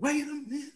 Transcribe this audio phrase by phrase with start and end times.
[0.00, 0.72] Wait a minute.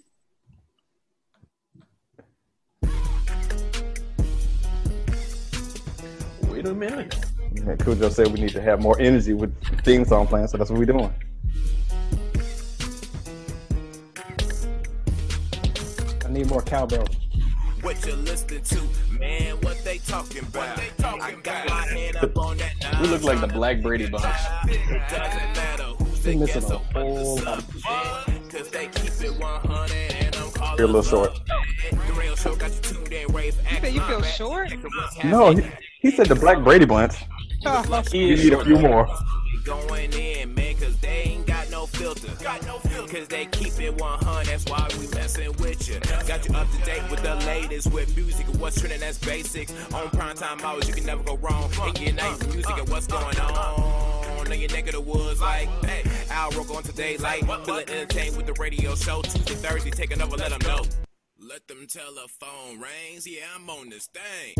[6.49, 7.17] Wait a minute.
[7.55, 10.59] Yeah, Khujoe said we need to have more energy with the theme song playing, so
[10.59, 11.11] that's what we're doing.
[16.25, 17.07] I need more cowbell.
[17.81, 18.81] What you listening to,
[19.19, 19.57] man?
[19.63, 20.79] What they talking about?
[21.03, 23.01] I got my hand up on that.
[23.01, 24.25] We look like the Black Brady Bunch.
[24.67, 27.85] It doesn't matter who's missing a or what the whole lot of
[30.77, 31.41] You're a little short.
[31.91, 33.95] The real show got you tuned.
[33.95, 34.73] You feel short?
[35.25, 35.63] No, he,
[36.01, 37.15] he said the Black Brady Bunch.
[38.11, 39.09] He You need a few more.
[39.65, 42.29] Going in, man, cause they ain't got no filter.
[42.43, 43.17] Got no filter.
[43.17, 46.01] Cause they keep it 100, that's why we messing with you.
[46.27, 49.73] Got you up to date with the latest with music and what's trending, that's basics.
[49.95, 51.71] On prime time hours, you can never go wrong.
[51.97, 54.24] In your night music and what's going on.
[54.51, 58.37] In your neck of the woods, like, hey, Al Roker on today, like, feeling entertained
[58.37, 59.23] with the radio show.
[59.23, 60.85] Tuesday, Thursday, take another, let them know.
[61.39, 64.55] Let them telephone rings, yeah, I'm on this thing.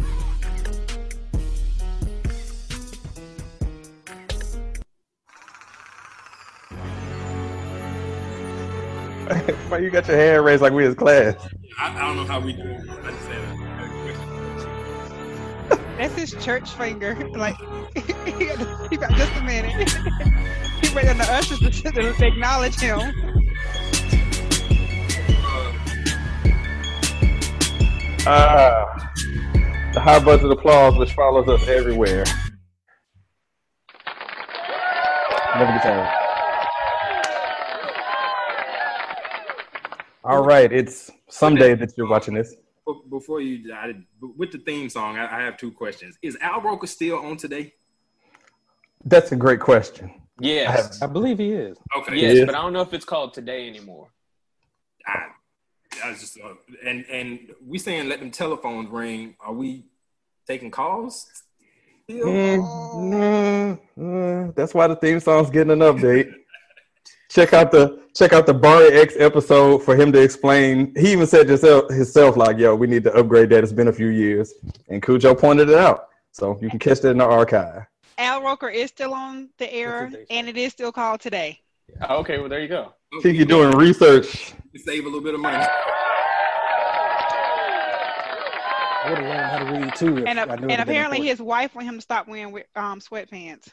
[9.69, 11.35] Why you got your hand raised like we was class?
[11.79, 12.81] I, I don't know how we do it.
[15.97, 17.15] That's his church finger.
[17.35, 17.57] Like,
[18.89, 19.91] he got, just a minute.
[20.83, 22.99] he waiting on the ushers to, to acknowledge him.
[28.27, 29.13] Ah,
[29.93, 32.25] the high buzz of applause which follows us everywhere.
[35.57, 36.07] Never gets old.
[40.25, 42.55] All right, it's someday that you're watching this.
[42.87, 46.17] Be- Before you, I, with the theme song, I, I have two questions.
[46.23, 47.75] Is Al Roker still on today?
[49.05, 50.11] That's a great question.
[50.41, 51.01] Yes.
[51.03, 51.77] I believe he is.
[51.97, 52.17] Okay.
[52.17, 52.45] Yes, Yeah.
[52.47, 54.09] but I don't know if it's called today anymore.
[55.07, 55.27] I,
[56.05, 56.55] I was just, uh,
[56.85, 59.37] and and we saying let them telephones ring.
[59.41, 59.85] Are we
[60.47, 61.27] taking calls?
[62.05, 62.27] Still?
[62.27, 64.55] Mm, mm, mm.
[64.57, 66.33] that's why the theme song's getting an update.
[67.35, 70.95] Check out the check out the Baari X episode for him to explain.
[70.97, 73.65] He even said himself, himself like, "Yo, we need to upgrade that.
[73.65, 74.55] It's been a few years,"
[74.89, 76.11] and Khujoe pointed it out.
[76.31, 77.87] So you can catch that in the archive.
[78.19, 81.21] Al Roker is still on the air, That's what they and it is still called
[81.21, 81.61] today.
[82.09, 82.95] Oh, Okay, well there you go.
[83.21, 84.53] See, you're doing research.
[84.73, 85.57] to save a little bit of money.
[89.03, 90.19] I would have learned how to read too.
[90.19, 93.01] If And, I knew it and apparently his wife want him to stop wearing um,
[93.01, 93.67] sweatpants.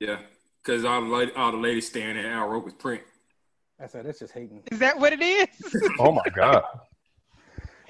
[0.00, 0.18] Yeah,
[0.64, 3.02] because all the lady, all the ladies staring at Al Roker's print.
[3.80, 4.62] I said that's just hating.
[4.70, 5.48] Is that what it is?
[5.98, 6.62] Oh my god!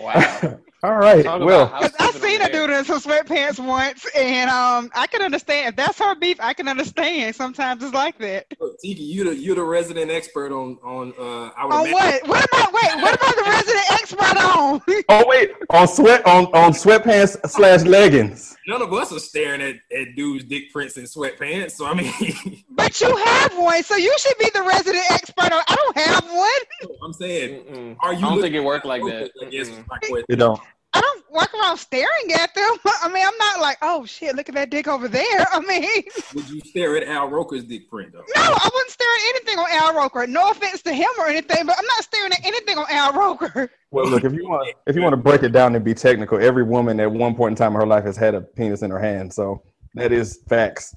[0.01, 0.59] Wow.
[0.83, 2.67] All right, Talk well, Because I housekeeping seen a her the air.
[2.67, 6.37] do it in some sweatpants once, and um, I can understand if that's her beef.
[6.41, 7.35] I can understand.
[7.35, 8.47] Sometimes it's like that.
[8.61, 11.15] Look, Tiki, you the you the resident expert on on.
[11.19, 12.29] Uh, I would On imagine- what?
[12.29, 12.71] What am I?
[12.75, 15.05] Wait, what am I the resident expert on?
[15.09, 18.55] oh wait, on sweat on on sweatpants slash leggings.
[18.67, 21.73] None of us are staring at, at dudes' dick prints in sweatpants.
[21.73, 25.63] So I mean, but you have one, so you should be the resident expert on.
[25.69, 26.97] I don't have one.
[27.03, 27.97] I'm saying, Mm-mm.
[28.01, 28.27] are you?
[28.27, 29.31] I don't think it worked like that.
[29.35, 29.47] Roker?
[29.47, 30.25] I guess my question.
[30.29, 30.61] You don't.
[30.94, 32.71] I don't walk around staring at them.
[33.03, 35.47] I mean, I'm not like, oh shit, look at that dick over there.
[35.53, 36.03] I mean,
[36.34, 38.21] Would you stare at Al Roker's dick print though?
[38.21, 40.27] no, I wouldn't stare at anything on Al Roker.
[40.27, 43.71] No offense to him or anything, but I'm not staring at anything on Al Roker.
[43.94, 46.43] Well, look, if you want if you want to break it down and be technical,
[46.43, 48.91] every woman at one point in time in her life has had a penis in
[48.91, 49.32] her hand.
[49.32, 49.62] So
[49.94, 50.97] that is facts.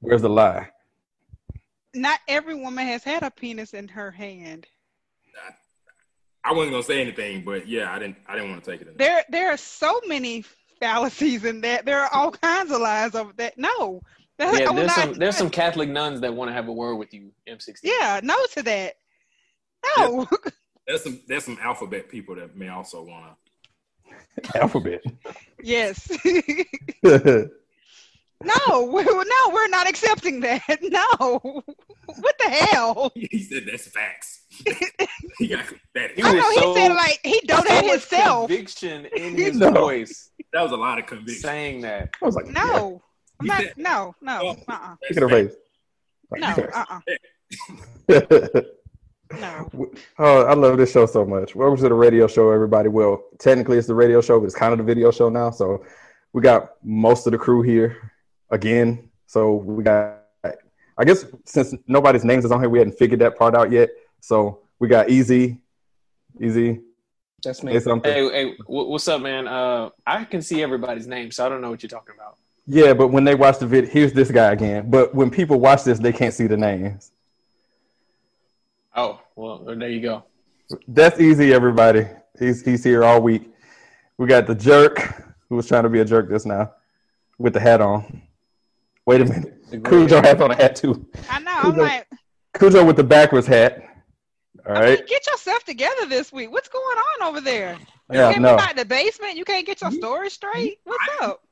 [0.00, 0.68] Where's the lie?
[1.94, 4.66] Not every woman has had a penis in her hand.
[6.44, 8.16] I wasn't gonna say anything, but yeah, I didn't.
[8.26, 8.88] I didn't want to take it.
[8.88, 8.96] In.
[8.96, 10.44] There, there are so many
[10.80, 11.84] fallacies in that.
[11.84, 13.56] There are all kinds of lies of that.
[13.56, 14.00] No,
[14.38, 16.96] that, Yeah, there's not- some there's some Catholic nuns that want to have a word
[16.96, 17.78] with you, M16.
[17.82, 18.94] Yeah, no to that.
[19.98, 20.26] No.
[20.86, 23.36] There's some there's some alphabet people that may also want
[24.42, 24.60] to.
[24.60, 25.00] Alphabet.
[25.62, 26.10] yes.
[27.04, 27.46] no,
[28.84, 30.62] we, no, we're not accepting that.
[30.82, 31.62] No.
[32.18, 33.12] What the hell?
[33.14, 34.41] He said that's facts.
[35.38, 35.64] he got
[35.94, 36.10] that.
[36.14, 38.48] He I was know he so- said like he So donated much himself.
[38.48, 39.70] conviction in his No.
[39.72, 41.40] voice That was a lot of conviction.
[41.42, 42.10] saying that.
[42.20, 43.02] I was like, No.
[43.40, 44.72] I'm not, said- no, no, Oh.
[44.72, 44.96] uh-uh.
[45.10, 45.52] Look at her face.
[46.36, 47.00] No, uh-uh.
[49.40, 49.70] No.
[50.18, 51.54] oh, I love this show so much.
[51.54, 52.88] Welcome to the radio show, everybody.
[52.88, 55.50] Well, technically it's the radio show, but it's kind of the video show now.
[55.50, 55.84] So
[56.32, 58.12] we got most of the crew here
[58.50, 59.08] again.
[59.26, 60.18] So we got,
[60.98, 63.88] I guess, since nobody's names is on here, we hadn't figured that part out yet.
[64.22, 65.58] So we got Easy,
[66.40, 66.80] Easy,
[67.42, 67.72] That's me.
[67.72, 69.48] Hey, hey, what's up, man?
[69.48, 72.36] Uh, I can see everybody's name, so I don't know what you're talking about.
[72.68, 74.88] Yeah, but when they watch the video, here's this guy again.
[74.88, 77.10] But when people watch this, they can't see the names.
[78.94, 80.22] Oh, well, there you go.
[80.86, 82.06] That's easy, everybody.
[82.38, 83.50] He's he's here all week.
[84.18, 86.72] We got the jerk who was trying to be a jerk just now
[87.38, 88.22] with the hat on.
[89.04, 89.68] Wait a minute.
[89.68, 91.08] Khujoe has on a hat too.
[91.28, 91.50] I know.
[91.54, 92.06] I'm like,
[92.54, 93.88] Khujoe with the backwards hat.
[94.68, 96.50] All I mean, get yourself together this week.
[96.52, 97.76] What's going on over there?
[98.10, 98.52] You Yeah, can't no.
[98.52, 99.36] be back in the basement.
[99.36, 100.78] You can't get your story straight.
[100.84, 101.42] What's up?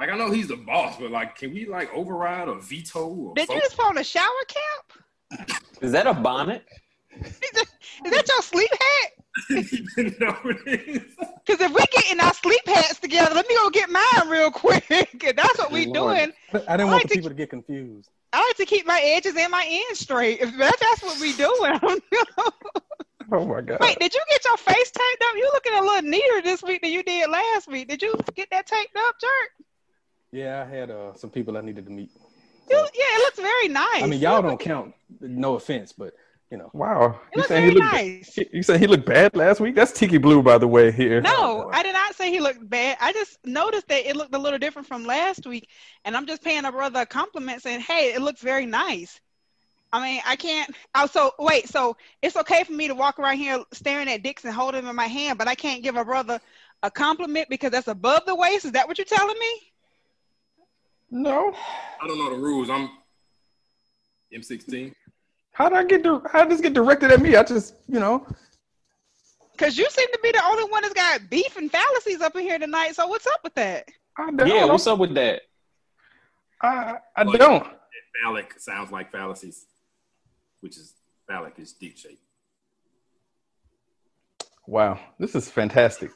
[0.00, 3.06] Like I know he's the boss, but like, can we like override or veto?
[3.06, 3.62] Or Did you vote?
[3.62, 5.46] just phone a shower cap?
[5.80, 6.64] Is that a bonnet?
[7.24, 7.38] Is
[8.10, 9.21] that your sleep hat?
[9.50, 11.02] Even know it is.
[11.44, 14.86] Because if we getting our sleep hats together, let me go get mine real quick.
[15.36, 16.16] That's what we Lord.
[16.18, 16.32] doing.
[16.68, 18.10] I didn't I want like the to- people to get confused.
[18.34, 20.40] I like to keep my edges and my ends straight.
[20.40, 22.00] If that, that's what we doing.
[23.34, 23.78] Oh my god.
[23.80, 25.34] Wait, did you get your face taped up?
[25.36, 27.88] You looking a little neater this week than you did last week.
[27.88, 29.66] Did you get that taped up, Jerk?
[30.32, 32.10] Yeah, I had uh, some people I needed to meet.
[32.68, 34.02] You, yeah, it looks very nice.
[34.02, 34.92] I mean, You y'all don't count.
[35.20, 36.12] No offense, but
[36.52, 36.70] you know.
[36.74, 37.18] Wow.
[37.32, 37.92] It You looks saying very he looked
[38.36, 38.38] nice.
[38.52, 39.74] you saying he looked bad last week?
[39.74, 40.92] That's Tiki Blue, by the way.
[40.92, 41.22] Here.
[41.22, 42.98] No, I did not say he looked bad.
[43.00, 45.70] I just noticed that it looked a little different from last week,
[46.04, 49.18] and I'm just paying a brother a compliment, saying, "Hey, it looks very nice."
[49.94, 50.70] I mean, I can't.
[50.94, 54.44] Oh, so wait, so it's okay for me to walk around here staring at dicks
[54.44, 56.38] and hold him in my hand, but I can't give a brother
[56.82, 58.66] a compliment because that's above the waist.
[58.66, 59.60] Is that what you're telling me?
[61.10, 61.54] No.
[62.02, 62.68] I don't know the rules.
[62.68, 62.90] I'm
[64.34, 64.92] M16.
[65.52, 66.02] How did I get?
[66.02, 67.36] Di- how did this get directed at me?
[67.36, 68.26] I just, you know.
[69.52, 72.42] Because you seem to be the only one that's got beef and fallacies up in
[72.42, 72.94] here tonight.
[72.94, 73.88] So what's up with that?
[74.18, 74.48] I don't.
[74.48, 75.42] Yeah, what's up with that?
[76.62, 77.66] I, I don't.
[78.22, 79.66] Phallic sounds like fallacies,
[80.60, 80.94] which is
[81.28, 82.20] phallic is deep shape.
[84.66, 86.10] Wow, this is fantastic.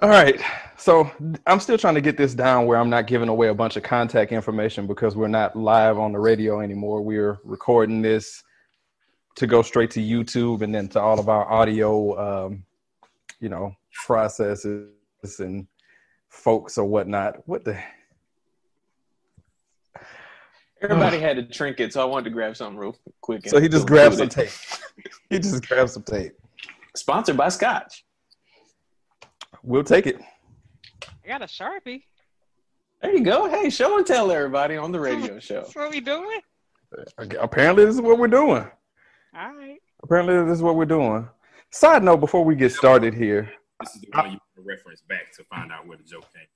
[0.00, 0.40] All right,
[0.78, 1.10] so
[1.46, 3.82] I'm still trying to get this down where I'm not giving away a bunch of
[3.82, 7.02] contact information because we're not live on the radio anymore.
[7.02, 8.42] We're recording this
[9.36, 12.64] to go straight to YouTube and then to all of our audio, um,
[13.38, 14.88] you know, processes
[15.38, 15.66] and
[16.30, 17.46] folks or whatnot.
[17.46, 17.78] What the?
[20.80, 23.46] Everybody had a trinket, so I wanted to grab something real quick.
[23.48, 24.50] So he just grabbed some tape.
[25.30, 26.32] He just grabbed some tape.
[26.94, 28.04] Sponsored by Scotch.
[29.62, 30.20] We'll take it.
[31.24, 32.02] I got a sharpie.
[33.00, 33.48] There you go.
[33.48, 35.62] Hey, show and tell everybody on the radio show.
[35.62, 36.40] That's what we doing.
[37.40, 38.66] Apparently, this is what we're doing.
[39.34, 39.78] All right.
[40.02, 41.28] Apparently, this is what we're doing.
[41.70, 43.50] Side note: Before we get started here,
[43.80, 46.46] This is the one you can reference back to find out where the joke came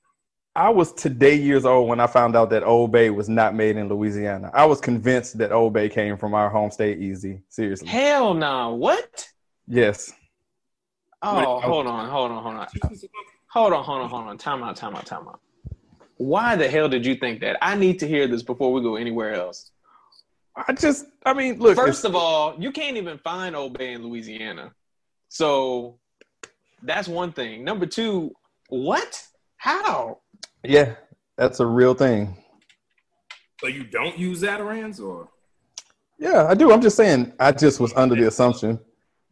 [0.56, 3.76] I was today years old when I found out that Old Bay was not made
[3.76, 4.50] in Louisiana.
[4.55, 7.43] I was convinced that Old Bay came from our home state, Easy.
[7.50, 8.75] Seriously, Hell no.
[8.75, 9.29] What?
[9.67, 10.12] yes.
[11.22, 12.66] Oh, hold on, hold on, hold on.
[12.68, 12.96] from.
[13.48, 14.38] Hold on, hold on, hold on.
[14.38, 15.40] Time out, time out, time out.
[16.18, 17.56] Why the hell did you think that?
[17.62, 19.70] I need to hear this before we go anywhere else.
[20.56, 21.76] I just, I mean, look.
[21.76, 24.72] First of all, you can't even find Old Bay in Louisiana.
[25.28, 25.98] So
[26.82, 27.64] that's one thing.
[27.64, 28.32] Number two,
[28.69, 29.22] what?
[29.58, 30.20] How?
[30.64, 30.94] yeah,
[31.36, 32.36] that's a real thing.
[33.60, 35.28] So you don't use Zatarain's or
[36.19, 36.72] Yeah, I do.
[36.72, 37.32] I'm just saying.
[37.38, 38.78] I just was under the assumption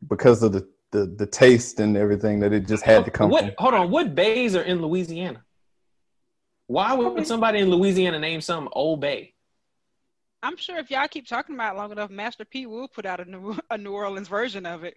[0.09, 3.45] because of the the, the taste and everything that it just had to come what?
[3.45, 3.55] from.
[3.59, 3.91] Hold on.
[3.91, 5.43] What bays are in Louisiana?
[6.69, 9.35] Why would somebody in Louisiana name something Old Bay?
[10.41, 13.19] I'm sure if y'all keep talking about it long enough, Master P will put out
[13.19, 14.97] a New, a New Orleans version of it.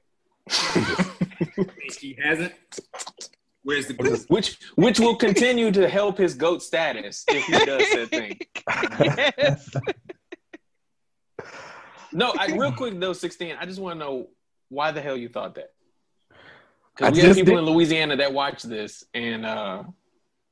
[1.99, 2.53] he hasn't?
[3.63, 8.07] Where's the Which which will continue to help his goat status if he does that
[8.11, 8.39] thing.
[9.37, 9.69] yes.
[12.13, 13.57] No, I, real quick though, sixteen.
[13.59, 14.27] I just want to know
[14.69, 15.71] why the hell you thought that.
[17.01, 19.83] I Because we have people did- in Louisiana that watch this, and uh,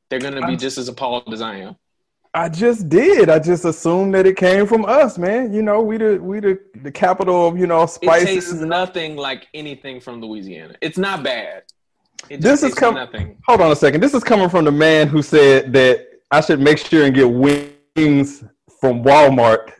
[0.09, 1.75] they're going to be I'm- just as appalled as I am.
[2.33, 3.29] I just did.
[3.29, 5.53] I just assumed that it came from us, man.
[5.53, 8.23] You know, we the we the the capital of you know spices.
[8.27, 8.49] It spices.
[8.51, 10.75] tastes nothing like anything from Louisiana.
[10.81, 11.63] It's not bad.
[12.29, 13.37] It This is tastes com- nothing.
[13.47, 14.01] Hold on a second.
[14.01, 17.31] This is coming from the man who said that I should make sure and get
[17.31, 18.43] wings
[18.81, 19.71] from Walmart.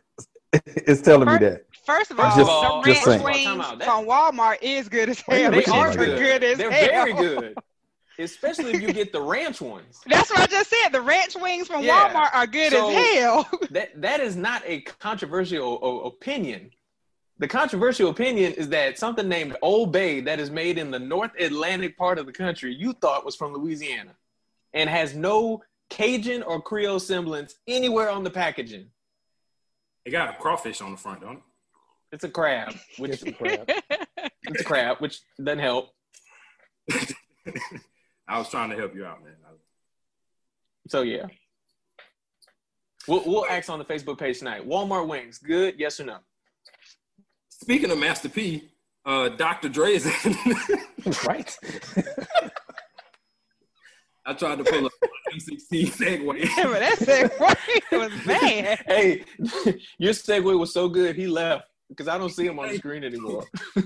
[0.88, 1.65] is telling me that.
[1.86, 5.51] First of all, of all- the just ranch wings from Walmart is good as hell.
[5.51, 6.18] minute, They are is good.
[6.20, 7.06] good as They're hell.
[7.06, 7.58] very good,
[8.20, 10.00] especially if you get the ranch ones.
[10.08, 10.89] That's what I just said.
[10.89, 12.12] The ranch wings from Yeah.
[12.13, 13.50] Walmart are good So- as hell.
[13.72, 16.72] That that is not a controversial o- opinion.
[17.38, 21.32] The controversial opinion is that something named Old Bay that is made in the North
[21.38, 24.15] Atlantic part of the country you thought was from Louisiana
[24.74, 28.88] and has no Cajun or Creole semblance anywhere on the packaging.
[30.06, 31.42] It got a crawfish on the front, don't
[32.15, 33.69] It's a crab, which It's a crap.
[34.43, 35.89] it's a crab, which doesn't help.
[38.25, 39.34] I was trying to help you out, man.
[39.45, 39.51] I-
[40.88, 41.25] So yeah,
[43.10, 44.65] we'll we'll ask on the Facebook page tonight.
[44.65, 45.75] Walmart wings, good?
[45.77, 46.19] Yes or no?
[47.50, 48.69] Speaking of Master P,
[49.05, 49.67] uh, Dr.
[49.67, 50.05] Dre is.
[50.05, 50.36] in.
[51.27, 51.57] right.
[54.25, 54.89] I tried to pull a
[55.36, 56.39] M16 segue.
[56.39, 58.79] Yeah, but that segue was bad.
[58.88, 59.25] Hey,
[59.98, 63.04] your segue was so good he left because I don't see him on the screen
[63.04, 63.46] anymore.
[63.75, 63.82] uh,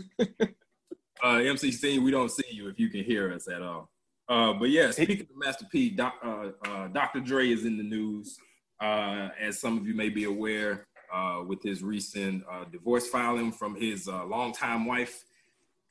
[1.23, 3.89] MC16, we don't see you if you can hear us at all.
[4.27, 7.19] Uh, but yeah, speaking of Master P, doc, uh, uh, Dr.
[7.19, 8.37] Dre is in the news.
[8.81, 13.51] Uh, as some of you may be aware, uh, with his recent uh, divorce filing
[13.51, 15.23] from his uh, longtime wife.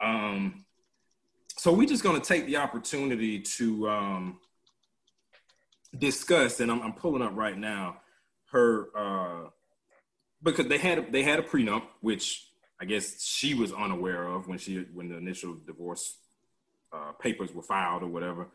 [0.00, 0.65] Um,
[1.57, 4.38] so we're just going to take the opportunity to um,
[5.97, 7.97] discuss, and I'm, I'm, pulling up right now
[8.53, 9.49] her uh,
[10.42, 12.49] because they had they had a prenup, which
[12.80, 16.18] I guess she was unaware of when she when the initial divorce
[16.92, 18.49] uh, papers were filed or whatever.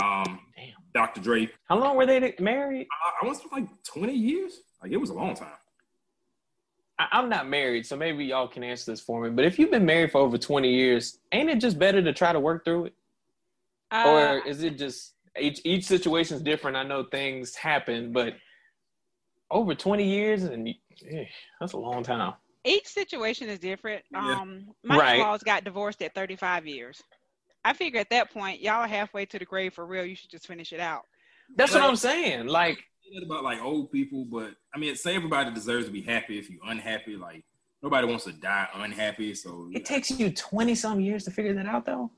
[0.00, 0.74] Um, Damn.
[0.92, 1.20] Dr.
[1.20, 1.48] Dre.
[1.68, 2.86] How long were they married?
[2.90, 4.58] I, I want to like 20 years.
[4.82, 5.52] Like it was a long time.
[6.98, 9.30] I, I'm not married, so maybe y'all can answer this for me.
[9.30, 12.32] But if you've been married for over 20 years, ain't it just better to try
[12.32, 12.94] to work through it?
[13.90, 16.76] Uh, or is it just each each situation is different?
[16.76, 18.34] I know things happen, but
[19.50, 21.24] over 20 years and eh,
[21.60, 22.34] that's a long time.
[22.64, 24.02] each situation is different.
[24.10, 24.40] Yeah.
[24.40, 25.16] Um, my Right.
[25.16, 27.02] in-laws got divorced at 35 years.
[27.64, 30.04] I figure at that point, y'all are halfway to the grave for real.
[30.04, 31.02] You should just finish it out.
[31.56, 32.46] That's what I'm saying.
[32.46, 32.78] Like,
[33.22, 36.38] about like old people, but I mean, say everybody deserves to be happy.
[36.38, 37.44] If you're unhappy, like
[37.82, 39.34] nobody wants to die unhappy.
[39.34, 42.10] So it takes you 20 some years to figure that out, though.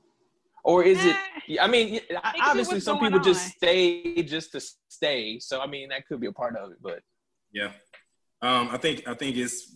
[0.63, 1.15] Or is it?
[1.61, 1.99] I mean,
[2.41, 5.39] obviously, some going people just stay just to stay.
[5.39, 6.77] So, I mean, that could be a part of it.
[6.81, 7.01] But
[7.53, 7.71] yeah,
[8.41, 9.73] um, I think I think it's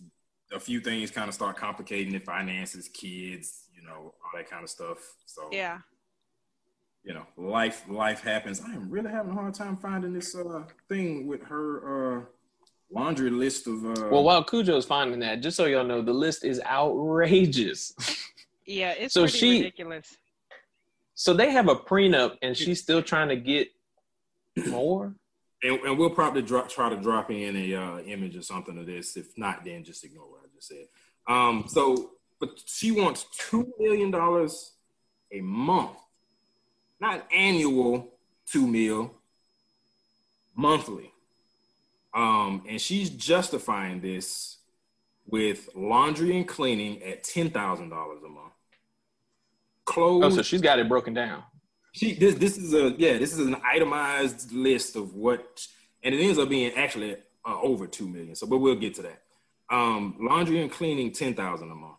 [0.52, 4.62] a few things kind of start complicating it: finances, kids, you know, all that kind
[4.62, 4.98] of stuff.
[5.26, 5.78] So yeah.
[7.04, 8.60] you know, life life happens.
[8.60, 12.24] I am really having a hard time finding this uh thing with her uh
[12.90, 14.08] laundry list of uh.
[14.10, 17.94] well, while Khujoe's finding that, just so y'all know, the list is outrageous.
[18.64, 20.16] Yeah, it's So pretty she- ridiculous.
[21.14, 23.66] so they have a prenup, and she's still trying to get
[24.68, 25.16] more.
[25.62, 28.86] And, and we'll probably drop, try to drop in a uh, image or something of
[28.86, 29.16] this.
[29.16, 30.86] If not, then just ignore what I just said.
[31.26, 34.72] Um, so, but she wants two million dollars
[35.30, 35.96] a month,
[37.00, 38.12] not annual
[38.46, 39.14] two mil,
[40.54, 41.12] monthly.
[42.14, 44.58] Um, and she's justifying this
[45.26, 48.52] with laundry and cleaning at ten thousand dollars a month.
[49.84, 50.24] Clothes.
[50.24, 51.42] Oh, so she's got it broken down.
[51.92, 55.66] She this this is a yeah this is an itemized list of what
[56.02, 58.34] and it ends up being actually uh, over two million.
[58.34, 59.22] So, but we'll get to that.
[59.70, 61.96] Um, laundry and cleaning ten thousand a month.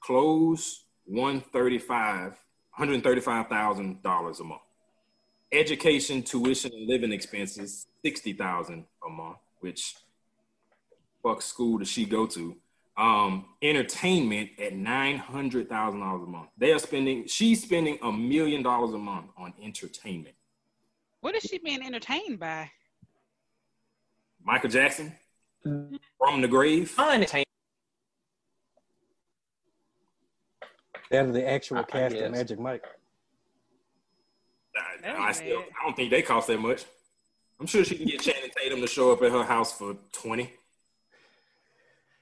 [0.00, 2.30] Clothes one thirty five,
[2.76, 4.62] one hundred thirty five thousand dollars a month.
[5.52, 9.38] Education, tuition, and living expenses sixty thousand a month.
[9.60, 9.94] Which
[11.22, 12.56] fuck school does she go to?
[12.96, 16.48] Um, entertainment at nine hundred thousand dollars a month.
[16.56, 17.26] They are spending.
[17.26, 20.34] She's spending a million dollars a month on entertainment.
[21.20, 22.70] What is she being entertained by?
[24.44, 25.12] Michael Jackson
[25.62, 26.94] from the grave.
[26.98, 27.44] Unentertained.
[31.10, 32.24] That is the actual I- I cast guess.
[32.24, 32.84] of Magic Mike.
[35.04, 36.84] I, I still, I don't think they cost that much.
[37.58, 40.52] I'm sure she can get Channing Tatum to show up at her house for twenty.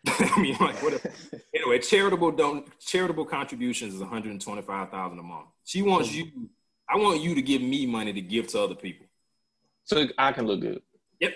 [0.07, 0.95] I mean, like, what?
[0.95, 5.47] If, anyway, charitable don't charitable contributions is one hundred twenty five thousand a month.
[5.65, 6.17] She wants hmm.
[6.17, 6.49] you.
[6.89, 9.07] I want you to give me money to give to other people.
[9.85, 10.83] So I can look good.
[11.21, 11.33] Yep.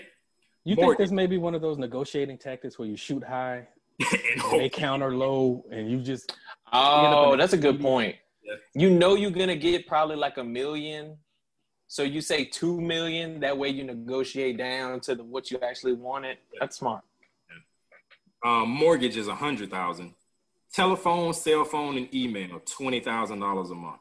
[0.64, 3.66] You More- think this may be one of those negotiating tactics where you shoot high,
[4.12, 6.34] and and they counter low, and you just
[6.72, 8.16] Oh, that's a good point.
[8.42, 8.54] Yeah.
[8.74, 11.16] You know you're gonna get probably like a million.
[11.86, 15.94] So you say two million, that way you negotiate down to the what you actually
[15.94, 16.36] wanted.
[16.60, 17.02] That's smart.
[18.44, 20.14] Um, mortgage is a hundred thousand.
[20.72, 24.00] Telephone, cell phone, and email twenty thousand dollars a month.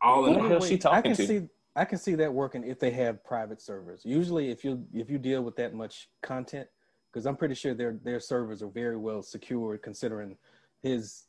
[0.00, 0.48] All in Who the all.
[0.50, 1.26] hell she I talking can to?
[1.26, 4.02] see I can see that working if they have private servers.
[4.04, 6.68] Usually, if you if you deal with that much content,
[7.12, 10.36] because I'm pretty sure their their servers are very well secured, considering
[10.82, 11.24] his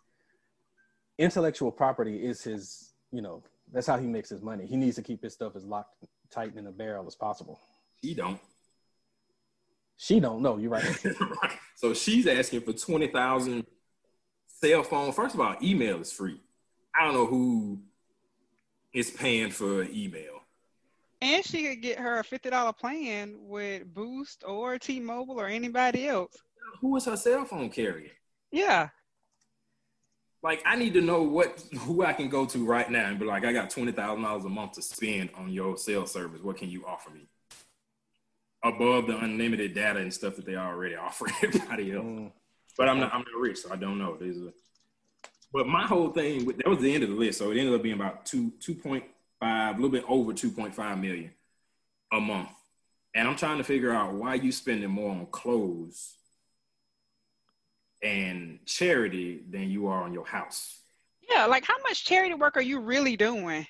[1.17, 2.89] intellectual property is his.
[3.11, 4.65] You know, that's how he makes his money.
[4.65, 7.59] He needs to keep his stuff as locked tight in a barrel as possible.
[8.01, 8.39] He don't.
[10.03, 10.57] She don't know.
[10.57, 11.05] You're right.
[11.21, 11.51] right.
[11.75, 13.65] So she's asking for twenty thousand
[14.47, 15.13] cell phone.
[15.13, 16.41] First of all, email is free.
[16.93, 17.79] I don't know who
[18.91, 20.41] is paying for email.
[21.21, 26.09] And she could get her a fifty dollar plan with Boost or T-Mobile or anybody
[26.09, 26.35] else.
[26.81, 28.11] Who is her cell phone carrier?
[28.51, 28.89] Yeah,
[30.43, 33.25] Like, I need to know what who I can go to right now and be
[33.25, 36.41] like, I got twenty thousand dollars a month to spend on your cell service.
[36.41, 37.29] What can you offer me?
[38.63, 42.03] Above the unlimited data and stuff that they already offer everybody else.
[42.05, 42.31] Mm.
[42.77, 44.15] but I'm not I'm not rich, so I don't know.
[44.19, 44.53] There's a,
[45.51, 47.73] but my whole thing with- that was the end of the list, so it ended
[47.73, 49.03] up being about two two point
[49.39, 51.31] five, a little bit over two point five million
[52.13, 52.49] a month,
[53.13, 56.15] and I'm trying to figure out why you spending more on clothes
[58.01, 60.79] and charity than you are on your house.
[61.29, 63.65] Yeah, like how much charity work are you really doing?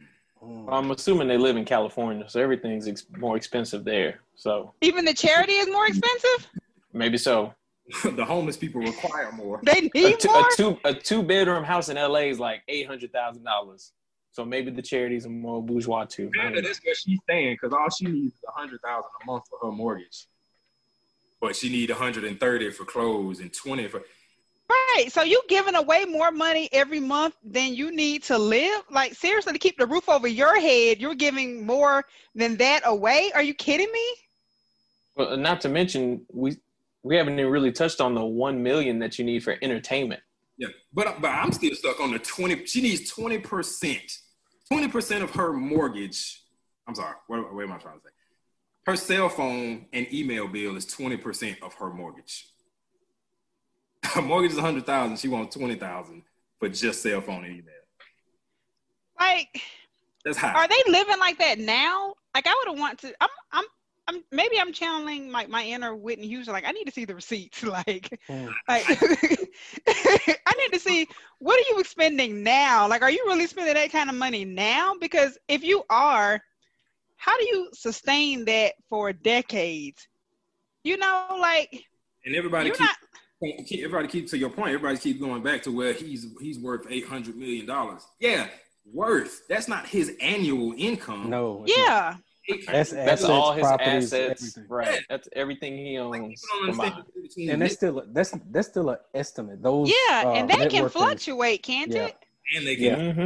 [0.00, 0.06] Mm.
[0.44, 0.68] Mm.
[0.72, 4.20] I'm assuming they live in California, so everything's ex- more expensive there.
[4.34, 6.48] So Even the charity is more expensive.
[6.92, 7.54] maybe so.
[8.04, 9.60] the homeless people require more.
[9.62, 10.40] They A need two, more.
[10.48, 13.92] a two a two bedroom house in LA is like eight hundred thousand dollars.
[14.32, 16.30] So maybe the charities are more bourgeois too.
[16.34, 16.68] I don't Kinda, know.
[16.68, 19.58] that's what she's saying because all she needs is a hundred thousand a month for
[19.66, 20.26] her mortgage,
[21.42, 24.02] but she need a hundred and thirty for clothes and twenty for.
[24.68, 25.12] Right.
[25.12, 28.82] So you giving away more money every month than you need to live?
[28.90, 32.04] Like seriously, to keep the roof over your head, you're giving more
[32.34, 33.30] than that away?
[33.34, 34.06] Are you kidding me?
[35.16, 36.56] Well, not to mention we
[37.02, 40.22] we haven't even really touched on the one million that you need for entertainment.
[40.56, 42.64] Yeah, but but I'm still stuck on the twenty.
[42.64, 44.18] She needs twenty percent,
[44.70, 46.42] twenty percent of her mortgage.
[46.86, 47.16] I'm sorry.
[47.26, 48.10] What, what am I trying to say?
[48.86, 52.48] Her cell phone and email bill is twenty percent of her mortgage.
[54.04, 55.18] Her mortgage is a hundred thousand.
[55.18, 56.22] She wants twenty thousand
[56.58, 57.74] for just cell phone and email.
[59.18, 59.60] Like,
[60.24, 60.52] That's high.
[60.52, 62.14] are they living like that now?
[62.34, 63.14] Like, I would have want to.
[63.20, 63.64] I'm, I'm,
[64.08, 64.24] I'm.
[64.32, 66.52] Maybe I'm channeling like my inner Whitney Houston.
[66.52, 67.62] Like, I need to see the receipts.
[67.64, 68.52] Like, Mm.
[68.68, 68.84] like,
[69.88, 71.06] I need to see
[71.38, 72.88] what are you spending now?
[72.88, 74.94] Like, are you really spending that kind of money now?
[75.00, 76.40] Because if you are,
[77.16, 80.06] how do you sustain that for decades?
[80.82, 81.84] You know, like
[82.26, 82.96] and everybody you're keep, not.
[83.66, 84.74] Keep- everybody keep to your point.
[84.74, 88.02] Everybody keep going back to where he's he's worth eight hundred million dollars.
[88.20, 88.48] Yeah,
[88.92, 89.46] worth.
[89.48, 91.30] That's not his annual income.
[91.30, 91.64] No.
[91.66, 92.16] Yeah.
[92.66, 94.64] That's That's assets, all his properties, assets, everything.
[94.68, 95.00] right?
[95.08, 96.92] That's everything he owns people don't understand combined.
[96.92, 99.62] the difference between And that's still a, that's that's still an estimate.
[99.62, 102.06] Those Yeah, uh, and that can fluctuate, can't Yeah.
[102.08, 102.16] it?
[102.54, 102.96] and they can Yeah.
[102.96, 103.20] Mm-hmm.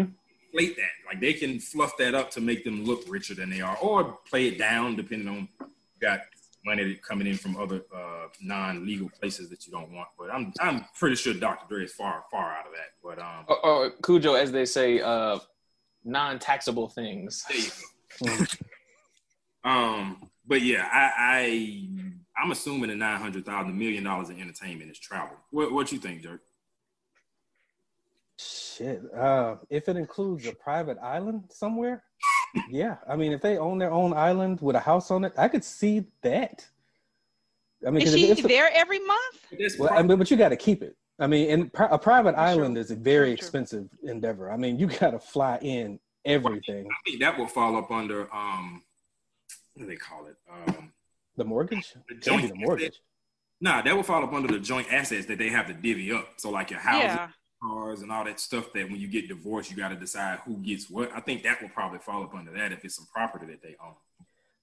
[0.53, 0.91] inflate that.
[1.09, 4.17] Like they can fluff that up to make them look richer than they are, or
[4.31, 5.67] play it down depending on you
[6.01, 6.21] got
[6.69, 10.09] money coming in from other uh, non-legal places that you don't want.
[10.19, 11.67] But I'm I'm pretty sure Dr.
[11.69, 12.91] Dre is far far out of that.
[13.03, 15.39] But um, Or, or Khujoe, as they say, uh,
[16.05, 17.45] non-taxable things.
[17.49, 17.59] there
[18.29, 18.45] you go.
[19.65, 21.89] Um, but yeah, I, I
[22.43, 25.37] I'm assuming the nine hundred thousand million dollars in entertainment is travel.
[25.51, 26.43] What what you think, Jerk?
[28.39, 29.03] Shit.
[29.15, 32.05] Uh, if it includes a private island somewhere,
[32.71, 32.97] yeah.
[33.09, 35.65] I mean, if they own their own island with a house on it, I could
[35.65, 36.67] see that.
[37.87, 39.77] I mean, is she if, if, there every month?
[39.79, 40.97] Well, I mean, but you got to keep it.
[41.21, 42.43] I mean, and pri- a private True.
[42.43, 43.33] island is a very True, true.
[43.35, 44.51] expensive endeavor.
[44.51, 46.87] I mean, you got to fly in everything.
[46.87, 48.83] I think that will fall up under um,
[49.75, 50.37] what do they call it?
[50.51, 50.93] Um,
[51.37, 53.01] The mortgage, The Can't be joint the mortgage.
[53.61, 56.29] nah, that will fall up under the joint assets that they have to divvy up.
[56.37, 57.29] So like your house, Yeah.
[57.63, 58.73] Cars, and all that stuff.
[58.73, 61.11] That when you get divorced, you got to decide who gets what.
[61.15, 63.77] I think that will probably fall up under that if it's some property that they
[63.85, 63.95] own.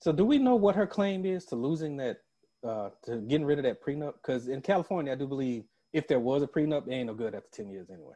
[0.02, 2.18] So, do we know what her claim is to losing that,
[2.64, 4.14] uh, to getting rid of that prenup?
[4.14, 7.36] Because in California, I do believe if there was a prenup, it ain't no good
[7.36, 8.16] after ten years anyway.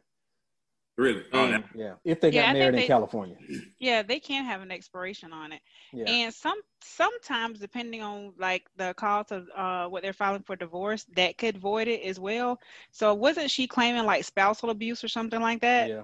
[1.00, 1.24] Really?
[1.32, 1.64] Oh, Mm.
[1.74, 3.36] Yeah, if they got think married in they- California.
[3.78, 5.62] Yeah, they can have an expiration on it.
[5.94, 10.56] Yeah, And some sometimes depending on like the cause of uh what they're filing for
[10.56, 12.60] divorce, that could void it as well.
[12.90, 15.88] So wasn't she claiming like spousal abuse or something like that?
[15.88, 16.02] yeah.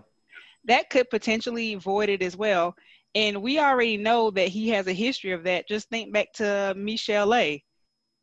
[0.65, 2.75] That could potentially void it as well.
[3.15, 5.69] And we already know that he has a history of that.
[5.69, 7.63] Just think back to Michelle A.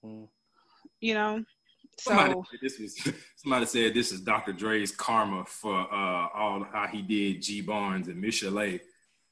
[0.03, 0.27] Mm.
[0.99, 1.43] You know?
[1.99, 4.53] Somebody So said this was somebody said this is Dr.
[4.53, 8.53] Dre's karma for uh all how he did Dee Barnes and Michelle.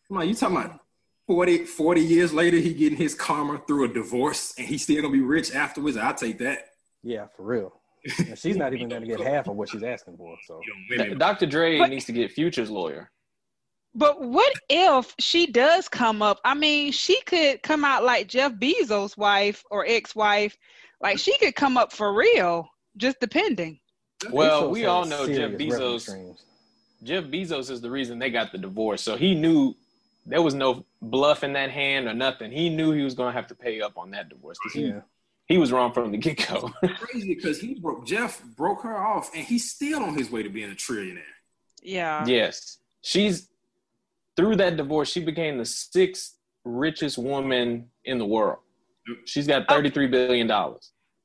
[0.08, 0.80] Come on, you talking about
[1.28, 5.14] 40, 40 years later he getting his karma through a divorce and he's still gonna
[5.14, 5.98] be rich afterwards.
[5.98, 6.68] I'll take that.
[7.04, 7.74] Yeah, for real.
[8.18, 10.36] And she's not even going to get half of what she's asking for.
[10.48, 11.46] So You know, women- Dr.
[11.46, 13.12] Dre But- needs to get Future's lawyer.
[13.94, 16.40] But what if she does come up?
[16.46, 20.58] I mean, she could come out like Jeff Bezos' wife or ex-wife.
[21.02, 23.80] Like she could come up for real, just depending.
[24.30, 26.38] Well, Bezos we all know Jeff Bezos.
[27.04, 29.02] Jeff Bezos is the reason they got the divorce.
[29.02, 29.76] So he knew
[30.26, 32.52] there was no bluff in that hand or nothing.
[32.52, 34.86] He knew he was going to have to pay up on that divorce because he,
[34.88, 35.02] Yeah,
[35.48, 36.72] he was wrong from the get go.
[36.98, 40.50] crazy because he broke Jeff broke her off and he's still on his way to
[40.50, 41.22] being a trillionaire.
[41.82, 42.26] Yeah.
[42.28, 42.78] yes.
[43.02, 43.50] She's
[44.38, 48.60] through that divorce, she became the sixth richest woman in the world.
[49.26, 50.52] She's got $33 billion.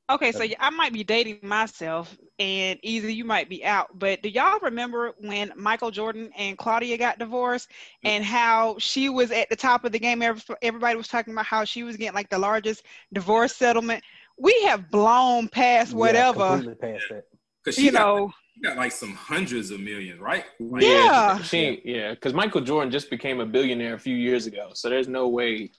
[0.09, 3.87] Okay, so I might be dating myself, and either you might be out.
[3.99, 8.09] But do y'all remember when Michael Jordan and Claudia got divorced, mm.
[8.11, 10.21] and how she was at the top of the game?
[10.21, 14.01] Every- Everybody was talking about how she was getting like the largest divorce settlement.
[14.37, 16.47] we have blown past Yeah, whatever.
[16.51, 17.23] completely past that.
[17.65, 20.45] Because she you got, know, she got like some hundreds of millions, right?
[20.61, 21.41] Like, Yeah.
[21.41, 25.09] She yeah, because Michael Jordan just became a billionaire a few years ago, so there's
[25.09, 25.71] no way.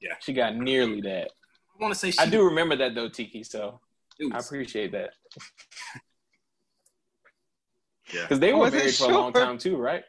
[0.00, 0.14] Yeah.
[0.20, 1.30] she got nearly that.
[1.82, 3.42] I want to say she I do remember that though, Tiki.
[3.42, 3.80] So
[4.20, 5.10] it I appreciate that
[8.14, 8.22] yeah.
[8.22, 10.04] because they were married for a long time too, right?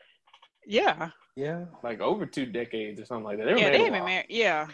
[0.67, 1.65] yeah, Yeah.
[1.83, 3.45] Like over two decades or something like that.
[3.45, 3.79] They were yeah, married.
[3.79, 4.25] they have been married.
[4.29, 4.67] Yeah,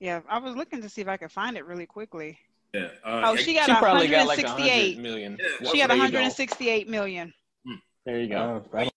[0.00, 0.20] yeah.
[0.28, 2.38] I was looking to see if I could find it really quickly.
[2.74, 2.88] yeah.
[3.04, 4.96] Uh, Oh, she got She probably got like 168.
[4.96, 5.38] 100 million.
[5.40, 5.70] Yeah.
[5.70, 7.32] She got There 168 million.
[8.04, 8.64] There you go.
[8.74, 8.90] Uh, I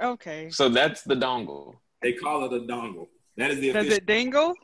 [0.00, 1.74] okay, So that's the dongle.
[2.00, 3.08] they call it a dongle.
[3.36, 3.96] That is the does official.
[3.98, 4.54] it dingle?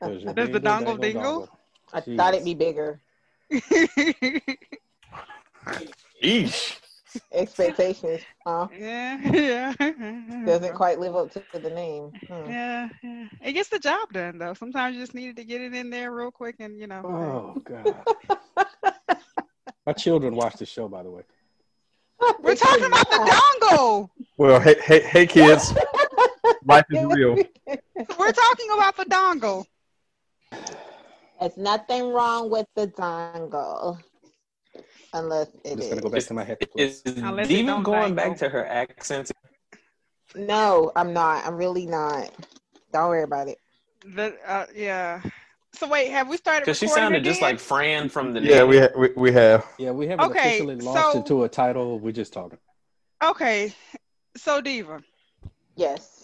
[0.00, 1.48] There's your Does the dongle dingle?
[1.92, 2.16] I Jesus.
[2.16, 3.00] thought it'd be bigger.
[6.22, 6.78] Eesh.
[7.32, 8.68] Expectations, huh?
[8.78, 9.72] yeah, yeah.
[10.44, 12.12] Doesn't quite live up to the name.
[12.28, 12.50] Hmm.
[12.50, 13.26] Yeah, yeah.
[13.42, 14.52] It gets the job done though.
[14.52, 17.02] Sometimes you just needed to get it in there real quick and you know.
[17.04, 18.04] Oh God.
[19.86, 21.22] My children watch the show, by the way.
[22.40, 23.16] We're talking about the
[23.62, 24.10] dongle.
[24.36, 25.72] Well, hey, hey, hey, kids.
[26.64, 27.34] Life is real.
[28.18, 29.64] We're talking about the dongle.
[31.40, 33.98] There's nothing wrong with the dongle.
[35.12, 36.58] Unless I'm just gonna go back to my head.
[36.76, 37.16] Is place.
[37.16, 38.14] Unless it going dangle.
[38.14, 39.30] back to her accent?
[40.34, 41.46] No, I'm not.
[41.46, 42.30] I'm really not.
[42.92, 43.58] Don't worry about it.
[44.04, 45.22] The uh, yeah.
[45.74, 46.62] So wait, have we started?
[46.62, 49.66] Because she recording sounded just like Fran from the Yeah, we, ha- we we have.
[49.78, 51.98] Yeah, we haven't Okay, officially launched so- into a title.
[51.98, 52.58] We're just talking.
[53.22, 53.72] Okay,
[54.36, 55.00] so Diva.
[55.76, 56.17] Yes.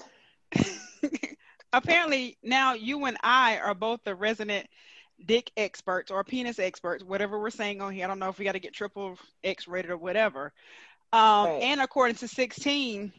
[1.72, 4.66] Apparently now you and I are both the resident
[5.26, 8.04] dick experts or penis experts, whatever we're saying on here.
[8.04, 10.52] I don't know if we got to get triple X rated or whatever.
[11.12, 11.62] Um, Right.
[11.62, 13.12] And according to 16,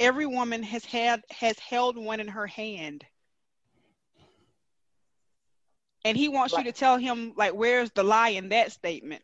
[0.00, 3.04] every woman has had has held one in her hand.
[6.04, 9.22] And he wants you to tell him like where's the lie in that statement.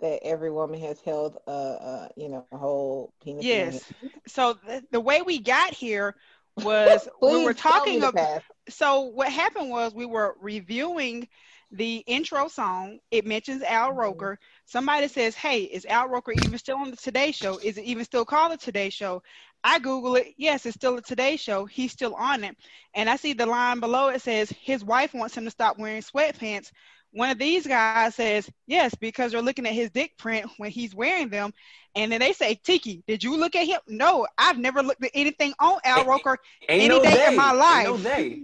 [0.00, 3.44] That every woman has held a, you know, a whole penis.
[3.44, 3.92] Yes.
[4.26, 6.14] So th- the way we got here
[6.56, 11.28] was we were talking about so what happened was we were reviewing
[11.72, 12.98] the intro song.
[13.10, 13.96] It mentions Al Mhm.
[13.96, 14.38] Roker.
[14.66, 17.58] Somebody says, "Hey, is Al Roker even still on the Today Show?
[17.58, 19.22] Is it even still called the Today Show?"
[19.64, 20.34] I Google it.
[20.36, 21.64] Yes, it's still a Today Show.
[21.66, 22.56] He's still on it,
[22.94, 24.08] and I see the line below.
[24.08, 26.70] It says his wife wants him to stop wearing sweatpants.
[27.14, 30.94] One of these guys says, "Yes, because they're looking at his dick print when he's
[30.94, 31.54] wearing them."
[31.94, 35.12] And then they say, "Tiki, did you look at him?" No, I've never looked at
[35.14, 38.42] anything on Al Roker Any no day in my life Ain't no they.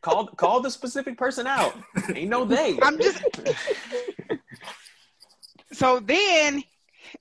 [0.00, 1.74] Call call the specific person out.
[2.14, 2.78] Ain't no they.
[2.82, 3.20] I'm just
[5.72, 6.62] so then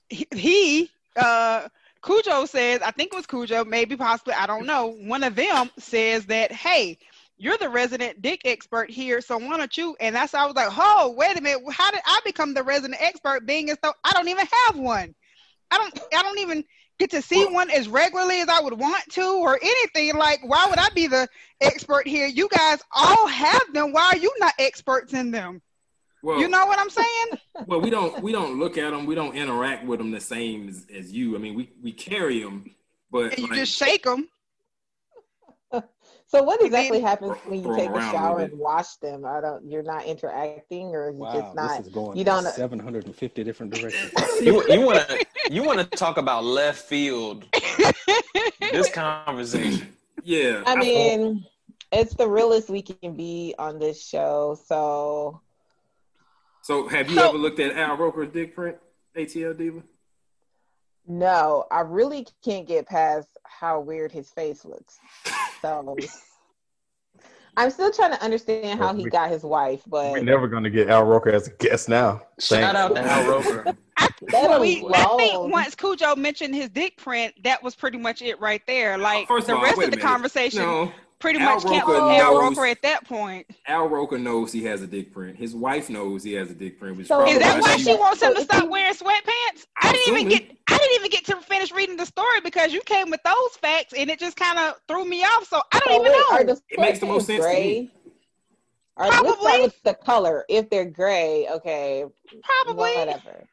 [0.10, 1.68] he, he uh
[2.04, 4.88] Khujoe says, I think it was Khujoe, maybe possibly, I don't know.
[4.88, 6.98] One of them says that, hey,
[7.38, 9.96] you're the resident dick expert here, so why don't you?
[10.00, 13.02] And that's I was like, oh, wait a minute, how did I become the resident
[13.02, 13.46] expert?
[13.46, 15.14] Being as though I don't even have one.
[15.72, 16.64] I don't, I don't even
[17.00, 20.16] get to see one as regularly as I would want to, or anything.
[20.16, 21.28] Like, why would I be the
[21.62, 22.28] expert here?
[22.28, 23.92] You guys all have them.
[23.92, 25.62] Why are you not experts in them?
[26.22, 27.28] Well, You know what I'm saying?
[27.68, 29.06] well, we don't we don't look at them.
[29.06, 31.36] We don't interact with them the same as, as you.
[31.36, 32.74] I mean, we we carry them,
[33.12, 34.30] but And you like, just shake them.
[36.34, 39.24] So what exactly mean- happens when you take a shower and wash them?
[39.24, 39.70] I don't.
[39.70, 41.78] You're not interacting, or you Wow, just not.
[41.78, 44.12] this is going you don't- 750 different directions.
[44.42, 47.46] You you want to you want to talk about left field?
[48.60, 49.94] This conversation.
[50.24, 50.64] yeah.
[50.66, 51.46] I mean,
[51.92, 54.58] it's the realest we can be on this show.
[54.66, 55.40] So
[56.64, 58.78] so have you So- ever looked at Al Roker's dick print?
[59.16, 59.84] ATL Diva.
[61.08, 64.98] No, I really can't get past how weird his face looks.
[65.62, 65.96] So
[67.58, 70.70] I'm still trying to understand how he We- got his wife, but We're never gonna
[70.72, 72.22] get Al Roker as a guest now.
[72.40, 73.78] Shout out to Al Roker.
[73.98, 74.08] I,
[74.60, 78.62] we, I think once Khujoe mentioned his dick print, that was pretty much it right
[78.66, 78.98] there.
[78.98, 80.02] Like First the all, rest of the minute.
[80.02, 80.92] conversation No,
[81.24, 83.48] pretty Al much can't Roker Al Roker at that point.
[83.66, 85.38] Al Roker knows he has a dick print.
[85.38, 86.98] His wife knows he has a dick print.
[86.98, 89.66] Which So- Is that why she- she wants him to stop wearing sweatpants?
[89.82, 90.28] I I'm didn't even assuming.
[90.48, 93.56] get I didn't even get to finish reading the story because you came with those
[93.62, 95.48] facts and it just kind of threw me off.
[95.48, 96.56] So I don't So even wait, know.
[96.70, 97.68] It makes the most sweatpants sense to gray?
[97.82, 97.92] me.
[98.98, 99.62] Or let's Probably.
[99.64, 100.46] with the color.
[100.50, 102.06] If they're gray, okay,
[102.44, 102.96] Probably.
[102.96, 103.48] whatever.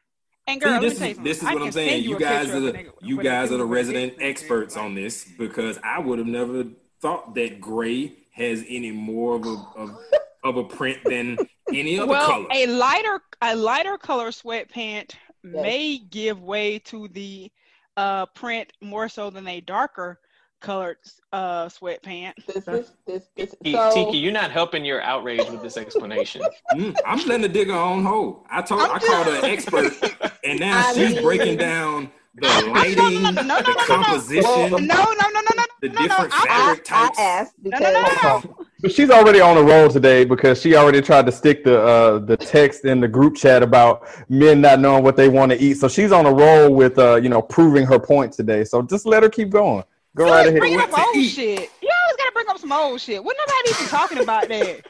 [0.47, 2.03] And girl, let me this is this is I what can I'm saying.
[2.03, 4.93] you You guys are the you guys are the with a dick resident experts on
[4.95, 6.65] this because I would have never
[7.01, 9.97] thought that gray has any more of a of,
[10.43, 11.37] of a print than
[11.73, 12.47] any other well, color.
[12.53, 15.11] a lighter a lighter color sweatpant
[15.43, 17.51] may give way to the
[17.97, 20.19] uh, print more so than a darker
[20.61, 20.97] colored
[21.33, 22.45] uh sweatpants.
[22.45, 23.55] This is this this.
[23.63, 26.41] Tiki, So Tiki, you're not helping your outrage with this explanation.
[26.73, 28.45] Mm, I'm letting the digger on hold.
[28.49, 29.91] I told I'm I called her an expert,
[30.45, 33.61] and now I she's mean- breaking down the no, no, lighting, no, no, no, no,
[33.61, 33.85] the no, no.
[33.85, 36.07] composition, No, no, no, no, no, the no, no.
[36.07, 37.19] different I- I, fabric I types.
[37.19, 38.55] asked no, because no, no, no.
[38.81, 42.19] But she's already on the roll today because she already tried to stick the uh,
[42.19, 45.75] the text in the group chat about men not knowing what they want to eat.
[45.75, 48.63] So she's on a roll with uh, you know proving her point today.
[48.63, 49.83] So just let her keep going.
[50.15, 50.59] Go You right always ahead.
[50.59, 51.29] bringing What up to old eat.
[51.29, 51.69] shit.
[51.81, 53.23] You always gotta bring up some old shit.
[53.23, 54.81] Wasn't nobody even talking about that.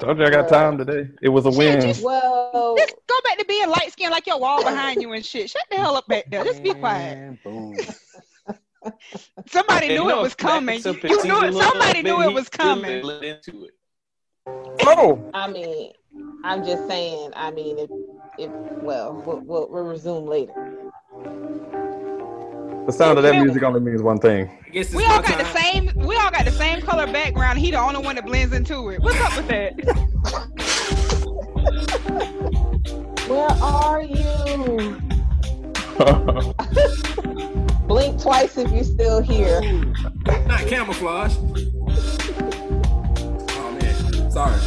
[0.00, 1.10] Told you I got time today.
[1.20, 1.80] It was a win.
[1.82, 5.24] just- well, Just go back to being light skinned like your wall behind you and
[5.24, 5.50] shit.
[5.50, 6.42] Shut the hell up back there.
[6.42, 7.42] Just be quiet.
[7.44, 7.76] Boom.
[9.46, 10.80] Somebody knew no, it was coming.
[10.82, 11.52] You, you knew it.
[11.52, 13.06] Somebody knew it was coming.
[13.22, 13.74] into it.
[14.46, 15.92] Oh, I mean,
[16.44, 17.32] I'm just saying.
[17.36, 17.90] I mean, if
[18.38, 18.50] if
[18.82, 20.54] well, we'll, we'll, we'll resume later.
[22.86, 24.50] The sound of that music only means one thing.
[24.66, 25.90] I guess We all my got the same.
[25.96, 27.58] We all got the same color background.
[27.58, 29.00] He the only one that blends into it.
[29.00, 29.74] What's up with that?
[33.28, 35.00] Where are you?
[37.86, 39.60] Blink twice if you're still here.
[40.46, 41.36] Not camouflage.
[43.50, 44.58] Oh man, sorry.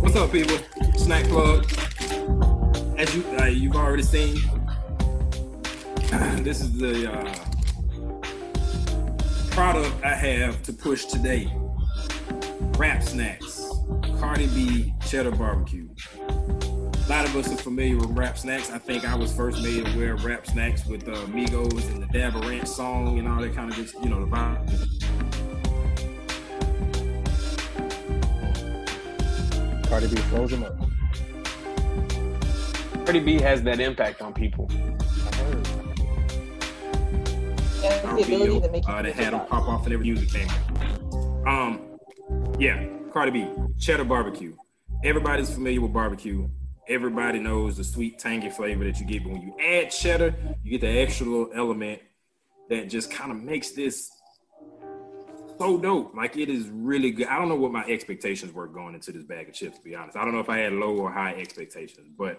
[0.00, 0.58] What's up, people?
[0.96, 1.70] Snack plug.
[2.98, 4.38] As you uh, you've already seen,
[6.12, 7.34] this is the uh,
[9.52, 11.50] product I have to push today.
[12.76, 13.66] Rap snacks,
[14.20, 15.88] Cardi B cheddar barbecue.
[16.28, 18.70] A lot of us are familiar with rap snacks.
[18.70, 22.06] I think I was first made aware of rap snacks with uh, Migos and the
[22.08, 24.68] Dab of Ranch song and all that kind of just, you know, the vibe.
[29.88, 30.76] Cardi B froze him up.
[33.06, 34.70] Cardi B has that impact on people.
[37.82, 38.18] Heard.
[38.18, 41.46] The ability to make you uh, that had them pop off whenever music came out.
[41.46, 41.98] Um,
[42.58, 44.56] yeah, Cardi B, cheddar barbecue.
[45.04, 46.48] Everybody's familiar with barbecue.
[46.88, 49.24] Everybody knows the sweet, tangy flavor that you get.
[49.24, 52.00] But when you add cheddar, you get the extra little element
[52.68, 54.10] that just kind of makes this
[55.58, 56.14] so dope.
[56.14, 57.26] Like it is really good.
[57.26, 59.94] I don't know what my expectations were going into this bag of chips, to be
[59.94, 60.16] honest.
[60.16, 62.38] I don't know if I had low or high expectations, but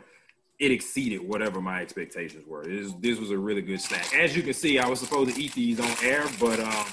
[0.59, 2.63] it exceeded whatever my expectations were.
[2.63, 4.15] This, this was a really good snack.
[4.15, 6.85] As you can see, I was supposed to eat these on air, but um,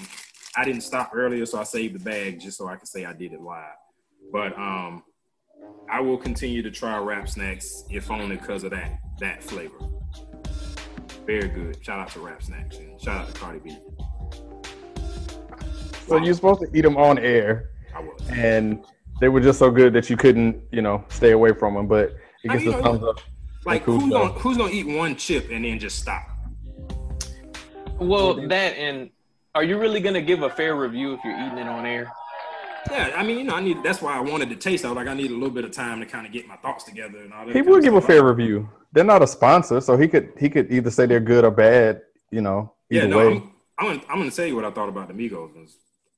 [0.56, 3.12] I didn't stop earlier, so I saved the bag just so I could say I
[3.12, 3.76] did it live.
[4.32, 5.02] But um,
[5.90, 9.78] I will continue to try rap snacks, if only because of that that flavor.
[11.26, 11.84] Very good.
[11.84, 13.78] Shout out to Rap Snacks and shout out to Cardi B.
[16.08, 18.20] So you're supposed to eat them on air, I was.
[18.30, 18.84] and
[19.20, 21.86] they were just so good that you couldn't, you know, stay away from them.
[21.86, 23.20] But it I gets mean, a thumbs up.
[23.64, 24.28] Like Cool who's stuff.
[24.28, 26.26] gonna who's gonna eat one chip and then just stop?
[27.98, 29.10] Well, that and
[29.54, 32.10] are you really gonna give a fair review if you're eating it on air?
[32.90, 33.82] Yeah, I mean, you know, I need.
[33.82, 34.84] That's why I wanted to taste.
[34.86, 36.56] I was like, I need a little bit of time to kind of get my
[36.56, 37.54] thoughts together and all that.
[37.54, 38.08] He would give a stuff.
[38.08, 38.68] fair review.
[38.92, 42.00] They're not a sponsor, so he could he could either say they're good or bad.
[42.30, 43.26] You know, Yeah, either no, way.
[43.26, 45.50] I'm, I'm, gonna, I'm gonna tell you what I thought about the Migos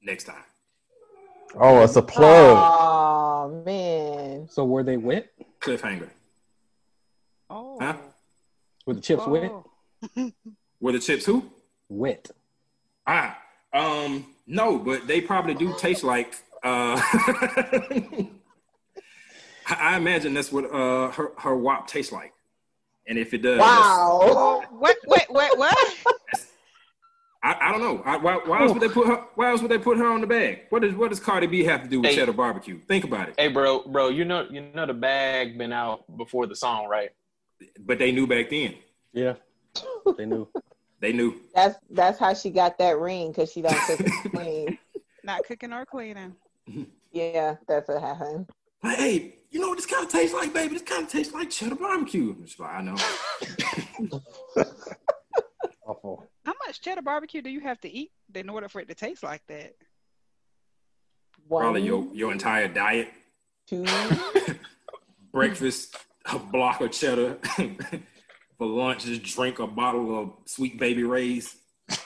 [0.02, 0.37] next time.
[1.59, 2.57] Oh, it's a plug.
[2.59, 4.46] Oh man.
[4.48, 5.33] So were they wet?
[5.61, 6.09] Cliffhanger.
[7.52, 7.76] Oh.
[7.80, 7.96] Huh?
[8.86, 9.52] Were the chips wet?
[10.16, 10.32] Oh.
[10.80, 11.44] Were the chips who?
[11.88, 12.28] Wet.
[13.06, 13.38] Ah,
[13.72, 16.34] um, no, but they probably do taste like.
[16.64, 17.00] Uh,
[19.66, 22.32] I I imagine that's what uh her her wop tastes like,
[23.06, 24.64] and if it does, Wow.
[24.70, 24.96] What?
[25.04, 25.26] What?
[25.28, 25.56] What?
[25.58, 25.96] What?
[27.44, 28.02] I, I don't know.
[28.04, 29.24] I, why, why else would they put her?
[29.36, 30.62] Why else would they put her on the bag?
[30.70, 32.16] What does what does Cardi B have to do with Hey.
[32.16, 32.80] cheddar barbecue?
[32.80, 33.34] Think about it.
[33.38, 37.10] Hey, bro, bro, you know, you know the bag been out before the song, right?
[37.81, 38.75] But they knew back then.
[39.12, 39.35] Yeah.
[40.16, 40.48] They knew.
[41.01, 41.40] They knew.
[41.55, 44.79] That's that's how she got that ring because she don't cook and clean.
[45.25, 46.35] Not cooking or cleaning.
[47.12, 48.48] Yeah, that's what happened.
[48.83, 50.75] Like, hey, you know what this kind of tastes like, baby?
[50.75, 52.35] This kind of tastes like cheddar barbecue.
[52.44, 52.96] She's like, I know.
[55.87, 56.27] Awful.
[56.44, 59.22] How much cheddar barbecue do you have to eat in order for it to taste
[59.22, 59.75] like that?
[61.48, 63.09] One, Probably your your entire diet.
[63.66, 63.85] two.
[65.33, 67.38] breakfast, a block of cheddar.
[68.58, 71.56] For lunch, just drink a bottle of sweet baby rays.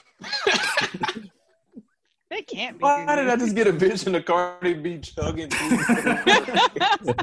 [2.29, 2.83] They can't be.
[2.83, 3.17] Why good.
[3.17, 5.49] did I just get a vision of Cardi B chugging?
[5.49, 7.15] through-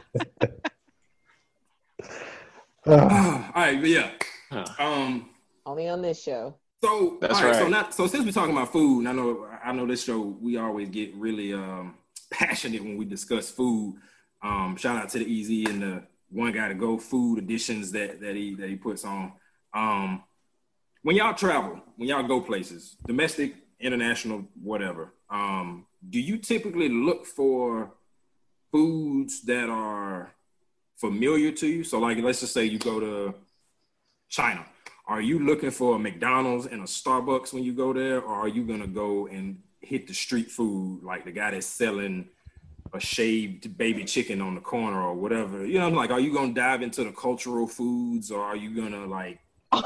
[2.86, 4.12] Uh, all right, but yeah.
[4.52, 4.66] Huh.
[4.80, 5.30] Um.
[5.66, 6.56] Only on this show.
[6.84, 9.48] So That's all right, So not so since we're talking about food, and I know
[9.64, 11.96] I know this show we always get really um
[12.32, 13.96] passionate when we discuss food.
[14.42, 16.04] Um, shout out to the Easy and the
[16.34, 19.34] One Gotta Go food additions that that he that he puts on.
[19.74, 20.24] Um,
[21.04, 25.14] when y'all travel, when y'all go places, domestic international, whatever.
[25.30, 27.92] Um, do you typically look for
[28.72, 30.34] foods that are
[30.96, 31.84] familiar to you?
[31.84, 33.36] So, like, let's just say you go to
[34.30, 34.66] China.
[35.06, 38.48] Are you looking for a McDonald's and a Starbucks when you go there, or are
[38.48, 42.30] you gonna go and hit the street food like the guy that's selling
[42.94, 45.66] a shaved baby chicken on the corner or whatever?
[45.66, 48.76] You know, I'm like, are you gonna dive into the cultural foods, or are you
[48.76, 49.40] gonna like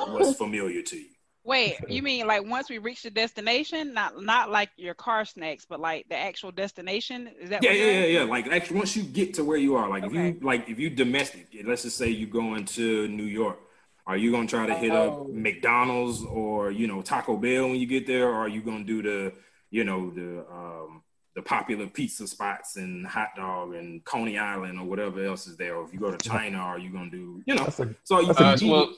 [0.05, 1.07] what's familiar to you?
[1.43, 5.65] Wait, you mean like once we reach the destination, not not like your car snacks,
[5.65, 7.27] but like the actual destination?
[7.39, 8.23] Is that Yeah, what yeah, yeah, yeah.
[8.23, 10.89] Like actually, once you get to where you are, like if you like if you
[10.89, 13.59] domestic, let's just say you going to New York,
[14.05, 15.27] are you gonna try to hit up Oh.
[15.31, 19.01] McDonald's or you know Taco Bell when you get there, or are you gonna do
[19.01, 19.33] the
[19.71, 21.01] you know the um
[21.37, 25.75] the popular pizza spots and hot dog and Coney Island or whatever else is there?
[25.75, 27.63] Or if you go to China, are you gonna do you know?
[27.65, 28.93] That's a, So you, That's a Uh, you- well,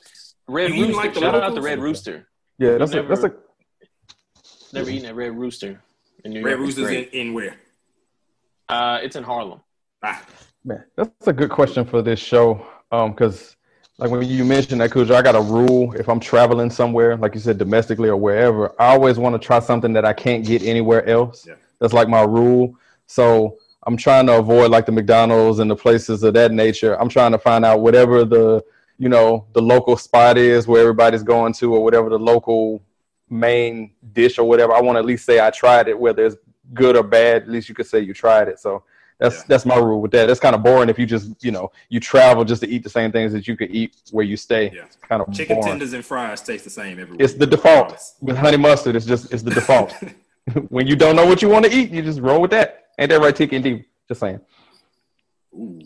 [0.47, 0.95] Red you Rooster.
[0.97, 1.65] like the Shout out to locals?
[1.65, 2.27] Red Rooster.
[2.57, 3.33] yeah, that's a that's a
[4.71, 5.81] Never eaten at Red Rooster
[6.23, 6.69] in New Red York.
[6.69, 7.13] It's Roosters in, great.
[7.13, 7.55] in where?
[8.69, 9.59] Uh, it's in Harlem.
[10.01, 10.23] Ah,
[10.63, 12.65] Man, that's a good question for this show.
[12.91, 13.57] Um, because
[13.97, 15.93] like when you mentioned that, Khujoe, I got a rule.
[15.93, 19.59] If I'm traveling somewhere, like you said, domestically or wherever, I always want to try
[19.59, 21.45] something that I can't get anywhere else.
[21.45, 21.55] Yeah.
[21.79, 22.75] That's like my rule.
[23.07, 26.99] So I'm trying to avoid like the McDonald's and the places of that nature.
[26.99, 28.63] I'm trying to find out whatever the
[28.97, 32.81] you know the local spot is where everybody's going to, or whatever the local
[33.29, 34.73] main dish or whatever.
[34.73, 36.35] I want to at least say I tried it, whether it's
[36.73, 37.43] good or bad.
[37.43, 38.59] At least you could say you tried it.
[38.59, 38.83] So
[39.17, 39.43] that's Yeah.
[39.47, 40.25] that's my rule with that.
[40.27, 42.89] That's kind of boring if you just you know you travel just to eat the
[42.89, 44.71] same things that you could eat where you stay.
[44.73, 44.83] Yeah.
[44.85, 45.69] It's kind of chicken boring.
[45.71, 47.17] tenders and fries taste the same everywhere.
[47.23, 48.95] It's the default with honey mustard.
[48.97, 49.93] It's just it's the default.
[50.69, 52.87] when you don't know what you want to eat, you just roll with that.
[52.97, 53.85] Ain't that right, Tiki and D?
[54.07, 54.39] Just saying.
[55.53, 55.79] Ooh.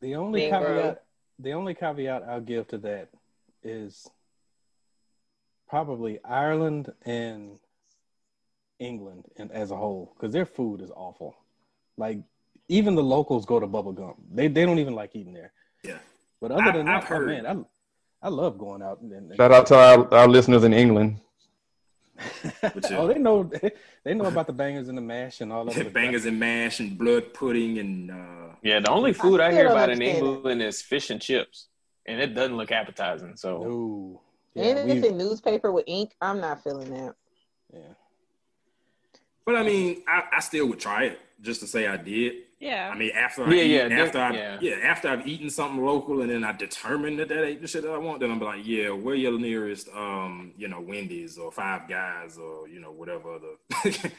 [0.00, 0.58] The only Bingo.
[0.60, 1.02] caveat,
[1.38, 3.08] the only caveat I'll give to that
[3.62, 4.08] is
[5.68, 7.58] probably Ireland and
[8.78, 11.36] England and as a whole, because their food is awful.
[11.96, 12.18] Like
[12.68, 14.14] even the locals go to bubble gum.
[14.32, 15.52] They they don't even like eating there.
[15.82, 15.98] Yeah.
[16.40, 17.66] But other I- than I've that, heard- oh, man,
[18.22, 21.20] I I love going out and, and Shout out to our, our listeners in England.
[22.60, 22.98] But yeah.
[22.98, 23.50] oh, they know
[24.04, 26.80] they know about the bangers and the mash and all of the bangers and mash
[26.80, 30.02] and blood pudding and uh, Yeah, the only food I, still hear about in.
[30.02, 31.68] England is fish and chips,
[32.06, 33.36] and it doesn't look appetizing.
[33.36, 34.22] So No.
[34.54, 37.14] Yeah, Anything we, newspaper with ink, I'm not feeling that.
[37.72, 37.92] yeah.
[39.46, 42.34] But I mean, I, I still would try it just to say I did.
[42.60, 42.90] Yeah.
[42.90, 44.58] I mean, after I Yeah, eat, yeah, after I yeah.
[44.60, 44.76] yeah.
[44.82, 47.92] after I've eaten something local and then I determine that that ain't the shit that
[47.92, 51.88] I want, then I'm like, yeah, where your nearest um you know Wendy's or Five
[51.88, 54.00] Guys or you know whatever other.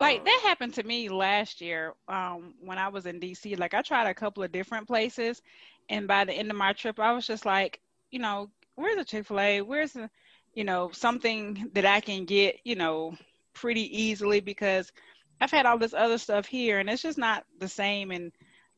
[0.00, 3.56] like Uh, that happened to me last year um, when I was in DC.
[3.56, 5.40] Like I tried a couple of different places,
[5.88, 7.80] and by the end of my trip, I was just like,
[8.10, 9.60] you know, where's a Chick Fil A?
[9.62, 10.10] Where's the,
[10.54, 13.16] you know, something that I can get, you know,
[13.54, 14.92] pretty easily because
[15.40, 18.32] I've had all this other stuff here, and it's just not the same, and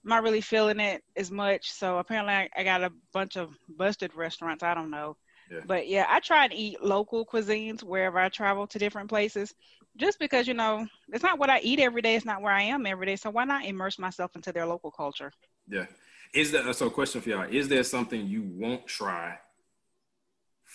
[0.05, 1.71] I'm not really feeling it as much.
[1.71, 4.63] So apparently, I, I got a bunch of busted restaurants.
[4.63, 5.17] I don't know.
[5.51, 5.61] Yeah.
[5.67, 9.55] But yeah, I try and eat local cuisines wherever I travel to different places
[9.97, 12.17] just because you know it's not what I eat every day.
[12.17, 13.17] It's not where I am every day.
[13.17, 15.33] So why not immerse myself into their local culture?
[15.69, 15.87] yeah,
[16.35, 16.91] is there so?
[16.91, 19.39] Question for y'all: Is there something you won't try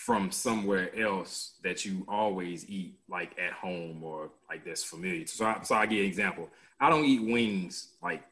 [0.05, 5.27] from somewhere else that you always eat, like at home or like that's familiar?
[5.27, 6.49] So, I, so I give you an example.
[6.79, 8.23] I don't eat wings like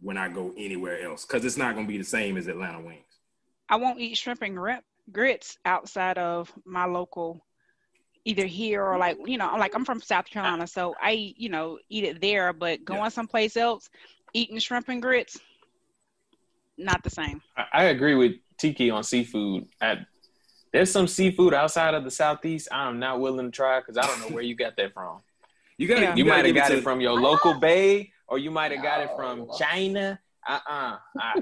[0.00, 3.04] when I go anywhere else because it's not gonna be the same as Atlanta wings.
[3.68, 4.82] I won't eat shrimp and grit,
[5.12, 7.44] grits outside of my local,
[8.24, 11.78] either here or like you know, like I'm from South Carolina, so I you know
[11.88, 12.52] eat it there.
[12.52, 13.08] But going Yeah.
[13.10, 13.88] someplace else,
[14.34, 15.38] eating shrimp and grits,
[16.76, 17.40] not the same.
[17.56, 19.66] I, I agree with Tiki on seafood.
[19.80, 19.98] I,
[20.72, 24.20] there's some seafood outside of the southeast I'm not willing to try because I don't
[24.20, 25.18] know where you got that from.
[25.78, 26.14] You gotta, Yeah.
[26.14, 28.70] You gotta might have give got to- it from your local bay, or you might
[28.72, 30.20] have got it from China.
[30.46, 30.96] Uh uh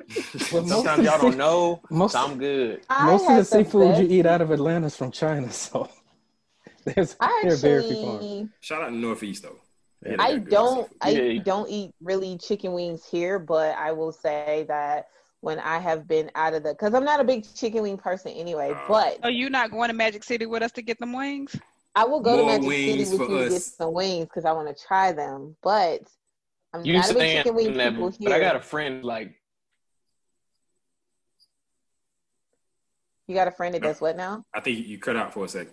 [0.53, 2.81] Well, most Sometimes of y'all don't know, most- so I'm good.
[2.89, 5.89] I Most of the seafood you eat out of Atlanta is from China, so
[6.85, 8.15] there's I they're very few farms.
[8.25, 9.59] actually, Shout out to Northeast though.
[10.07, 10.97] Yeah, I don't, seafood.
[11.03, 11.43] I Yeah.
[11.43, 15.09] don't eat really chicken wings here, but I will say that
[15.41, 18.33] when I have been out of the, because I'm not a big chicken wing person
[18.33, 21.57] anyway, but Are you not going to Magic City with us to get them wings?
[21.95, 24.53] I will go to Magic City with for you to get some wings because I
[24.53, 25.57] want to try them.
[25.63, 26.03] But
[26.73, 29.35] I'm You not a big chicken wing that, people but I got a friend like
[33.27, 34.45] You got a friend that does what now?
[34.53, 35.73] I think you cut out for a second.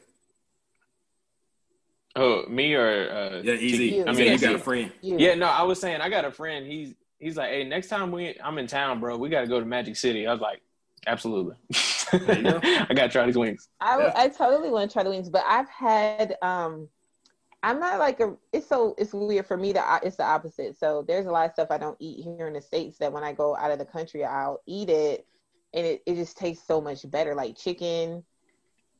[2.16, 3.86] oh me or uh, Yeah, easy.
[3.88, 4.04] You.
[4.06, 4.92] I I mean, mean, you got a friend.
[5.02, 5.18] You.
[5.18, 6.68] Yeah, no, I was saying I got a friend.
[6.68, 9.60] He's he's like, hey, next time we I'm in town, bro, we got to go
[9.60, 10.28] to Magic City.
[10.28, 10.62] I was like,
[11.06, 11.56] absolutely.
[12.12, 12.60] Go.
[12.64, 13.70] I got to try these wings.
[13.82, 14.14] I, Yeah.
[14.16, 16.88] I totally want to try the wings, but I've had um
[17.64, 20.78] I'm not like a it's so it's weird for me to it's the opposite.
[20.78, 23.24] So there's a lot of stuff I don't eat here in the States that when
[23.24, 25.26] I go out of the country I'll eat it
[25.74, 27.36] and it, it just tastes so much better.
[27.36, 28.24] Like chicken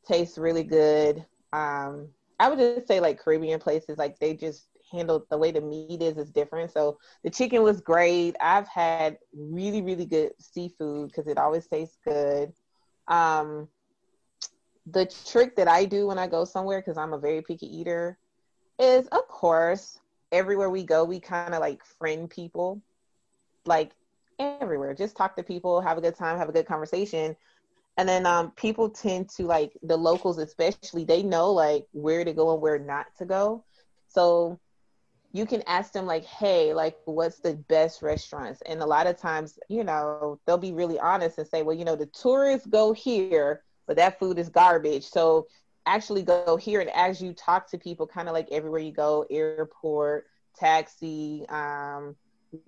[0.06, 1.26] tastes really good.
[1.54, 2.10] Um
[2.40, 6.02] I would just say like Caribbean places, like they just handle the way the meat
[6.02, 6.72] is is different.
[6.72, 8.36] So the chicken was great.
[8.42, 12.54] I've had really, really good seafood because it always tastes good.
[13.08, 13.68] Um
[14.86, 18.18] the trick that I do when I go somewhere, because I'm a very picky eater,
[18.80, 20.00] is of course,
[20.32, 22.82] everywhere we go, we kind of like friend people.
[23.66, 23.94] Like
[24.40, 24.94] everywhere.
[24.94, 27.36] Just talk to people, have a good time, have a good conversation.
[27.98, 32.34] And then um people tend to like the locals especially, they know like where to
[32.34, 33.64] go and where not to go.
[34.08, 34.60] So
[35.34, 38.62] you can ask them like, hey, like what's the best restaurants?
[38.66, 41.86] And a lot of times, you know, they'll be really honest and say, well, you
[41.86, 45.06] know, the tourists go here, but that food is garbage.
[45.06, 45.48] So
[45.86, 49.26] actually go here and as you talk to people, kind of like everywhere you go,
[49.30, 50.26] airport,
[50.56, 52.16] taxi, um,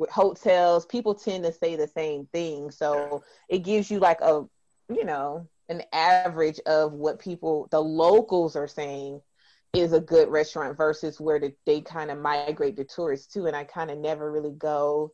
[0.10, 2.72] hotels, people tend to say the same thing.
[2.72, 4.46] So it gives you like a,
[4.90, 9.22] you know, an average of what people, the locals are saying
[9.74, 13.46] is a good restaurant versus where the, they kind of migrate the tourists to.
[13.46, 15.14] And I kind of never really go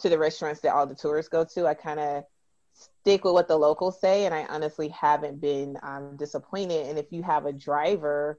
[0.00, 1.66] to the restaurants that all the tourists go to.
[1.66, 2.24] I kind of
[2.72, 6.86] stick with what the locals say, and I honestly haven't been um, disappointed.
[6.86, 8.38] And if you have a driver,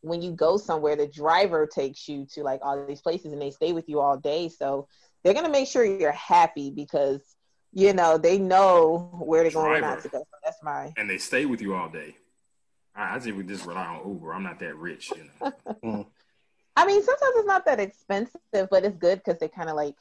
[0.00, 3.50] when you go somewhere, the driver takes you to like all these places, and they
[3.50, 4.48] stay with you all day.
[4.48, 4.88] So
[5.22, 7.20] they're gonna make sure you're happy because
[7.72, 10.18] you know they know where to go and not to go.
[10.18, 12.16] So that's my And they stay with you all day.
[12.94, 14.32] I, I think we just rely on Uber.
[14.32, 15.24] I'm not that rich, you
[15.82, 16.06] know.
[16.76, 19.96] I mean, sometimes it's not that expensive, but it's good because they kind of like,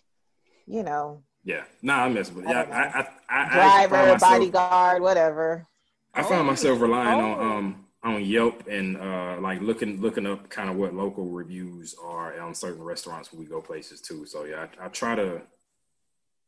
[0.67, 2.49] you know, Yeah, nah, I mess with it.
[2.49, 5.65] Yeah, I, I, I, I driver, found myself- bodyguard, whatever.
[6.13, 7.33] I found myself relying Oh.
[7.33, 11.95] on um on Yelp and uh like looking looking up kind of what local reviews
[12.03, 14.25] are on certain restaurants when we go places too.
[14.25, 15.41] So yeah, I, I try to.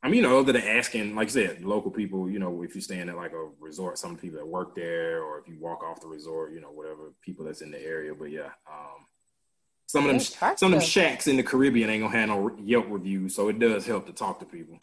[0.04, 2.74] I mean, you know, other than asking, like I said, local people, you know, if
[2.74, 5.84] you're staying at like a resort, some people that work there, or if you walk
[5.84, 8.14] off the resort, you know, whatever people that's in the area.
[8.16, 9.06] But yeah, um,
[9.86, 12.30] some of them, Yeah, try some of them shacks in the Caribbean ain't gonna have
[12.30, 14.80] no Yelp reviews, so it does help to talk to people.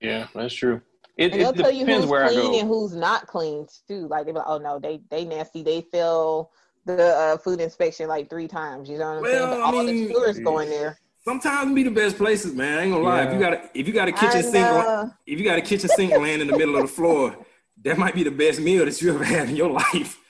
[0.00, 0.80] Yeah, that's true.
[1.16, 2.58] It, And they'll it tell you depends who's where I clean go.
[2.60, 4.06] and who's not clean too.
[4.06, 5.62] Like they be like, oh no, they they nasty.
[5.64, 6.52] They fail
[6.84, 8.88] the uh, food inspection like three times.
[8.88, 9.40] You know what I'm saying?
[9.42, 11.00] Well, But I all mean- the tourists going there.
[11.26, 12.78] Sometimes be the best places, man.
[12.78, 13.24] I ain't gonna lie.
[13.24, 15.88] If you got a, if you got a kitchen sink, if you got a kitchen
[15.88, 17.36] sink laying in the middle of the floor,
[17.82, 20.20] that might be the best meal that you ever had in your life.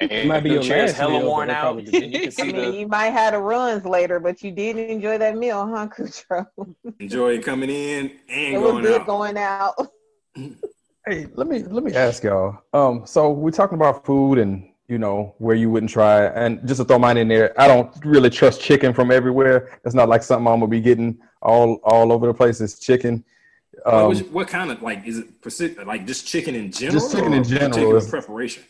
[0.00, 1.60] It might be your chair's last hella meal, but worn they out.
[1.62, 2.12] probably did.
[2.12, 4.76] You can I see mean, the you might have the runs later, but you did
[4.76, 6.46] enjoy that meal, huh, Kutro?
[7.00, 9.06] Enjoy it coming in and It was good out.
[9.06, 9.74] going out.
[11.06, 12.58] Hey, let me let me ask y'all.
[12.72, 16.78] Um, so we're talking about food and you know where you wouldn't try, and just
[16.80, 19.78] to throw mine in there, I don't really trust chicken from everywhere.
[19.84, 22.60] It's not like something I'm gonna be getting all all over the place.
[22.60, 23.24] It's chicken.
[23.84, 25.40] Like, Um, which- what kind of like is it?
[25.42, 27.00] persi- Like just chicken in general?
[27.00, 27.70] Just chicken or in general.
[27.70, 28.62] Particular preparation.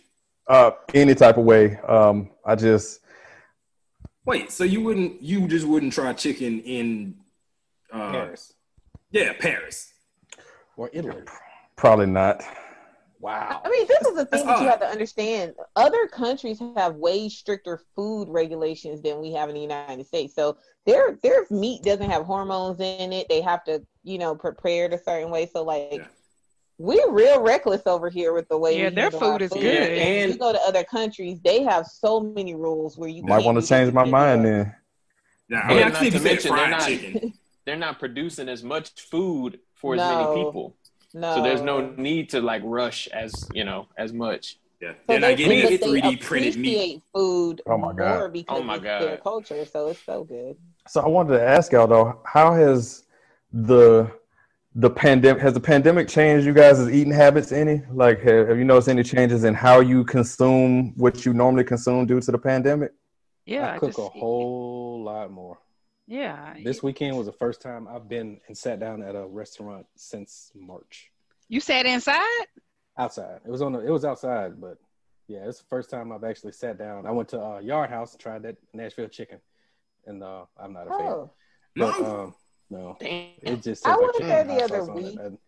[0.46, 1.76] uh, any type of way.
[1.88, 3.00] Um, I just
[4.26, 5.20] Wait, so you wouldn't?
[5.22, 7.14] You just wouldn't try chicken in?
[7.92, 8.54] Uh, Paris
[9.10, 9.92] Yeah, Paris.
[10.76, 11.22] or Italy.
[11.76, 12.42] probably not.
[13.24, 13.62] Wow.
[13.64, 14.70] I mean, this is the That's thing that you odd.
[14.72, 15.54] have to understand.
[15.76, 20.34] Other countries have way stricter food regulations than we have in the United States.
[20.34, 23.26] So their their meat doesn't have hormones in it.
[23.30, 25.46] They have to, you know, prepare it a certain way.
[25.50, 26.06] So like Yeah.
[26.76, 29.62] we're real reckless over here with the way Yeah, we their handle food is food.
[29.62, 29.88] good.
[29.92, 33.42] And And- you go to other countries, they have so many rules where you Might
[33.42, 34.50] want to change my mind that.
[34.50, 34.74] then.
[35.48, 36.90] Yeah, I mean, I not to mention, they're not-
[37.64, 40.76] they're not producing as much food for as many people.
[41.14, 41.36] No.
[41.36, 44.58] So there's no need to like rush as you know as much.
[44.80, 47.00] Yeah, So they're not they, it 3D printed meat.
[47.14, 48.18] food Oh my God.
[48.18, 49.22] more because Oh my it's their God.
[49.22, 49.64] culture.
[49.64, 50.56] So it's so good.
[50.88, 53.04] So I wanted to ask y'all though, how has
[53.52, 54.10] the
[54.74, 57.82] the pandemic has the pandemic changed you guys' eating habits any?
[57.92, 62.06] Like, have, have you noticed any changes in how you consume what you normally consume
[62.06, 62.90] due to the pandemic?
[63.46, 65.58] Yeah, I cook just- a whole lot more.
[66.06, 69.86] Yeah, This weekend was the first time I've been and sat down at a restaurant
[69.96, 71.10] since March.
[71.48, 72.20] you sat inside.
[72.98, 73.40] Outside.
[73.44, 73.72] It was on.
[73.72, 74.76] The, it was outside, but
[75.28, 77.06] yeah, it's the first time I've actually sat down.
[77.06, 79.38] I went to uh, Yard House and tried that Nashville chicken,
[80.06, 81.00] and uh, I'm not a fan.
[81.00, 81.30] Oh.
[81.74, 82.20] But No.
[82.24, 82.34] um,
[82.70, 83.30] no, Damn.
[83.42, 83.86] it just.
[83.86, 85.04] I tastes like went there the other sauce on it.
[85.04, 85.38] week.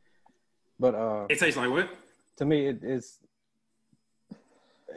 [0.80, 1.88] But uh, It tastes like what?
[2.38, 3.18] to me, it is.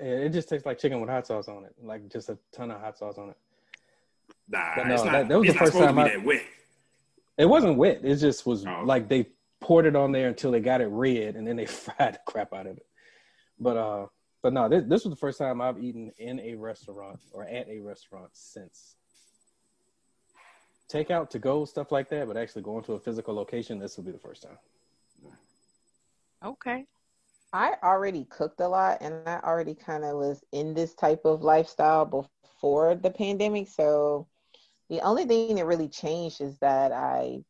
[0.02, 2.80] It just tastes like chicken with hot sauce on it, like just a ton of
[2.80, 3.38] hot sauce on it.
[4.50, 5.12] Nah, But no, it's not.
[5.12, 6.44] that- that was it's the first time I- that wet.
[7.38, 8.04] It wasn't wet.
[8.04, 8.82] It just was Oh.
[8.84, 9.28] like they
[9.62, 12.54] poured it on there until they got it red, and then they fried the crap
[12.54, 12.86] out of it.
[13.60, 14.08] But uh,
[14.42, 17.68] but no, this this was the first time I've eaten in a restaurant or at
[17.70, 18.96] a restaurant since
[20.92, 22.28] takeout to go stuff like that.
[22.28, 24.58] But actually going to a physical location, this will be the first time.
[26.44, 26.86] Okay.
[27.52, 31.42] I already cooked a lot and I already kind of was in this type of
[31.42, 33.68] lifestyle before the pandemic.
[33.68, 34.28] So
[34.90, 37.44] the only thing that really changed is that I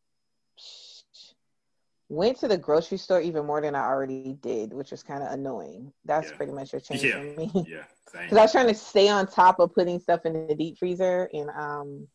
[2.10, 5.32] went to the grocery store even more than I already did, which was kind of
[5.32, 5.94] annoying.
[6.06, 6.38] That's Yeah.
[6.38, 7.20] pretty much a change Yeah.
[7.20, 7.52] for me.
[7.68, 7.84] Yeah.
[8.06, 11.30] Because I was trying to stay on top of putting stuff in the deep freezer,
[11.34, 12.08] and um,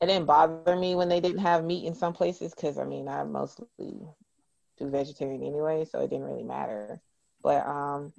[0.00, 2.54] it didn't bother me when they didn't have meat in some places.
[2.54, 7.00] Because I mean, I mostly do vegetarian anyway, so it didn't really matter.
[7.42, 8.12] But um,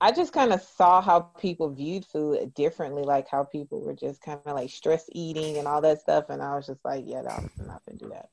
[0.00, 4.20] I just kind of saw how people viewed food differently, like how people were just
[4.20, 7.22] kind of like stress eating and all that stuff, and I was just like, yeah,
[7.22, 8.28] no, I'm not gonna do that.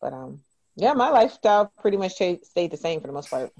[0.00, 0.40] But um,
[0.76, 2.40] yeah, my lifestyle pretty much stayed
[2.70, 3.52] the same for the most part.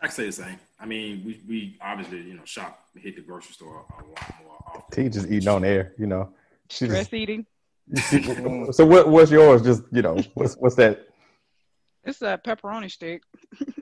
[0.00, 0.58] I can say the same.
[0.80, 4.56] I mean, we, we obviously, you know, shop, hit the grocery store a lot more
[4.66, 4.82] often.
[4.90, 6.30] T just eating on air, you know.
[6.68, 7.46] She just- Stress eating.
[8.72, 9.08] so what?
[9.08, 9.62] What's yours?
[9.62, 11.08] Just you know, what's what's that?
[12.04, 13.22] It's a pepperoni stick.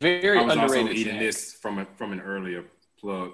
[0.00, 0.96] Very I was also underrated.
[0.96, 1.20] eating snack.
[1.22, 2.64] this from a, from an earlier
[2.98, 3.32] plug.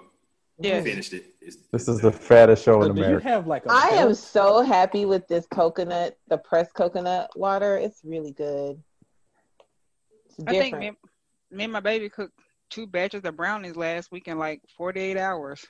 [0.59, 0.85] Yes.
[0.85, 1.35] Finished it.
[1.41, 3.29] It's, This is the fattest show So in do you America.
[3.29, 7.77] have like a I am so happy with this coconut, the pressed coconut water.
[7.77, 8.83] It's really good.
[10.31, 10.97] It's I think different.
[11.51, 12.39] me, me and my baby cooked
[12.71, 15.65] two batches of brownies last week in like 48 hours.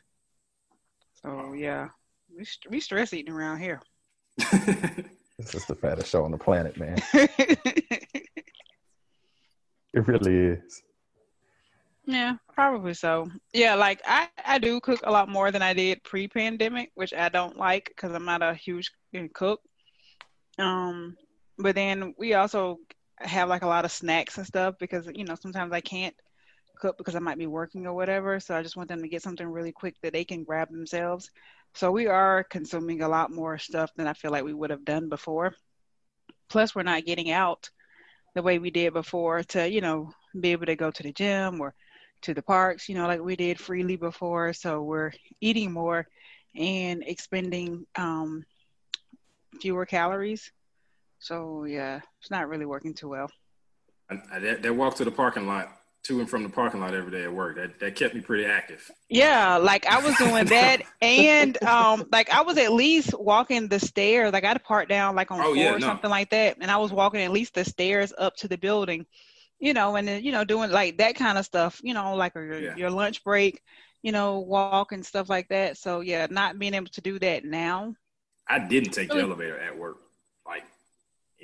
[1.23, 1.89] So yeah,
[2.35, 3.81] we st- we stress eating around here.
[5.39, 6.97] This is the fattest show on the planet, man.
[9.93, 10.83] It really is.
[12.07, 13.29] Yeah, probably so.
[13.53, 17.29] Yeah, like I I do cook a lot more than I did pre-pandemic, which I
[17.29, 18.93] don't like because I'm not a huge
[19.35, 19.61] cook.
[20.59, 21.17] Um,
[21.59, 22.79] but then we also
[23.19, 26.15] have like a lot of snacks and stuff because you know sometimes I can't
[26.79, 28.39] cook because I might be working or whatever.
[28.39, 31.31] So I just want them to get something really quick that they can grab themselves.
[31.75, 34.85] So we are consuming a lot more stuff than I feel like we would have
[34.85, 35.55] done before.
[36.49, 37.69] Plus, we're not getting out
[38.35, 41.61] the way we did before to, you know, be able to go to the gym
[41.61, 41.75] or
[42.23, 44.53] to the parks, you know, like we did freely before.
[44.53, 46.07] So we're eating more
[46.55, 48.45] and expending um,
[49.61, 50.51] fewer calories.
[51.19, 53.31] So yeah, it's not really working too well.
[54.11, 55.69] I, I, that, that walk to the parking lot,
[56.05, 58.45] to and from the parking lot every day at work, that, that kept me pretty
[58.45, 58.89] active.
[59.09, 63.81] Yeah, like I was doing that, and um, like I was at least walking the
[63.81, 64.33] stairs.
[64.33, 65.87] Like I had to park down like on Oh, four yeah, or no.
[65.87, 69.05] something like that, and I was walking at least the stairs up to the building,
[69.59, 72.35] you know, and then you know doing like that kind of stuff, you know, like
[72.35, 72.77] your Yeah.
[72.77, 73.63] your lunch break,
[74.03, 75.77] you know, walk and stuff like that.
[75.79, 77.95] So yeah, not being able to do that now.
[78.49, 79.99] I didn't take the elevator at work.
[80.47, 80.65] Like,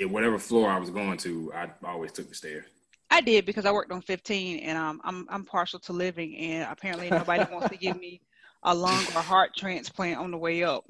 [0.01, 2.65] at whatever floor I was going to, I always took the stairs.
[3.11, 6.71] I did because I worked on 15, and um, I'm I'm partial to living, and
[6.71, 8.21] apparently nobody wants to give me
[8.63, 10.85] a lung or heart transplant on the way up.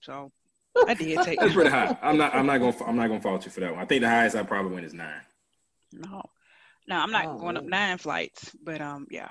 [0.00, 0.30] So
[0.86, 1.40] I did take.
[1.40, 1.96] That's pretty high.
[2.02, 2.34] I'm not.
[2.34, 2.76] I'm not gonna.
[2.86, 3.82] I'm not gonna fault you for that one.
[3.82, 5.20] I think the highest I probably went is nine.
[5.92, 6.22] No,
[6.86, 9.28] no, I'm not Oh, going up nine flights, but um, yeah.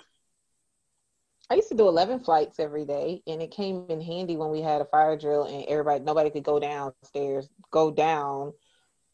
[1.49, 4.61] I used to do 11 flights every day, and it came in handy when we
[4.61, 8.53] had a fire drill and everybody, nobody could go downstairs, go down.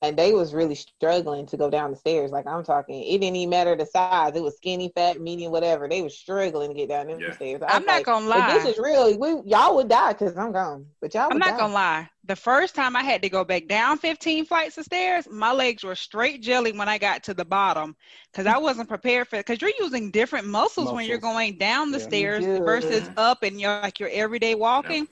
[0.02, 2.32] And they was really struggling to go down the stairs.
[2.32, 4.26] Like I'm talking, it didn't even matter the size.
[4.36, 5.78] It was skinny, fat, medium, whatever.
[5.80, 7.32] They was struggling to get down them Yeah.
[7.32, 7.62] stairs.
[7.62, 8.48] I I'm not like, gonna lie.
[8.48, 10.88] this is real, we y'all would die because I'm gone.
[11.02, 11.58] But y'all would I'm not die.
[11.58, 12.10] gonna lie.
[12.26, 15.84] The first time I had to go back down 15 flights of stairs, my legs
[15.84, 17.96] were straight jelly when I got to the bottom
[18.32, 19.46] because I wasn't prepared for it.
[19.46, 22.06] Because you're using different muscles, when you're going down the Yeah.
[22.06, 25.08] stairs versus up and you're like your everyday walking.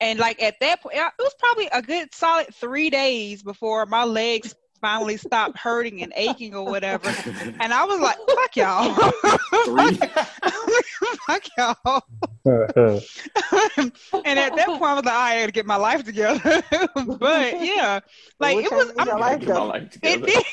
[0.00, 4.04] And like at that point, it was probably a good solid three days before my
[4.04, 7.08] legs finally stopped hurting and aching or whatever.
[7.60, 8.94] And I was like, "Fuck y'all,
[11.26, 12.02] fuck y'all."
[14.24, 16.62] and at that point, I was like, I had to get my life together.
[17.18, 18.00] but yeah,
[18.38, 18.92] like What it was.
[18.98, 20.24] I'm, your life, Get my life together.
[20.26, 20.44] it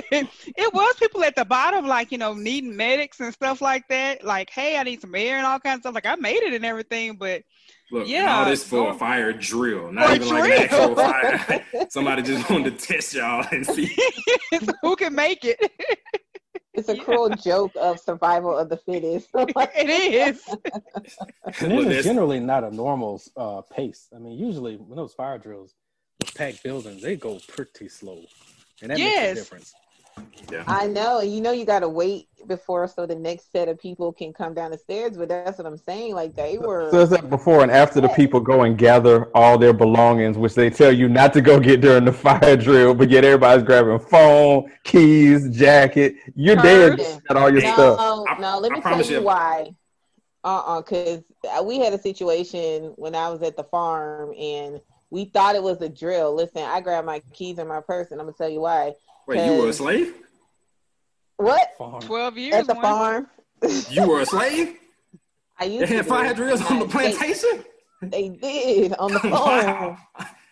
[0.00, 0.28] did.
[0.44, 4.24] it was people at the bottom, like you know, needing medics and stuff like that.
[4.24, 5.94] Like, hey, I need some air and all kinds of stuff.
[5.94, 7.42] Like, I made it and everything, but
[7.90, 10.52] Look, and Yeah, all this for a fire drill, not For a even like an
[10.52, 11.66] actual fire.
[11.90, 13.96] Somebody just wanted to test y'all and see.
[14.82, 15.58] who can make it?
[16.74, 17.02] It's a Yeah.
[17.04, 19.28] cruel joke of survival of the fittest.
[19.34, 20.42] it is.
[21.60, 24.08] And Look, this is generally not a normal uh, pace.
[24.14, 25.74] I mean, usually when those fire drills,
[26.18, 28.24] with packed buildings, they go pretty slow,
[28.82, 29.16] and that Yes.
[29.22, 29.74] makes a difference.
[30.50, 30.62] Yeah.
[30.66, 34.12] I know, and you know you gotta wait before so the next set of people
[34.12, 35.16] can come down the stairs.
[35.16, 36.14] But that's what I'm saying.
[36.14, 36.90] Like they were.
[36.92, 40.54] So it's like before and after the people go and gather all their belongings, which
[40.54, 43.98] they tell you not to go get during the fire drill, but yet everybody's grabbing
[43.98, 46.14] phone, keys, jacket.
[46.36, 46.98] You're there, Heard.
[47.00, 47.98] you got all your Hey, stuff.
[47.98, 48.58] No, no.
[48.60, 49.74] Let me tell you you- why.
[50.44, 51.24] Uh uh because
[51.64, 55.80] we had a situation when I was at the farm and we thought it was
[55.82, 56.34] a drill.
[56.36, 58.92] Listen, I grabbed my keys and my purse and I'm gonna tell you why.
[59.26, 60.14] Wait, you were a slave?
[61.36, 61.68] What?
[61.76, 62.00] Farm.
[62.00, 62.54] Twelve years.
[62.54, 62.82] At the one.
[62.82, 63.26] farm?
[63.90, 64.76] You were a slave?
[65.58, 66.08] I They used to had be.
[66.08, 67.64] fire drills on the plantation?
[68.02, 69.32] They did on the farm.
[69.32, 69.98] wow.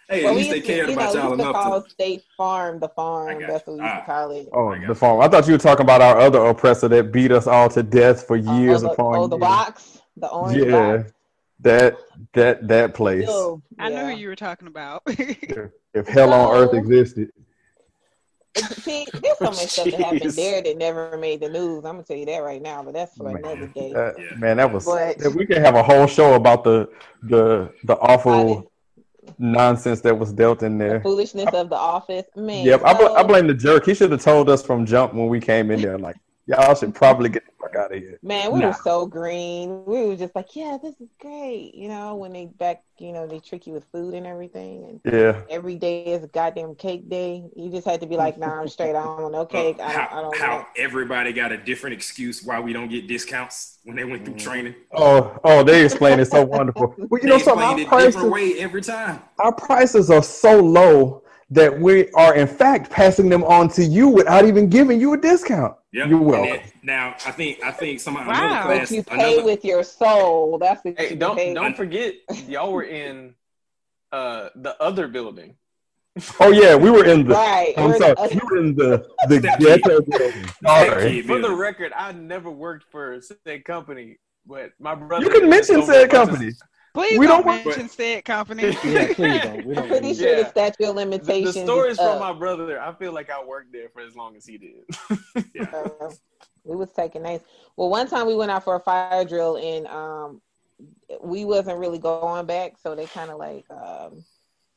[0.09, 1.43] Hey, at Well, we least they used to- cared you about know, y'all we used
[1.45, 1.91] to enough call to.
[1.91, 3.41] State Farm the farm.
[3.41, 4.49] That's what we used to call it.
[4.53, 5.21] Oh, the farm.
[5.21, 8.27] I thought you were talking about our other oppressor that beat us all to death
[8.27, 11.13] for uh, Oh, years the, upon oh, the box, the orange Yeah, box.
[11.61, 11.97] that
[12.35, 13.25] that that place.
[13.25, 15.03] Still, I knew who you were talking about.
[15.97, 17.31] If hell on earth existed,
[18.83, 21.79] See, there's so much stuff that happened there that never made the news.
[21.85, 23.93] I'm gonna tell you that right now, but that's for Man, another day.
[23.93, 24.37] that- Yeah.
[24.37, 24.85] man, that was.
[24.85, 26.89] But- we could have a whole show about the
[27.23, 28.71] the the awful
[29.39, 31.01] nonsense that was dealt in The there.
[31.01, 32.65] foolishness of the office, man.
[32.65, 33.87] Yep, I, bl- I blame the jerk.
[33.87, 35.99] He should have told us from jump when we came in there.
[35.99, 38.19] Like, y'all should probably get the fuck out of here.
[38.23, 38.69] Man, we Nah.
[38.69, 39.85] were so green.
[39.87, 41.75] We were just like, yeah, this is great.
[41.75, 45.01] You know, when they back, you know, they trick you with food and everything.
[45.05, 47.45] And Yeah, every day is a goddamn cake day.
[47.57, 48.91] You just had to be like, nah, I'm straight.
[48.95, 49.81] I don't want no cake.
[49.81, 50.69] I don't, I how, don't how want.
[50.77, 54.39] everybody got a different excuse why we don't get discounts when they went through mm.
[54.41, 54.75] training.
[54.93, 56.95] Oh, oh, they explained it so wonderful.
[56.99, 57.65] Well, you know they something?
[57.67, 59.23] Our it prices, different way every time.
[59.39, 64.09] our prices are so low that we are in fact passing them on to you
[64.09, 65.75] without even giving you a discount.
[65.95, 66.09] Yep.
[66.09, 66.49] You're And welcome.
[66.51, 68.23] then- now I think I think some Wow.
[68.23, 70.59] another But class you pay another, with your soul.
[70.59, 71.55] That's what Hey, you don't pay.
[71.55, 72.15] don't forget,
[72.49, 73.35] y'all were in
[74.11, 75.55] uh the other building.
[76.41, 77.35] Oh yeah, we were in the.
[77.35, 77.75] Right.
[77.77, 80.47] I'm We're sorry, the- we were in the the ghetto building.
[80.67, 81.23] Sorry.
[81.23, 85.25] For the record, I never worked for said company, but my brother.
[85.25, 86.53] You can mention said about this- company.
[86.95, 88.69] Please We don't, don't work- mention said company.
[88.85, 89.67] Yeah, please don't.
[89.67, 91.27] We I'm pretty need- sure the statute of limitations.
[91.27, 91.65] The, the limitations.
[91.71, 92.81] stories is from my brother.
[92.81, 94.85] I feel like I worked there for as long as he did.
[95.75, 96.11] Uh,
[96.65, 97.43] we was taking names.
[97.77, 100.41] Well, one time we went out for a fire drill and um,
[101.21, 104.25] we wasn't really going back, so they kind of like um,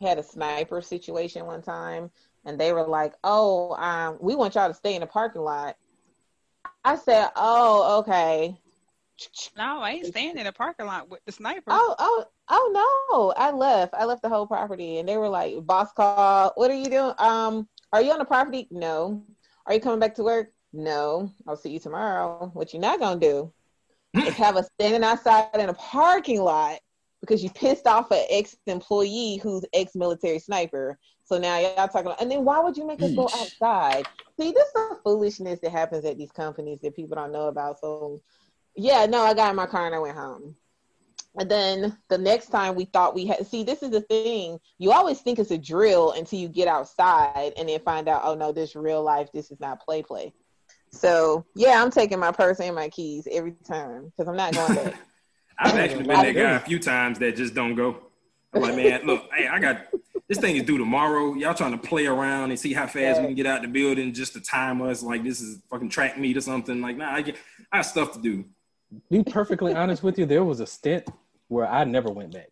[0.01, 2.09] had a sniper situation one time,
[2.45, 5.77] and they were like, "Oh, um, we want y'all to stay in the parking lot."
[6.83, 8.57] I said, "Oh, okay."
[9.57, 11.63] No, I ain't staying in the parking lot with the sniper.
[11.67, 13.33] Oh, oh, oh no!
[13.41, 13.93] I left.
[13.93, 16.51] I left the whole property, and they were like, "Boss call.
[16.55, 17.13] What are you doing?
[17.17, 18.67] Um, are you on the property?
[18.71, 19.23] No.
[19.65, 20.51] Are you coming back to work?
[20.73, 21.31] No.
[21.47, 22.51] I'll see you tomorrow.
[22.53, 23.53] What you not gonna do
[24.13, 26.79] is have us standing outside in a parking lot
[27.21, 30.97] because you pissed off an ex-employee who's ex-military sniper.
[31.23, 34.07] So now y'all talking about, and then why would you make us go outside?
[34.39, 37.79] See, this is the foolishness that happens at these companies that people don't know about.
[37.79, 38.21] So,
[38.77, 40.55] yeah, no, I got in my car and I went home.
[41.39, 44.59] And then the next time we thought we had, see, this is the thing.
[44.79, 48.33] You always think it's a drill until you get outside and then find out, oh
[48.33, 49.29] no, this real life.
[49.33, 50.33] This is not play play.
[50.91, 54.75] So yeah, I'm taking my purse and my keys every time because I'm not going
[54.75, 54.95] back.
[55.59, 57.97] I've actually been that guy a few times that just don't go.
[58.53, 59.87] I'm like, man, look, hey, I got
[60.27, 61.33] this thing is due tomorrow.
[61.35, 64.13] Y'all trying to play around and see how fast we can get out the building
[64.13, 66.81] just to time us like this is fucking track meet or something.
[66.81, 67.37] Like, nah, I get
[67.71, 68.45] I have stuff to do.
[69.09, 71.07] Be perfectly honest with you, there was a stint
[71.47, 72.49] where I never went back.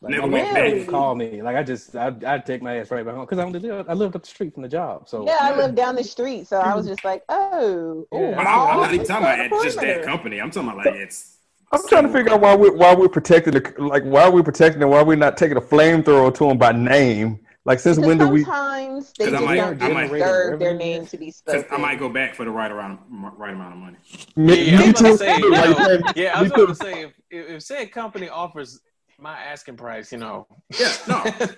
[0.00, 0.64] Like, Never my went back?
[0.64, 1.42] wouldn't Call me.
[1.42, 3.92] Like I just, I'd, I'd take my ass right back home because I lived, I
[3.92, 5.08] lived up the street from the job.
[5.08, 8.18] So yeah, I live down the street, so I was just like, oh, Yeah.
[8.18, 10.40] oh, But I, I'm not oh, even talking about on at just that company.
[10.40, 11.36] I'm talking about like it's
[11.70, 14.42] I'm trying to figure out why we why we're protecting the like why are we
[14.42, 14.90] protecting them?
[14.90, 17.38] Why we're not taking a flamethrower to them by name?
[17.64, 18.42] Like since when do we?
[18.42, 21.64] sometimes they 'Cause I just might- don't I might- deserve their name to be spoken.
[21.70, 23.98] I might go back for the right around right amount of money.
[24.34, 25.16] Me, Yeah, I me was too.
[25.16, 26.66] say, you know, yeah, I was me about too.
[26.66, 28.80] to say if, if if said company offers
[29.18, 30.48] my asking price, you know,
[30.78, 31.22] Yeah, no.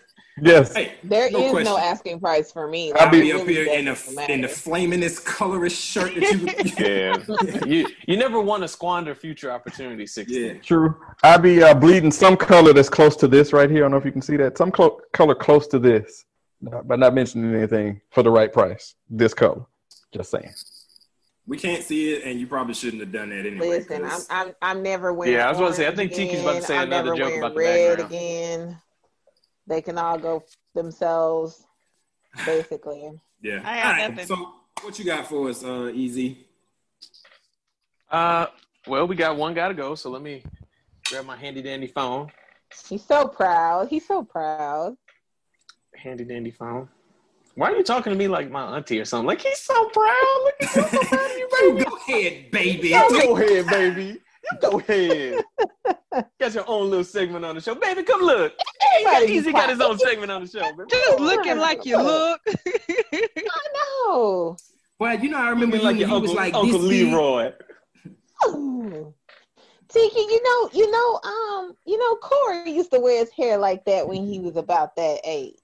[0.42, 0.74] Yes.
[0.74, 1.76] hey, There is no no question.
[1.78, 2.92] asking price for me.
[2.92, 3.92] I'll I'll be- be up here in the
[4.28, 4.48] in the matter.
[4.48, 7.64] flamingest colorist shirt that you.
[7.64, 10.12] yeah, you you never want to squander future opportunities.
[10.12, 10.34] Sixty.
[10.40, 10.52] yeah.
[10.54, 10.96] True.
[11.22, 13.80] I'll be uh, bleeding some color that's close to this right here.
[13.80, 14.58] I don't know if you can see that.
[14.58, 16.24] Some clo- color close to this,
[16.60, 18.96] but not mentioning anything for the right price.
[19.08, 19.64] This color.
[20.12, 20.52] Just saying.
[21.46, 23.68] We can't see it, and you probably shouldn't have done that anyway.
[23.68, 25.34] Listen, I'm, 'cause- I'm I'm never wearing.
[25.34, 27.18] Yeah, I was about to say, I think Tiki's about to say I'm another joke
[27.26, 28.12] wearing about the red background.
[28.12, 28.78] again.
[29.66, 30.44] They can all go
[30.74, 31.64] themselves,
[32.44, 33.12] basically.
[33.42, 33.60] yeah.
[33.64, 34.28] I got All right.
[34.28, 36.46] So, what you got for us, uh, Easy?
[38.10, 38.46] Uh,
[38.86, 40.42] well, we got one guy to go, so let me
[41.08, 42.30] grab my handy dandy phone.
[42.88, 43.88] He's so proud.
[43.88, 44.96] He's so proud.
[45.94, 46.88] Handy dandy phone.
[47.54, 49.28] Why are you talking to me like my auntie or something?
[49.28, 50.40] Like he's so proud.
[50.44, 51.84] Look at so proud of you, baby.
[51.84, 52.90] Go ahead, baby.
[52.90, 54.20] Go ahead, baby.
[54.52, 55.44] You go ahead.
[56.40, 58.02] Got your own little segment on the show, baby.
[58.02, 58.52] Come look.
[58.98, 60.84] He got, Everybody Easy got his own segment on the show, baby.
[60.90, 62.40] Just looking like you look.
[62.48, 63.28] I
[63.74, 64.56] know.
[64.98, 66.88] Well, you know, I remember Looking like when your uncle, was like Uncle this.
[66.88, 67.52] Leroy.
[68.48, 69.14] Ooh.
[69.88, 73.84] Tiki, you know, you know, um, you know, Corey used to wear his hair like
[73.84, 75.54] that when he was about that age.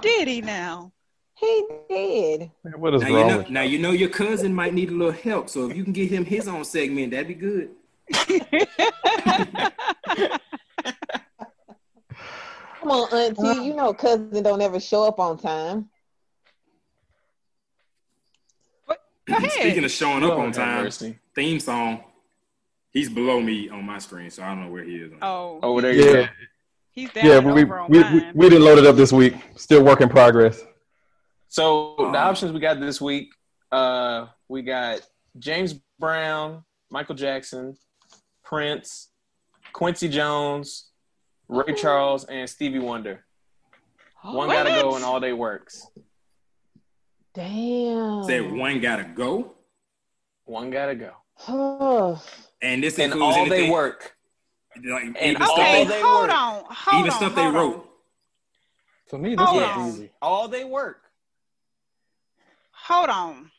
[0.00, 0.92] Did he now?
[1.38, 2.50] He did.
[2.76, 5.12] What is Now you know, with now you know your cousin might need a little
[5.12, 5.48] help.
[5.50, 7.70] So if you can get him his own segment, that'd be good.
[12.80, 13.64] Come on, Auntie.
[13.66, 15.88] You know, cousin don't ever show up on time.
[18.88, 18.94] Go
[19.36, 19.50] ahead.
[19.52, 21.18] Speaking of showing up Lord on time, mercy.
[21.34, 22.04] theme song.
[22.92, 25.12] He's below me on my screen, so I don't know where he is.
[25.20, 26.26] oh, Oh, there you Yeah, go.
[26.92, 29.34] he's down yeah, but we, we, we we didn't load it up this week.
[29.56, 30.62] Still work in progress.
[31.56, 33.32] So Um, the options we got this week,
[33.72, 35.00] uh, we got
[35.38, 37.78] James Brown, Michael Jackson,
[38.44, 39.08] Prince,
[39.72, 40.90] Quincy Jones,
[41.48, 43.24] Ray Charles, and Stevie Wonder.
[44.20, 44.96] One gotta go What?
[44.96, 45.86] and all day works.
[47.32, 48.24] Damn.
[48.24, 49.54] Said one gotta go,
[50.44, 51.12] One gotta go.
[51.48, 52.22] Oh,
[52.60, 54.14] and this And includes all anything, they work.
[54.84, 56.36] like, and even all stuff Okay, they, they hold work.
[56.38, 56.64] on.
[56.68, 57.74] Hold even on, stuff they wrote.
[57.76, 57.82] on.
[59.08, 60.10] For me, this Hold is easy.
[60.20, 61.02] All they work.
[62.86, 63.50] Hold on.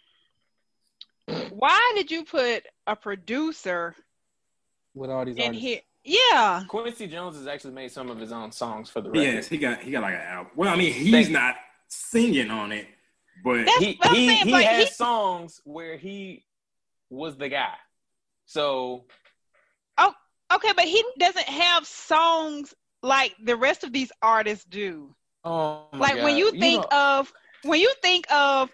[1.50, 3.94] Why did you put a producer
[4.94, 5.62] With all these in artists.
[5.66, 5.80] here?
[6.04, 6.64] Yeah.
[6.70, 9.24] Quincy Jones has actually made some of his own songs for the record.
[9.24, 10.52] Yes, he got he got like an album.
[10.56, 11.56] Well, I mean, he's Thank- not
[11.90, 12.88] singing on it,
[13.44, 16.46] but That's he what I'm he, saying, he but has he- songs where he
[17.10, 17.74] was the guy.
[18.46, 19.06] So
[19.98, 20.14] Oh,
[20.54, 22.74] Okay, but he doesn't have songs
[23.04, 25.14] like the rest of these artists do.
[25.44, 28.70] oh my like when you think know- of when you think of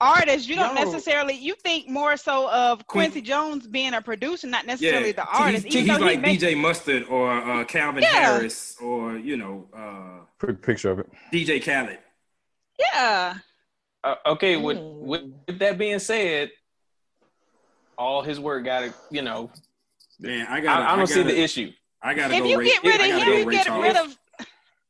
[0.00, 0.84] artists, you don't Yo.
[0.84, 5.24] necessarily you think more so of Quincy Jones being a producer, not yeah, necessarily the
[5.24, 5.64] he's, artist.
[5.66, 8.08] he's even though he like makes- DJ Mustard or uh, Calvin Yeah.
[8.36, 11.10] Harris or you know uh, picture of it.
[11.32, 11.98] DJ Khaled.
[12.78, 13.34] yeah.
[14.04, 14.98] Uh, okay, with, Mm.
[15.00, 16.50] with with that being said,
[17.96, 19.50] all his work got to you know.
[20.20, 20.82] Man, I I, got.
[20.82, 21.72] I don't see the issue.
[22.02, 22.46] I gotta If go.
[22.48, 24.16] you Ray, get rid of gotta him, you get rid of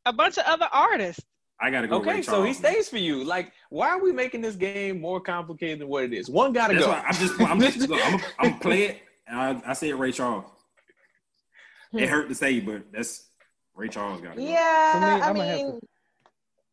[0.05, 1.23] a bunch of other artists.
[1.61, 1.97] I gotta go.
[1.97, 3.23] Okay, Ray so he stays for you.
[3.23, 6.29] Like, why are we making this game more complicated than what it is?
[6.29, 6.91] One got to That's go.
[6.91, 7.41] why I'm just.
[7.41, 7.77] I'm just.
[7.89, 8.19] Look, I'm.
[8.39, 9.01] I'm play it.
[9.27, 10.45] And I, I said Ray Charles.
[11.93, 13.29] It hurt to say, but that's
[13.75, 14.37] Ray Charles got.
[14.37, 14.43] it.
[14.43, 14.93] yeah.
[14.93, 15.79] For me, I I'ma have mean,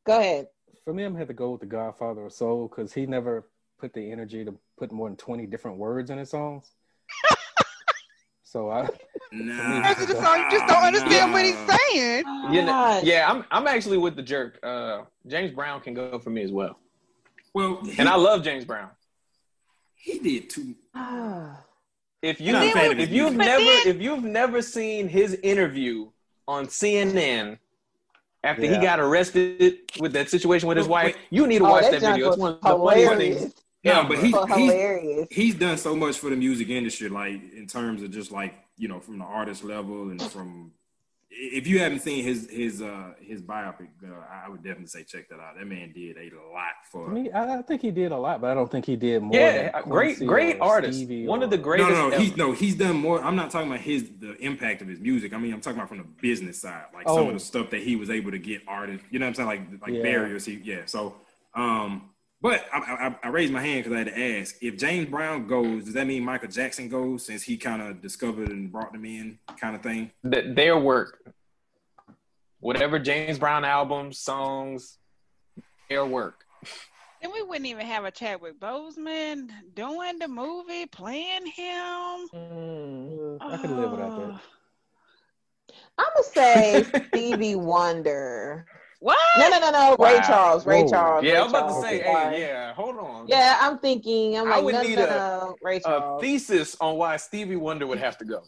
[0.06, 0.46] go ahead.
[0.84, 3.48] For me, I'm gonna have to go with the Godfather of Soul because he never
[3.78, 6.70] put the energy to put more than 20 different words in his songs.
[8.46, 8.88] So I,
[9.32, 9.82] Nah.
[9.82, 10.38] That's the song.
[10.38, 12.24] You just don't understand what he's saying.
[12.52, 14.58] You know, yeah, I'm I'm actually with the jerk.
[14.62, 16.78] Uh, James Brown can go for me as well,
[17.52, 18.90] Well, he, and I love James Brown.
[19.94, 20.74] he did too.
[22.22, 25.06] If you Not a fan of his if you've never then- if you've never seen
[25.08, 26.08] his interview
[26.48, 27.58] on CNN
[28.42, 31.82] after he got arrested with that situation with his wife, you need to Oh, watch
[31.90, 32.28] that that video.
[32.28, 33.40] It's one of the funniest hilarious.
[33.42, 33.54] things.
[33.84, 34.08] No, ever.
[34.08, 35.28] but he- Oh, hilarious.
[35.30, 38.88] He's done so much for the music industry, like in terms of just like you
[38.88, 40.72] know from the artist level and from.
[41.38, 44.14] If you haven't seen his his uh his biopic, uh,
[44.44, 45.58] I would definitely say check that out.
[45.58, 47.04] That man did a lot for.
[47.06, 49.22] for me, I, I think he did a lot, but I don't think he did
[49.22, 49.34] more.
[49.38, 50.96] yeah, than great Quincy great artist.
[50.98, 51.90] Stevie One of the no, greatest.
[51.90, 52.14] no, no.
[52.14, 52.22] ever.
[52.22, 53.22] He's no, he's done more.
[53.22, 55.34] I'm not talking about his the impact of his music.
[55.34, 57.28] I mean, I'm talking about from the business side, like some Oh.
[57.28, 59.04] of the stuff that he was able to get artists.
[59.10, 59.48] You know what I'm saying?
[59.48, 60.02] Like like Yeah.
[60.02, 60.46] barriers.
[60.46, 60.82] He yeah.
[60.86, 61.16] So,
[61.54, 62.08] um,
[62.46, 65.48] but I, I, I raised my hand because I had to ask if James Brown
[65.48, 65.84] goes.
[65.84, 69.40] Does that mean Michael Jackson goes since he kind of discovered and brought them in,
[69.60, 70.12] kind of thing?
[70.30, 71.32] Th- their work.
[72.60, 74.98] Whatever James Brown albums, songs,
[75.88, 76.44] their work.
[77.20, 82.28] Then we wouldn't even have a Chadwick Boseman doing the movie, playing him.
[82.32, 83.38] Mm.
[83.40, 84.40] Uh, I could live without that.
[85.98, 88.66] I'm gonna say Stevie Wonder.
[89.00, 89.18] What?
[89.38, 89.96] No, no, no, no.
[89.98, 90.66] Ray Charles.
[90.66, 90.88] Ray Whoa.
[90.90, 91.24] Charles.
[91.24, 92.34] Yeah, Ray I was about to say, Sorry.
[92.36, 93.28] hey, yeah, hold on.
[93.28, 94.38] Yeah, I'm thinking.
[94.38, 95.56] I'm I like, would no, need no, a- no.
[95.62, 96.20] Ray A Charles.
[96.22, 98.42] thesis on why Stevie Wonder would have to go.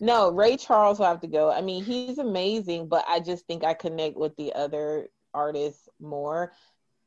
[0.00, 1.50] No, Ray Charles will have to go.
[1.50, 6.52] I mean, he's amazing, but I just think I connect with the other artists more.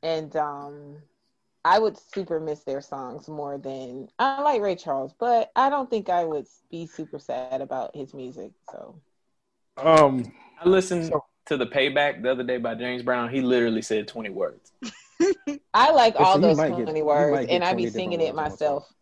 [0.03, 0.97] And um
[1.63, 5.89] I would super miss their songs more than I like Ray Charles, but I don't
[5.89, 8.51] think I would be super sad about his music.
[8.71, 9.01] So
[9.77, 10.31] Um,
[10.63, 13.29] I listened So- to the Payback the other day by James Brown.
[13.29, 14.71] He literally said 20 words.
[15.73, 17.83] I like Yeah, so all those might get- 20 words might get and I 20
[17.85, 18.93] be singing it words in one myself.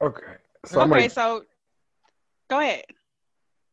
[0.00, 0.22] okay.
[0.66, 1.44] So okay, gonna, so
[2.48, 2.84] go ahead.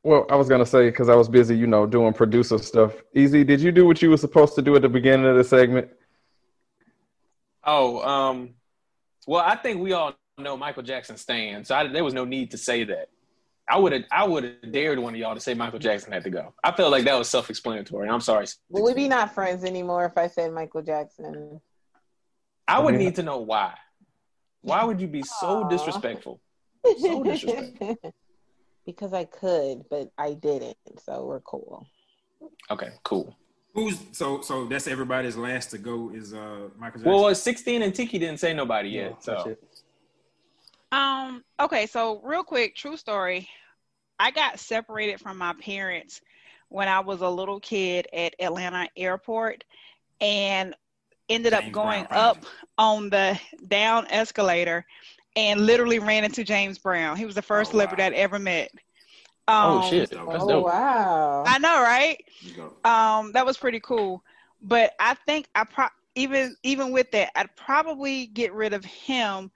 [0.04, 2.94] well, I was gonna say because I was busy, you know, doing producer stuff.
[3.16, 5.44] Easy, did you do what you were supposed to do at the beginning of the
[5.44, 5.90] segment?
[7.64, 8.56] Oh, um,
[9.28, 12.52] well, I think we all know Michael Jackson stands, so I, there was no need
[12.52, 13.10] to say that.
[13.72, 16.26] I would have, I would have dared one of y'all to say Michael Jackson had
[16.26, 16.54] to go.
[16.62, 18.10] I felt like that was self-explanatory.
[18.10, 18.46] I'm sorry.
[18.68, 21.62] Will we be not friends anymore if I said Michael Jackson?
[22.68, 23.76] I would need to know why.
[24.60, 25.70] Why would you be so Aw.
[25.70, 26.42] disrespectful?
[27.00, 27.98] So disrespectful.
[28.86, 30.76] because I could, but I didn't.
[31.06, 31.88] So we're cool.
[32.70, 33.38] Okay, cool.
[33.74, 37.14] Who's so so that's everybody's last to go is uh Michael Jackson.
[37.14, 39.22] Well, 16 and Tiki didn't say nobody yet.
[39.26, 39.56] that's So.
[40.92, 43.48] Um, okay, so real quick, true story.
[44.22, 46.22] I got separated from my parents
[46.70, 49.64] when I was a little kid at Atlanta Airport
[50.22, 50.76] and
[51.28, 52.46] ended up going Brown up
[52.78, 54.86] on the down escalator
[55.36, 57.18] and literally ran into James Brown.
[57.18, 57.82] He was the first Oh, wow.
[57.82, 58.70] celebrity I'd ever met.
[59.48, 60.30] oh Um, shit, dope.
[60.34, 61.44] oh wow!
[61.48, 62.24] I know, right?
[62.86, 64.24] Um that was pretty cool
[64.64, 69.50] but i think i pro even even with that i'd probably get rid of him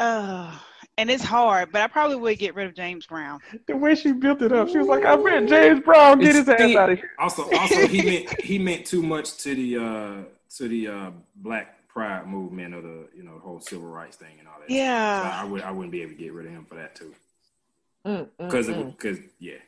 [0.00, 0.58] uh
[0.98, 4.12] and it's hard but i probably would get rid of james brown The way she
[4.12, 6.78] built it up, she was like, "I bet James Brown get his It's ass the-
[6.78, 10.24] out of here." Also, also he meant he meant too much to the uh
[10.56, 14.34] to the uh black pride movement or the you know the whole civil rights thing
[14.38, 14.68] and all that.
[14.68, 16.94] So yeah I would I wouldn't be able to get rid of him for that
[16.94, 17.14] too
[18.06, 18.96] Mm, mm, because mm.
[18.96, 19.58] because yeah.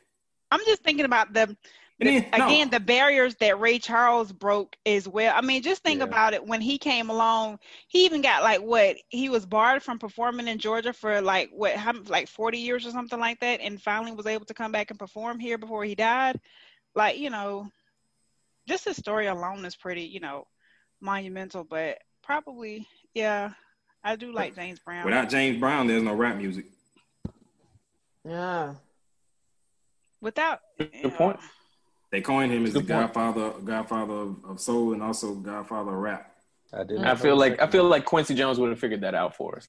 [0.51, 1.57] i'm just thinking about the, And
[2.01, 5.83] the- then, no, again the barriers that ray charles broke as well i mean just
[5.83, 6.05] think Yeah.
[6.05, 9.99] about it when he came along he even got like what he was barred from
[9.99, 13.81] performing in georgia for like what how, like 40 years or something like that and
[13.81, 16.41] finally was able to come back and perform here before he died
[16.95, 17.69] like you know
[18.67, 20.47] just his story alone is pretty you know
[21.01, 23.51] monumental but probably yeah
[24.03, 26.65] i do like james brown without James Brown, there's no rap music.
[28.25, 28.75] Yeah.
[30.21, 31.39] without Good point.
[32.15, 33.13] They coined him as Good the point.
[33.13, 36.33] godfather godfather of, of soul and also godfather of rap.
[36.73, 37.05] I didn't.
[37.07, 39.67] I feel like I feel like Quincy Jones would have figured that out for us.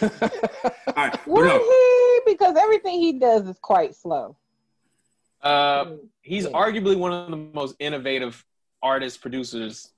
[0.02, 2.20] All right, Would no, he?
[2.32, 4.38] Because everything he does is quite slow.
[5.42, 6.52] Uh, he's Yeah.
[6.52, 8.42] arguably one of the most innovative
[8.82, 9.90] artists, producers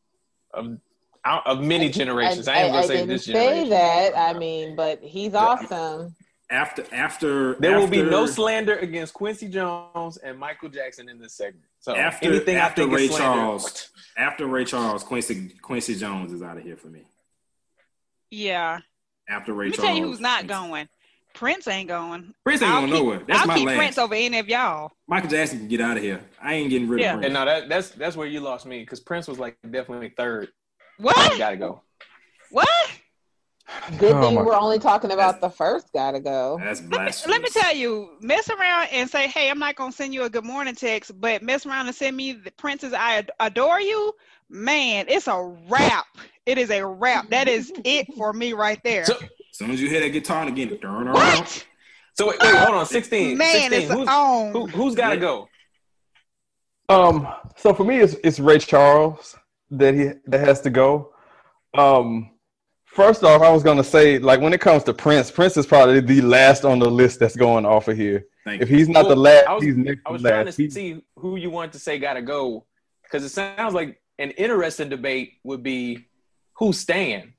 [0.53, 0.81] of
[1.24, 2.49] of many generations.
[2.49, 4.18] I, ain't gonna say didn't this say that.
[4.18, 6.16] I mean, but he's awesome.
[6.51, 11.34] After after There will be no slander against Quincy Jones and Michael Jackson in this
[11.34, 11.64] segment.
[11.80, 13.90] So after anything after I think Ray is slander, Charles.
[14.16, 17.03] After Ray Charles, Quincy Quincy Jones is out of here for me.
[18.30, 18.78] yeah
[19.28, 19.78] After Ray Charles.
[19.78, 20.88] let me Charles, tell you who's not Quincy- going
[21.34, 23.22] prince ain't going Prince ain't I'll going keep- nowhere.
[23.28, 23.76] That's I'll my keep last.
[23.76, 24.90] Prince over any of y'all.
[25.07, 26.20] Michael Jackson can get out of here.
[26.42, 27.11] I ain't getting rid Yeah.
[27.11, 27.34] of And Prince.
[27.34, 30.49] no, that that's that's where you lost me because Prince was like definitely third.
[30.96, 31.38] What?
[31.38, 31.82] Gotta go.
[32.51, 32.68] What?
[33.99, 35.93] Good Oh thing my we're only talking about the first.
[35.93, 36.59] guy to go.
[36.62, 39.91] That's Let me, let me tell you, mess around and say, hey, I'm not going
[39.91, 42.93] to send you a good morning text, but mess around and send me the Prince's
[42.93, 44.12] I adore you.
[44.51, 46.07] Man, it's a wrap.
[46.47, 47.29] It is a wrap.
[47.31, 49.05] That is it for me right there.
[49.05, 51.12] So As soon as you hear that guitar and again, turn around.
[51.14, 51.66] what?
[52.14, 52.87] so wait, wait, hold on.
[52.87, 53.37] Sixteen.
[53.37, 53.73] Man, 16.
[53.83, 54.53] it's Who's, on.
[54.53, 55.49] who, who's got to go?
[56.89, 59.37] Um, so for me, it's it's Ray Charles
[59.71, 61.12] that he that has to go.
[61.77, 62.31] Um,
[62.99, 66.01] first off, I was gonna say like when it comes to Prince, Prince is probably
[66.01, 68.26] the last on the list that's going off of here.
[68.44, 68.76] Thank If you.
[68.76, 70.57] he's not the last, I was- he's next I was trying last.
[70.57, 72.66] to He- see who you want to say got to go
[73.05, 76.07] because it sounds like an interesting debate would be
[76.55, 77.34] who's staying.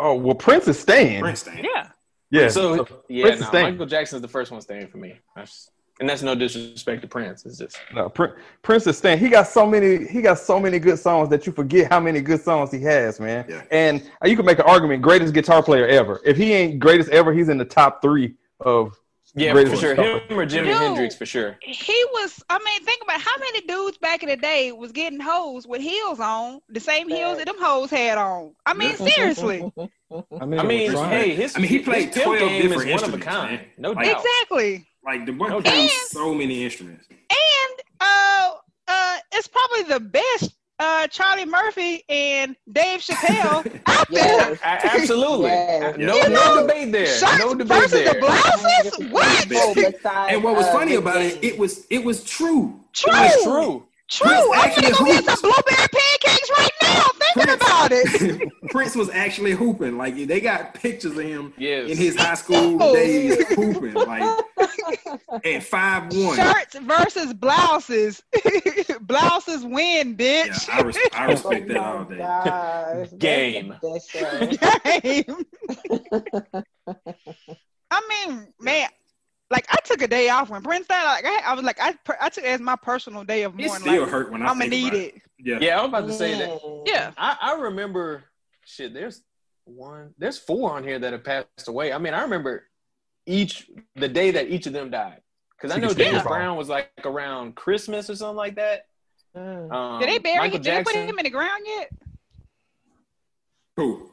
[0.00, 1.20] oh well, Prince is staying.
[1.20, 1.64] Prince thing.
[1.64, 1.88] Yeah.
[2.30, 2.48] Yeah.
[2.48, 3.70] So so yeah, Prince is no, staying.
[3.72, 5.20] Michael Jackson's the first one staying for me.
[5.36, 5.70] That's,
[6.00, 7.44] and that's no disrespect to Prince.
[7.46, 9.18] It's just No, Prince, Prince is staying.
[9.18, 10.06] He got so many.
[10.06, 13.20] He got so many good songs that you forget how many good songs he has,
[13.20, 13.44] man.
[13.48, 13.62] Yeah.
[13.70, 16.20] And uh, you can make an argument: greatest guitar player ever.
[16.24, 18.98] If he ain't greatest ever, he's in the top three of.
[19.34, 19.94] yeah, Greatest for sure.
[19.94, 20.76] guitar Him or Jimi Dude.
[20.76, 21.56] Hendrix for sure.
[21.62, 25.20] He was, I mean, think about how many dudes back in the day was getting
[25.20, 28.54] hoes with heels on, the same heels that them hoes had on.
[28.66, 29.72] I mean, seriously.
[30.40, 32.84] I mean, I mean, hey, his I mean, he his played pimp 12 game is
[32.84, 33.66] one of a kind, man.
[33.78, 34.06] no doubt.
[34.06, 34.86] exactly.
[35.04, 36.00] Like the boy No plays doubt.
[36.10, 37.06] so many instruments.
[37.10, 38.52] And uh,
[38.88, 44.50] uh, it's probably the best uh, Charlie Murphy and Dave Chappelle out there.
[44.50, 44.58] Yes.
[44.62, 45.46] A- Absolutely.
[45.50, 45.96] Yes.
[45.98, 47.06] No, You no know, debate there.
[47.06, 48.14] Shirts No debate versus there.
[48.14, 49.10] the blouses?
[49.12, 49.46] What?
[49.54, 52.80] Oh, besides, And what was uh, funny Rick about it, it was it was true.
[52.92, 53.12] True.
[53.14, 53.86] It's true.
[54.10, 54.28] True.
[54.28, 57.06] Prince I'm gonna go get some blueberry pancakes right now.
[57.34, 58.52] Thinking Prince- about it.
[58.70, 59.96] Prince was actually hooping.
[59.98, 61.90] Like they got pictures of him Yes.
[61.90, 62.94] in his high school Oh.
[62.94, 63.94] days hooping.
[63.94, 64.22] Like
[65.44, 66.36] at five one.
[66.36, 68.22] Shirts versus blouses.
[69.02, 70.68] blouses win, Yeah, bitch.
[70.70, 72.14] I, res- I respect Oh that all day.
[72.16, 73.74] Oh, gosh, that's Game.
[73.80, 75.32] the best show.
[77.90, 78.88] I mean, man,
[79.52, 81.04] like I took a day off when Prince died.
[81.04, 83.66] Like I, I was like, I, I took it as my personal day of mourning.
[83.66, 83.88] It mourning.
[83.88, 85.22] still like, hurt when I I'm gonna need about it.
[85.38, 85.58] Yeah.
[85.60, 86.82] Yeah, I was about to say that.
[86.86, 87.12] Yeah.
[87.16, 88.24] I, I remember
[88.64, 88.94] shit.
[88.94, 89.22] There's
[89.64, 90.14] one.
[90.18, 91.92] There's four on here that have passed away.
[91.92, 92.64] I mean, I remember
[93.26, 95.20] each the day that each of them died
[95.56, 96.40] because I know James for 'em.
[96.40, 98.86] Brown was like around Christmas or something like that.
[99.36, 99.72] Mm.
[99.72, 100.62] Um, Did they bury Michael him?
[100.62, 101.90] Did they put him in the ground yet?
[103.76, 104.08] Who?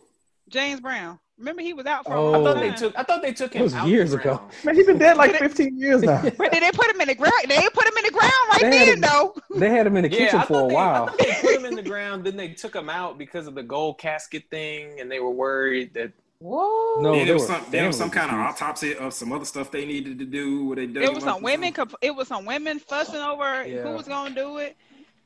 [0.49, 1.19] James Brown.
[1.39, 2.27] Remember he was out for Oh.
[2.27, 2.77] a I long thought they time.
[2.77, 2.99] took.
[2.99, 4.23] I thought they took It him was out years ago.
[4.35, 4.51] ground.
[4.65, 6.21] Man, he's been dead like Did 15 years now.
[6.37, 7.33] But did they put him in the ground?
[7.47, 9.35] They didn't put him in the ground right They then, him- though.
[9.55, 11.05] They had him in the Yeah, kitchen I for a they, I while.
[11.07, 13.63] thought they put him in the ground, then they took him out because of the
[13.63, 16.11] gold casket thing, and they were worried that
[16.41, 17.01] Whoa.
[17.01, 19.31] No, then they there was were some, there was some kind of autopsy of some
[19.33, 20.65] other stuff they needed to do.
[20.67, 21.73] Where they dug It was some women.
[21.73, 23.81] comp- It was some women fussing over Yeah.
[23.83, 24.75] who was gonna do it.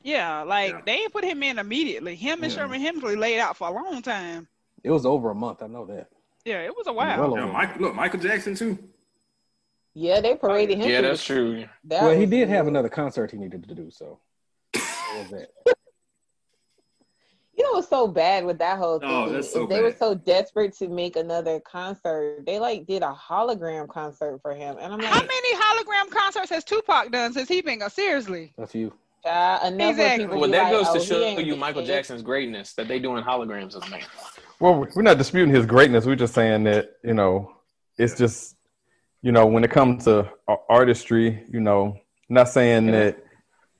[0.02, 0.80] Yeah, like Yeah.
[0.86, 2.14] they ain't put him in immediately.
[2.16, 2.58] Him and Yeah.
[2.58, 4.48] Sherman Hemsley laid out for a long time.
[4.84, 5.62] It was over a month.
[5.62, 6.08] I know that.
[6.44, 7.18] Yeah, it was a while.
[7.18, 7.46] Well Yeah.
[7.46, 8.78] Mike, look, Michael Jackson too.
[9.94, 10.90] Yeah, they paraded him.
[10.90, 11.66] yeah, that's true.
[11.84, 13.90] that well, he was did have another concert he needed to do.
[13.90, 14.20] So
[14.72, 15.48] what was that?
[17.56, 19.10] You know what's so bad with that whole oh, thing?
[19.10, 22.44] Oh, that's so is they were so desperate to make another concert.
[22.44, 26.50] They like did a hologram concert for him, and I'm like, How many hologram concerts
[26.50, 28.52] has Tupac done since he been go seriously?
[28.58, 28.92] A few.
[29.24, 30.26] Child, Exactly.
[30.26, 31.58] Well, that like, goes oh, to show you big.
[31.58, 34.02] Michael Jackson's greatness that they doing holograms of the man.
[34.60, 36.06] Well, we're not disputing his greatness.
[36.06, 37.52] We're just saying that you know,
[37.98, 38.56] it's just
[39.22, 40.30] you know, when it comes to
[40.68, 41.96] artistry, you know,
[42.28, 43.18] not saying that.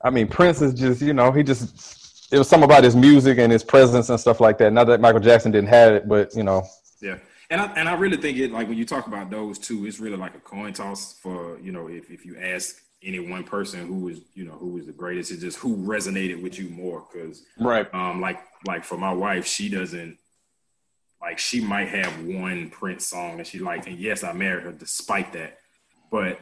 [0.03, 3.37] I mean, Prince is just you know, he just it was something about his music
[3.37, 4.73] and his presence and stuff like that.
[4.73, 6.63] Not that Michael Jackson didn't have it, but you know,
[7.01, 7.17] Yeah,
[7.49, 9.99] and I and I really think it like when you talk about those two, it's
[9.99, 13.85] really like a coin toss for you know if if you ask any one person
[13.87, 17.05] who is you know who was the greatest, it's just who resonated with you more
[17.11, 17.93] because Right.
[17.93, 20.17] um like like for my wife, she doesn't
[21.21, 24.71] like she might have one Prince song that she liked, and yes, I married her
[24.71, 25.59] despite that,
[26.11, 26.39] but.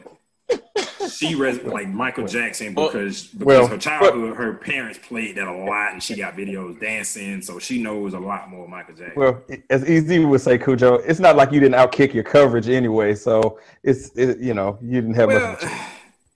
[1.18, 5.52] She res like Michael Jackson because because Well, her childhood, her parents played that a
[5.52, 9.12] lot, and she got videos dancing, so she knows a lot more Michael Jackson.
[9.16, 13.14] well, as Easy would say, Khujoe, it's not like you didn't outkick your coverage anyway.
[13.14, 15.64] So it's it, you know, you didn't have Well, much.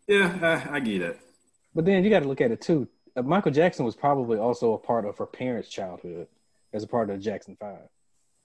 [0.08, 1.20] Yeah, I, I get it.
[1.74, 2.88] But then you got to look at it too.
[3.14, 6.26] Uh, Michael Jackson was probably also a part of her parents' childhood
[6.72, 7.88] as a part of the Jackson Five.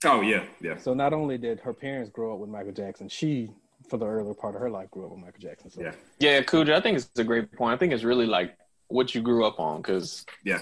[0.04, 3.50] Oh yeah, yeah, So not only did her parents grow up with Michael Jackson, she,
[3.88, 5.70] for the earlier part of her life, grew up with Michael Jackson.
[5.70, 7.74] So yeah, Yeah, Khujoe, I think it's a great point.
[7.74, 8.56] I think it's really like
[8.88, 10.60] what you grew up on because yeah.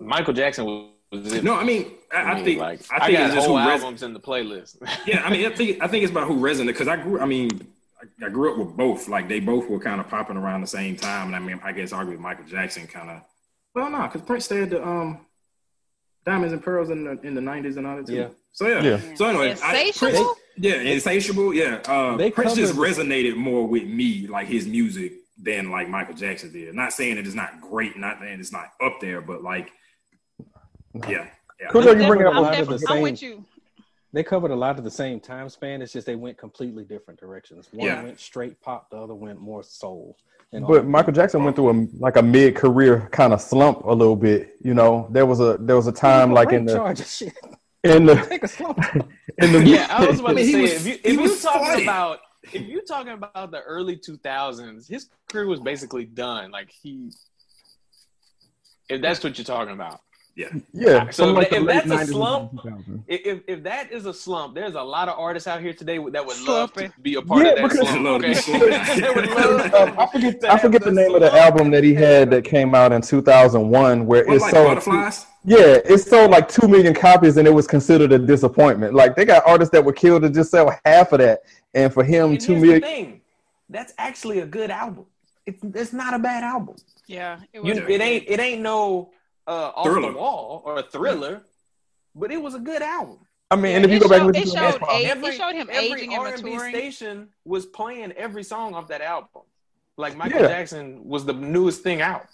[0.00, 0.90] Michael Jackson was.
[1.10, 3.46] was it No, I mean, I, I mean, think like I think got it's just
[3.46, 4.76] whole who res- albums in the playlist.
[5.06, 7.20] Yeah, I mean, I think I think it's about who resonated because I grew.
[7.20, 7.50] I mean,
[8.02, 9.08] I, I grew up with both.
[9.08, 11.72] Like they both were kind of popping around the same time, and I mean, I
[11.72, 13.22] guess arguably Michael Jackson kind of.
[13.74, 15.26] Well, no, because Prince stayed the um,
[16.26, 18.14] Diamonds and Pearls in the in the nineties and all that too.
[18.14, 18.28] Yeah.
[18.52, 18.82] So yeah.
[18.82, 19.14] Yeah.
[19.14, 20.34] So anyway, I- Insatiable?
[20.56, 21.54] yeah, insatiable.
[21.54, 26.14] Yeah, uh, They Prince just resonated more with me, like his music, than like Michael
[26.14, 26.74] Jackson did.
[26.74, 29.70] Not saying it's not great, not saying it's not up there, but like,
[31.08, 31.28] yeah,
[31.60, 31.68] yeah.
[31.70, 33.44] Khujoe, you I'm bringing up definitely- a I'm lot of I'm with you.
[34.12, 35.80] They covered a lot of the same time span.
[35.82, 37.68] It's just they went completely different directions.
[37.72, 38.02] One Yeah.
[38.02, 40.16] went straight pop, the other went more soul.
[40.52, 40.86] And But.
[40.86, 44.56] Michael Jackson went through a like a mid career kind of slump a little bit.
[44.62, 47.22] You know, there was a there was a time People like in the charges,
[47.84, 48.78] in the Take a slump.
[49.38, 51.20] in the yeah, I was about I mean, to say was- if you he if
[51.30, 51.82] you talking 40.
[51.84, 52.18] about
[52.52, 56.50] if you talking about the early two thousands, his career was basically done.
[56.50, 57.10] Like he,
[58.90, 60.00] if that's what you're talking about.
[60.34, 60.48] Yeah.
[60.72, 61.10] yeah.
[61.10, 62.60] So like, if that's a slump,
[63.06, 65.98] If, if if that is a slump, there's a lot of artists out here today
[66.10, 68.02] that would love to be a part Yeah, of that because- slump.
[68.04, 68.40] Love to be Okay?
[68.40, 69.70] slumping.
[69.70, 72.44] They Um, I forget I forget the name of the album that he had that
[72.44, 75.26] came out in 2001 where What, it's like sold butterflies?
[75.44, 79.24] yeah it sold like 2 million copies and it was considered a disappointment like they
[79.24, 81.40] got artists that were killed to just sell half of that
[81.74, 83.20] and for him And 2 here's million the thing,
[83.68, 85.06] that's actually a good album.
[85.46, 86.76] It's it's not a bad album.
[87.06, 87.78] Yeah, it You, was.
[87.88, 89.10] it ain't it ain't no
[89.46, 90.12] uh, off Thriller.
[90.12, 91.42] the wall or a thriller,
[92.14, 93.18] but it was a good album.
[93.50, 94.82] I mean Yeah, and if you it go back and listen to the showed next
[94.82, 96.74] album, age- it showed him every aging and R&B maturing.
[96.74, 99.42] station was playing every song off that album.
[99.98, 100.48] Like Michael Yeah.
[100.48, 102.26] Jackson was the newest thing out.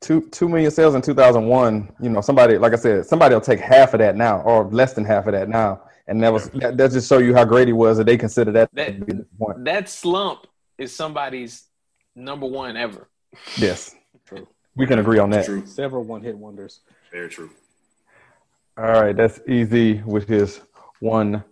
[0.00, 3.60] two two million sales in 2001 you know somebody like i said somebody will take
[3.60, 6.76] half of that now or less than half of that now and that was that,
[6.76, 9.12] that just show you how great he was that they consider that, That- to be
[9.12, 10.40] the point That slump
[10.76, 11.68] is somebody's
[12.16, 13.08] number one ever.
[13.56, 14.00] yes True.
[14.74, 15.64] We can agree on that True.
[15.66, 16.80] Several one hit wonders.
[17.10, 17.50] Very true.
[18.78, 20.60] all right that's easy with his
[21.00, 21.42] one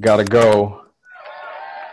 [0.00, 0.84] gotta go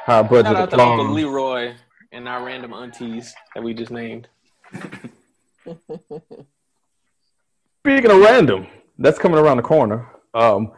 [0.06, 1.10] high budget Shout out to Uncle.
[1.14, 1.74] Leroy
[2.12, 4.28] and our random aunties that we just named.
[7.84, 8.68] Speaking of random,
[8.98, 10.08] that's coming around the corner.
[10.34, 10.72] Um,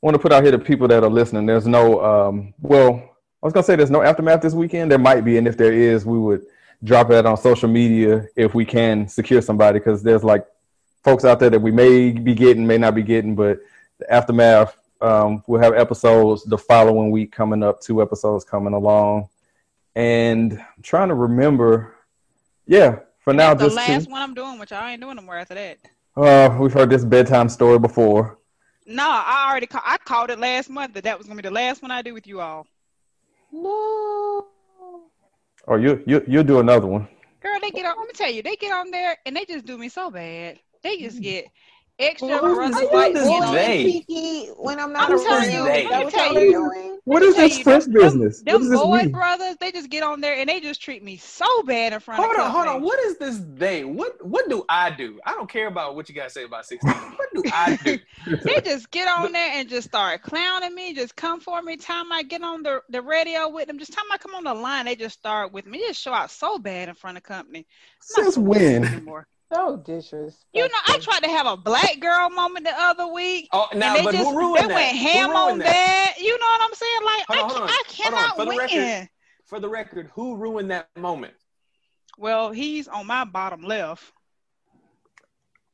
[0.00, 1.46] want to put out here to people that are listening.
[1.46, 2.94] There's no, um, well,
[3.42, 4.90] I was gonna say there's no aftermath this weekend.
[4.90, 6.44] There might be, and if there is, we would
[6.84, 10.46] drop that on social media if we can secure somebody because there's like
[11.04, 13.58] folks out there that we may be getting, may not be getting, but
[13.98, 14.76] the aftermath.
[15.00, 17.80] Um, we'll have episodes the following week coming up.
[17.80, 19.28] Two episodes coming along,
[19.94, 21.94] and I'm trying to remember.
[22.66, 24.10] Yeah, for now, That's the just last two.
[24.12, 25.78] one I'm doing, which I ain't doing no more after that.
[26.16, 28.38] Uh, we've heard this bedtime story before.
[28.86, 31.54] No, I already ca- I called it last month that that was gonna be the
[31.54, 32.66] last one I do with you all.
[33.52, 34.46] No.
[35.66, 37.08] Or you you you'll do another one.
[37.42, 37.96] Girl, they get on.
[37.98, 40.58] Let me tell you, they get on there and they just do me so bad.
[40.82, 41.46] They just get
[41.98, 44.46] extra Well, who's brother this- white who's skin this on they?
[44.56, 45.58] when I'm not I'm around telling you.
[45.58, 45.86] you, they?
[45.88, 46.98] That what tell y'all doing?
[47.04, 48.42] What Let me is tell this you, French them- business?
[48.42, 49.12] Them what does this boy mean?
[49.12, 52.20] brothers, they just get on there and they just treat me so bad in front
[52.22, 52.82] Hold of on, hold on.
[52.82, 53.84] What is this they?
[53.84, 55.20] What what do I do?
[55.24, 56.90] I don't care about what you guys say about 16.
[56.92, 57.98] What do I do?
[58.42, 61.76] They just get on there and just start clowning me, just come for me.
[61.76, 64.54] Time I get on the, the radio with them, just time I come on the
[64.54, 65.78] line, they just start with me.
[65.78, 67.60] They just show out so bad in front of company.
[67.60, 68.84] I'm Since gonna when?
[68.84, 69.28] anymore.
[69.52, 70.42] So disrespectful.
[70.54, 73.48] You know, I tried to have a black girl moment the other week.
[73.52, 74.74] Oh, now, and they but just who ruined they that?
[74.74, 76.14] went ham on ruined that.
[76.18, 76.98] You know what I'm saying?
[77.04, 78.20] Like Hold on, I, hold on, I hold on.
[78.20, 78.58] cannot For the win.
[78.58, 79.08] record-
[79.44, 81.34] For the record, who ruined that moment?
[82.18, 84.12] Well, he's on my bottom left.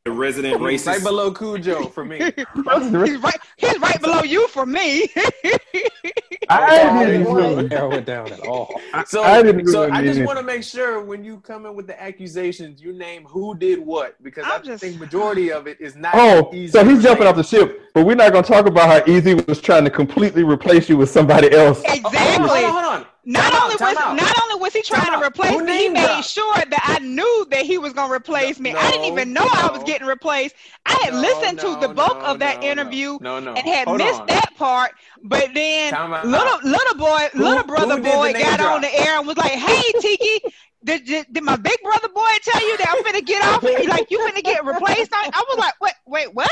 [0.05, 0.87] The resident racist.
[0.89, 2.19] Right below Khujoe for me.
[2.19, 2.45] he's
[3.23, 3.41] right.
[3.57, 5.07] He's right below you for me.
[6.49, 8.81] I I didn't didn't really- narrow it down at all.
[9.07, 11.87] So, I didn't so I just want to make sure when you come in with
[11.87, 15.81] the accusations, you name who did what because i I'm just- think majority of it
[15.81, 16.13] is not.
[16.15, 18.89] Oh, easy so he's jumping off the ship, but we're not going to talk about
[19.07, 21.83] how Easy was trying to completely replace you with somebody else.
[21.89, 22.47] Oh, exactly.
[22.47, 23.07] hold on, hold on.
[23.25, 24.17] Not Time only time was out.
[24.17, 26.25] not only was he trying Time to replace me, he made dropped?
[26.29, 28.75] sure that I knew that he was gonna replace me.
[28.75, 30.57] I didn't even know I was getting replaced.
[30.87, 33.55] I had No, listened no, to the bulk no, of that no, interview No, no.
[33.55, 34.27] and had Hold missed on.
[34.27, 34.91] that part.
[35.23, 36.27] But then out.
[36.27, 38.75] little little boy, Who- little brother who did the boy got drop?
[38.75, 40.41] on the air and was like, "Hey, Tiki."
[40.85, 43.63] Did, did, did my big brother boy tell you that I'm finna get off?
[43.63, 45.13] Like you finna get replaced?
[45.15, 46.51] I, I was like, wait, wait, what?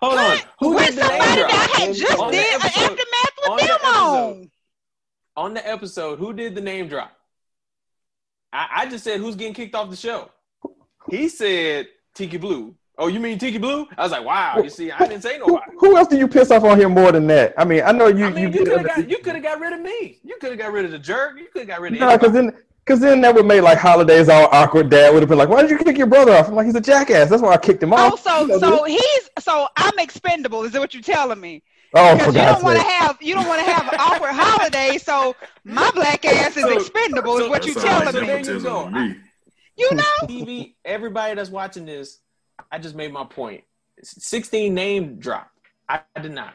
[0.00, 0.24] Hold on.
[0.24, 0.44] What?
[0.60, 3.56] Who With did the name somebody that I had just did an aftermath with on
[3.58, 4.50] them on.
[5.38, 7.12] On the episode, who did the name drop?
[8.52, 10.32] I, I just said who's getting kicked off the show.
[11.08, 12.74] He said Tiki Blue.
[12.98, 13.86] Oh, you mean Tiki Blue?
[13.96, 14.58] I was like, wow.
[14.60, 15.72] You see, I didn't say Who, nobody.
[15.78, 17.54] who else do you piss off on here more than that?
[17.56, 18.24] I mean, I know you.
[18.24, 20.18] I mean, you get could have got you could have got rid of me.
[20.24, 21.38] You could have got rid of the jerk.
[21.38, 22.52] You could have got rid of No, because then,
[22.84, 24.90] because then that would make like holidays all awkward.
[24.90, 26.74] Dad would have been like, "Why did you kick your brother off?" I'm like, "He's
[26.74, 27.30] a jackass.
[27.30, 29.00] That's why I kicked him off." Oh, off." so You know so this.
[29.00, 30.64] he's so I'm expendable.
[30.64, 31.62] Is that what you're telling me?
[31.94, 34.98] Oh, Because you don't want to have you don't want to have an awkward holiday.
[34.98, 35.34] So
[35.64, 37.38] my black ass is So- expendable.
[37.38, 38.12] Is what you That telling me?
[38.12, 38.84] there you nepotism go.
[38.86, 39.16] to me.
[39.76, 40.02] You know?
[40.24, 42.18] TV, everybody that's watching this,
[42.72, 43.62] I just made my point.
[44.02, 45.50] 16 name drop.
[45.88, 46.54] I did not.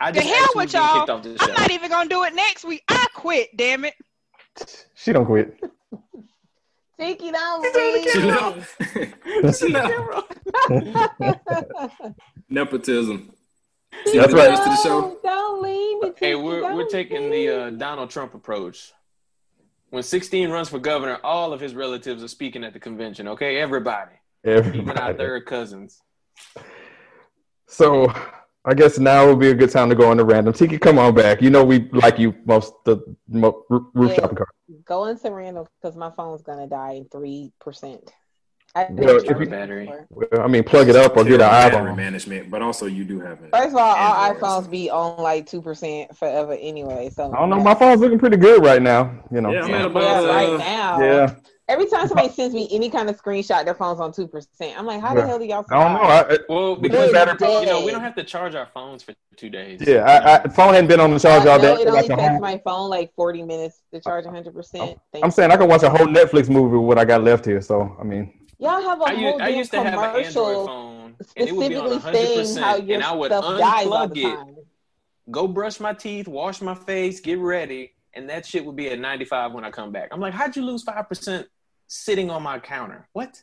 [0.00, 0.98] I The just hell asked with who's getting y'all.
[1.00, 1.54] kicked off the I'm show.
[1.60, 2.82] not even gonna do it next week.
[2.88, 3.54] I quit.
[3.56, 3.94] Damn it.
[4.94, 5.58] She don't quit.
[6.98, 7.92] Tiki, don't Chill
[8.26, 8.30] leave.
[8.30, 9.54] out.
[9.54, 10.24] Chill out.
[12.48, 13.30] Nepotism.
[14.06, 14.48] See That's the right.
[14.50, 15.00] rest of the show.
[15.00, 16.16] Don't, don't leave it.
[16.18, 17.70] Hey, we're, we're don't taking the uh.
[17.70, 18.92] Donald Trump approach.
[19.90, 23.26] When 16 runs for governor, all of his relatives are speaking at the convention.
[23.28, 24.12] Okay, everybody,
[24.44, 25.18] even our Everybody.
[25.18, 26.00] third cousins.
[27.66, 28.12] So
[28.64, 30.52] I guess now would be a good time to go on the random.
[30.52, 31.42] Tiki, come on back.
[31.42, 34.14] You know we like you most the mo, roof Yeah.
[34.14, 34.48] shopping cart.
[34.84, 38.12] Go into random because my phone's gonna die in three percent.
[38.74, 39.90] I Well, if you- battery.
[40.10, 41.96] Well, I mean, plug it up or get an Terrible battery iPhone.
[41.96, 43.50] management, but also you do have it.
[43.52, 47.10] First of all, all iPhones so- be on like two percent forever anyway.
[47.12, 47.60] So I don't know.
[47.60, 49.12] My phone's looking pretty good right now.
[49.32, 49.50] You know.
[49.50, 51.00] Yeah, I'm Yeah, at about right uh, now.
[51.00, 51.34] Yeah.
[51.68, 54.76] Every time somebody sends me any kind of screenshot, their phone's on two percent.
[54.78, 55.26] I'm like, how the Yeah.
[55.26, 55.64] hell do y'all?
[55.70, 56.00] I don't know.
[56.08, 59.14] I, I- Well, because battery- you know we don't have to charge our phones for
[59.36, 59.80] two days.
[59.84, 61.72] yeah, I, I, phone hadn't been on the charge all day.
[61.72, 64.52] it only got takes my phone like 40 minutes to charge 100.
[64.54, 67.44] percent I'm saying I can watch a whole Netflix movie with what I got left
[67.46, 67.60] here.
[67.60, 69.94] So I mean, y'all have a I whole used, I damn used to have an
[69.94, 73.12] Android commercial phone, and it would be on specifically saying 100%, how your and I
[73.12, 74.56] would stuff dies all unplug the it, time.
[75.30, 78.98] go brush my teeth, wash my face, get ready, and that shit would be at
[78.98, 80.08] 95 when I come back.
[80.12, 81.44] I'm like, how'd you lose 5%
[81.86, 83.08] sitting on my counter?
[83.12, 83.42] What?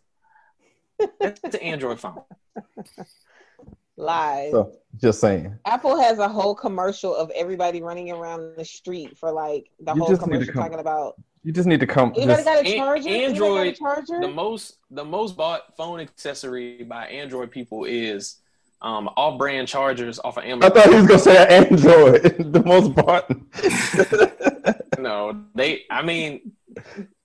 [1.19, 2.23] That's an Android phone.
[3.99, 4.51] Lies.
[4.51, 5.57] so just saying.
[5.65, 9.99] Apple has a whole commercial of everybody running around the street for like the You
[9.99, 12.13] whole just need to commercial talking about You just need to come.
[12.15, 13.09] anybody Just, got a charger?
[13.09, 14.21] Android- got a charger?
[14.21, 18.37] The most the most bought phone accessory by Android people is
[18.81, 20.71] um, off-brand chargers off of Amazon.
[20.71, 23.29] I thought he was gonna say Android, the most bought.
[24.99, 25.83] No, they.
[25.89, 26.53] I mean,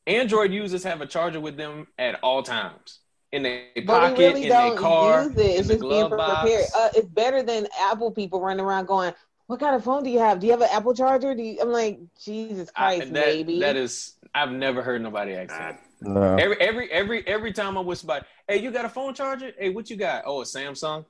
[0.06, 3.00] Android users have a charger with them at all times
[3.32, 5.40] in their pocket, really in their don't car, use it.
[5.40, 6.74] It's in the just being glove box.
[6.76, 9.14] Uh, it's better than Apple people running around going,
[9.52, 10.40] "What kind of phone do you have?
[10.40, 11.58] Do you have an Apple charger?" Do you?
[11.60, 13.60] I'm like, Jesus I- Christ, that, baby.
[13.60, 14.14] that is.
[14.34, 15.80] I've never heard nobody ask that.
[16.00, 16.36] no.
[16.36, 19.52] Every every every every time I'm with somebody, hey, you got a phone charger?
[19.58, 20.22] Hey, what you got?
[20.24, 21.04] Oh, a Samsung.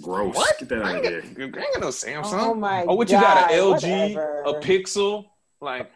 [0.00, 0.34] Gross.
[0.36, 0.58] What?
[0.58, 1.22] Get that I out ain't, of got, here.
[1.42, 2.32] I ain't got no Samsung.
[2.34, 3.48] Oh, oh my Oh, what you got?
[3.48, 4.42] God, A LG, whatever.
[4.46, 5.26] a Pixel,
[5.60, 5.90] like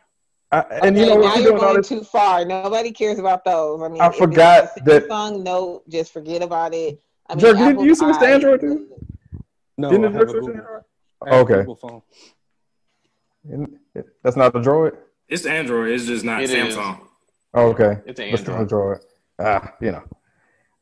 [0.53, 1.37] I, and you know now what?
[1.41, 1.89] You're doing going this.
[1.89, 2.45] too far.
[2.45, 3.83] Nobody cares about those.
[3.83, 7.03] I mean, I forgot a that- Samsung Note, just forget about it.
[7.29, 8.27] I mean, Jerk, didn't you Apple's switch to.
[8.27, 8.89] Android too?
[9.79, 10.86] No, Didn't I have a switch to Google.
[11.25, 11.33] Android?
[11.33, 11.61] I have a Okay.
[11.61, 12.03] Google phone.
[14.23, 14.97] That's not the Droid.
[15.29, 15.91] It's Android.
[15.91, 16.77] It's just not It is.
[16.77, 17.01] Samsung.
[17.55, 17.99] Oh, okay.
[18.07, 18.59] it's an Android.
[18.59, 18.99] Android.
[19.39, 20.03] Ah, you know.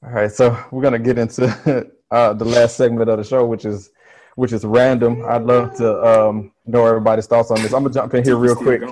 [0.05, 1.47] All right, so we're gonna get into
[2.11, 3.91] uh, the last segment of the show, which is
[4.37, 5.25] which is random.
[5.27, 7.73] I'd love to um, know everybody's thoughts on this.
[7.73, 8.83] I'm gonna jump in here real quick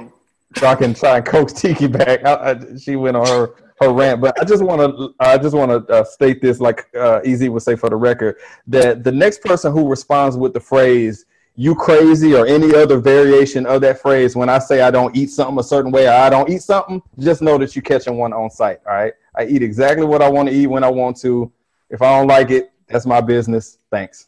[0.57, 2.25] so I can try and coax Tiki back.
[2.25, 5.55] I, I, she went on her her rant, but I just want to I just
[5.55, 8.37] want to uh, state this, like uh, Easy would say for the record,
[8.69, 13.67] that the next person who responds with the phrase "you crazy" or any other variation
[13.67, 16.31] of that phrase, when I say I don't eat something a certain way or I
[16.31, 18.81] don't eat something, just know that you're catching one on site.
[18.87, 21.53] All right, I eat exactly what I want to eat when I want to.
[21.91, 23.79] If I don't like it, that's my business.
[23.91, 24.27] Thanks.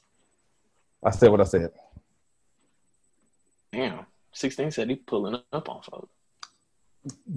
[1.03, 1.71] I said what I said.
[3.73, 4.07] Damn.
[4.33, 6.09] 16 said he pulling up on folks.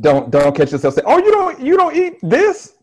[0.01, 2.73] don't don't catch yourself saying, "Oh, you don't you don't eat this."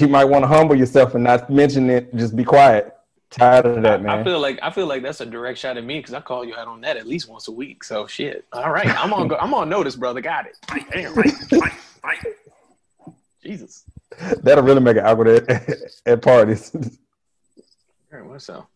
[0.00, 2.14] You might want to humble yourself and not mention it.
[2.14, 2.94] Just be quiet.
[3.30, 4.10] Tired of that, man.
[4.10, 4.24] I man.
[4.24, 6.54] feel like I feel like that's a direct shot at me because I call you
[6.54, 7.84] out on that at least once a week.
[7.84, 8.46] So shit.
[8.52, 9.28] All right, I'm on.
[9.28, 10.20] Go, I'm on notice, brother.
[10.22, 10.56] Got it.
[13.42, 13.84] Jesus.
[14.42, 15.76] That'll really make it awkward at,
[16.06, 16.74] at parties.
[16.74, 16.82] All
[18.18, 18.68] right, what's up?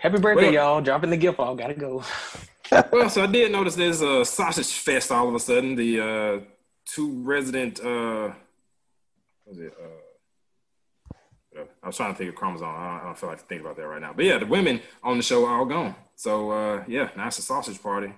[0.00, 0.80] Happy birthday, Well- y'all!
[0.80, 1.56] Dropping the gift off.
[1.56, 2.02] Gotta go.
[2.90, 5.76] Well, so I did notice there's a sausage fest all of a sudden.
[5.76, 6.40] The uh,
[6.84, 8.32] two resident, uh,
[9.44, 9.72] what was it?
[9.80, 9.86] Uh,
[11.82, 12.68] I was trying to think of chromosome.
[12.68, 14.12] I don't, I don't feel like to think about that right now.
[14.14, 15.94] But yeah, the women on the show are all gone.
[16.14, 18.12] So uh, yeah, now it's a sausage party,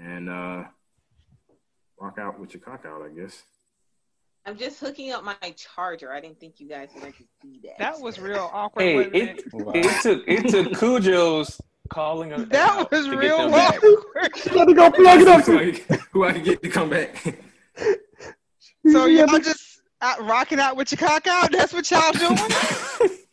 [0.00, 0.64] and uh,
[2.00, 3.42] rock out with your cock out, I guess.
[4.44, 6.12] I'm just hooking up my charger.
[6.12, 7.78] I didn't think you guys would like to see that.
[7.78, 8.82] That was real awkward.
[8.84, 9.72] Hey, wasn't it Wow.
[9.74, 12.48] it took it took Khujoe's calling us.
[12.50, 13.74] That out was to real them back.
[13.76, 14.54] awkward.
[14.54, 15.40] Let me go plug it up.
[15.46, 15.72] who, I,
[16.12, 17.36] who I can get to come back.
[18.88, 19.55] So y'all just
[20.06, 21.52] out rocking out with your cock out?
[21.52, 22.38] That's what y'all doing?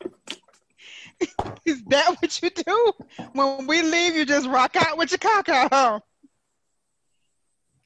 [1.66, 2.94] Is that what you do?
[3.34, 6.00] When we leave, you just rock out with your cock out, huh?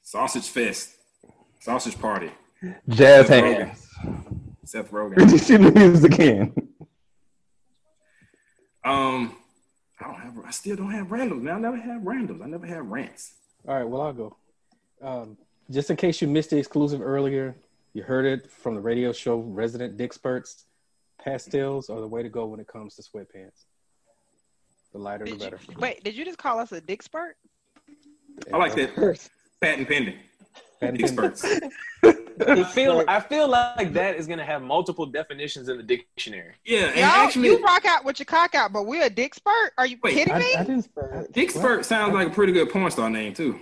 [0.02, 0.94] sausage fest,
[1.60, 2.30] sausage party.
[2.88, 3.56] Jazz Seth Rogen.
[3.56, 3.88] hands.
[4.64, 5.46] Seth Rogen.
[5.46, 6.52] she leaves again.
[8.84, 9.36] Um,
[10.00, 10.34] I don't have.
[10.46, 11.56] I still don't have randoms, man.
[11.56, 12.42] I never have randoms.
[12.42, 13.34] I never have rants.
[13.66, 14.36] All right, well, I'll go.
[15.02, 15.36] Um,
[15.70, 17.54] just in case you missed the exclusive earlier,
[17.94, 20.64] you heard it from the radio show Resident Dickspurts.
[21.22, 23.64] Pastels are the way to go when it comes to sweatpants.
[24.92, 25.58] The lighter, the Did you, better.
[25.78, 27.36] wait, did you just call us a dick spurt?
[28.52, 28.94] I like that.
[29.60, 30.14] Patent pending.
[30.80, 31.44] Patent Experts.
[32.46, 36.54] I feel I feel like that is gonna have multiple definitions in the dictionary.
[36.64, 39.34] Yeah, and Y'all, actually, you rock out with your cock out, but we're a dick
[39.34, 39.72] spurt?
[39.76, 40.54] Are you Wait, kidding I, me?
[40.54, 41.32] I didn't.
[41.32, 43.58] Dick Spurt sounds like a pretty good porn star name too.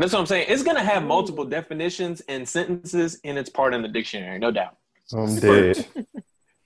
[0.00, 0.46] That's what I'm saying.
[0.48, 4.76] It's gonna have multiple definitions and sentences in its part in the dictionary, no doubt.
[5.12, 5.76] I'm Spurt.
[5.94, 6.06] dead.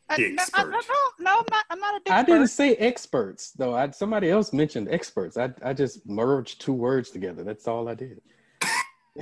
[0.09, 0.71] I- no, I- spurt.
[0.71, 0.79] no,
[1.19, 1.65] no, I'm not.
[1.71, 3.75] I'm not a dick I didn't say experts though.
[3.75, 5.37] I, somebody else mentioned experts.
[5.37, 7.43] I I just merged two words together.
[7.43, 8.21] That's all I did.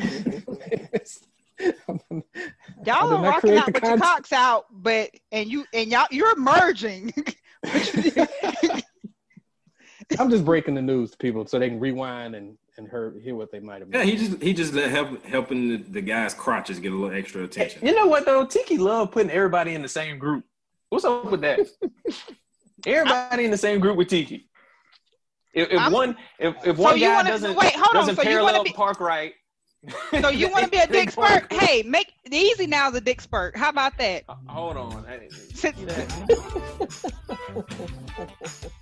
[2.84, 6.06] Y'all did are rocking out the with your cocks out, but and you and y'all
[6.10, 7.14] you're merging.
[10.20, 13.34] I'm just breaking the news to people so they can rewind and and hear, hear
[13.34, 13.88] what they might have.
[13.92, 14.10] Yeah, missed.
[14.10, 17.44] he just he just let help, helping the, the guys' crotches get a little extra
[17.44, 17.86] attention.
[17.86, 18.46] You know what though?
[18.46, 20.44] Tiki love putting everybody in the same group.
[20.88, 21.60] What's up with that?
[22.86, 24.48] everybody in the same group with Tiki.
[25.54, 28.22] If, if one if, if So one you guy wanna- doesn't wait, hold doesn't So
[28.22, 29.34] you parallel be- park right.
[30.20, 31.52] So you want to be a they dick go spurt?
[31.52, 33.56] Hey, make the easy now is a dick spurt.
[33.56, 34.24] How about that?
[34.28, 35.04] Uh, Hold on.
[35.04, 35.76] Hey, Since,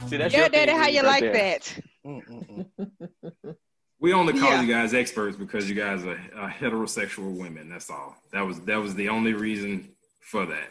[0.07, 1.59] See that's yeah, your daddy, how you right like there.
[2.05, 3.55] that?
[3.99, 4.63] We only call Yeah.
[4.63, 7.69] you guys experts because you guys are, are heterosexual women.
[7.69, 8.17] That's all.
[8.33, 9.91] That was that was the only reason
[10.21, 10.71] for that.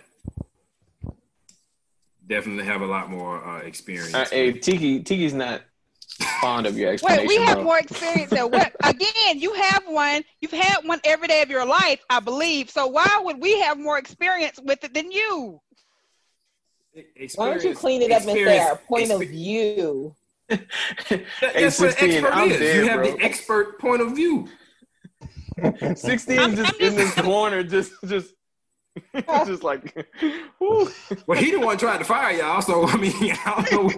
[2.26, 4.14] Definitely have a lot more uh, experience.
[4.16, 5.62] Uh, hey, Tiki Tiki's not
[6.42, 7.28] fond of your Wait, explanation.
[7.28, 7.64] we have bro.
[7.64, 8.74] more experience than what?
[8.84, 10.24] Again, you have one.
[10.42, 12.70] You've had one every day of your life, I believe.
[12.70, 15.60] So why would we have more experience with it than you?
[16.94, 20.16] Why don't you Experience- clean it up and say our point of view?
[20.50, 20.66] That-
[21.10, 22.60] That's what 16, expert I'm is.
[22.60, 23.12] dead, you have bro.
[23.12, 24.48] the expert point of view.
[25.96, 28.34] 16 I'm- just I'm in this corner, just just
[29.46, 29.94] just like
[30.58, 30.90] whew.
[31.28, 33.96] Well, he the one tried to fire y'all, so I mean, I don't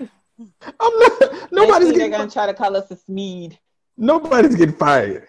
[0.00, 0.08] know.
[0.40, 3.58] I'm not, nobody's Next thing they're gonna try to call us a Smeed.
[3.96, 5.26] nobody's getting fired.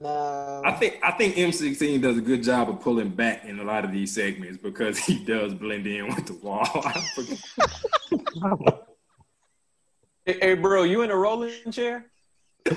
[0.00, 0.62] no.
[0.64, 3.84] I think I think M16 does a good job of pulling back in a lot
[3.84, 6.66] of these segments because he does blend in with the wall.
[10.26, 12.06] Hey, hey, bro, you in a rolling chair?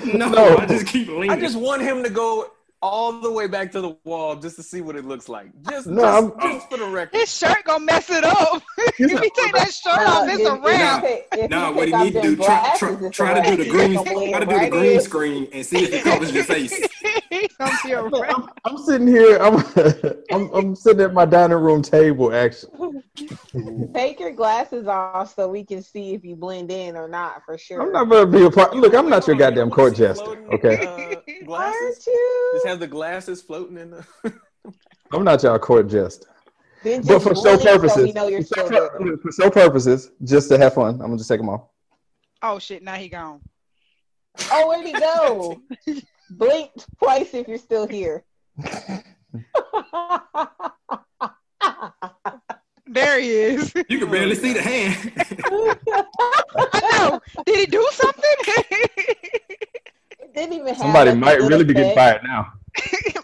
[0.04, 0.58] no, No.
[0.58, 1.30] I just keep leaning.
[1.30, 2.50] I just want him to go
[2.80, 5.48] all the way back to the wall just to see what it looks like.
[5.68, 7.16] Just, No, just, just for the record.
[7.18, 8.62] His shirt gonna mess it up.
[8.78, 11.04] if He's he take that shirt No, off, it's a if- wrap.
[11.04, 13.50] if you take- No, if what you he need to do try try, try to
[13.56, 16.44] do the green try to do the green screen and see if it covers your
[16.44, 16.72] face.
[17.58, 18.22] He's gonna be a.
[18.22, 19.36] I'm, I'm sitting here.
[19.38, 19.56] I'm,
[20.32, 22.32] I'm I'm sitting at my dining room table.
[22.32, 23.02] Actually,
[23.94, 27.58] Take your glasses off so we can see if you blend in or not for
[27.58, 27.82] sure.
[27.82, 28.76] I'm not gonna be a part.
[28.76, 30.44] Look, I'm not your Wait, hold on, goddamn court jester.
[30.52, 32.06] Okay, uh, Aren't glasses.
[32.06, 32.50] you?
[32.54, 34.06] Just have the glasses floating in the.
[35.12, 36.28] I'm not your court jester.
[36.84, 40.12] Then But for show blink so purposes, we know you're for show- for show purposes,
[40.22, 41.62] just to have fun, I'm gonna just take them off.
[42.40, 42.84] Oh shit!
[42.84, 43.40] Now he gone.
[44.52, 45.60] Oh, where'd he go?
[46.30, 48.24] Blink twice if you're still here.
[52.90, 53.74] There he is.
[53.88, 55.12] You can barely see the hand.
[56.56, 57.20] I know.
[57.44, 58.24] Did he do something?
[60.20, 62.52] It didn't even Somebody like, might good really be getting effect, fired now.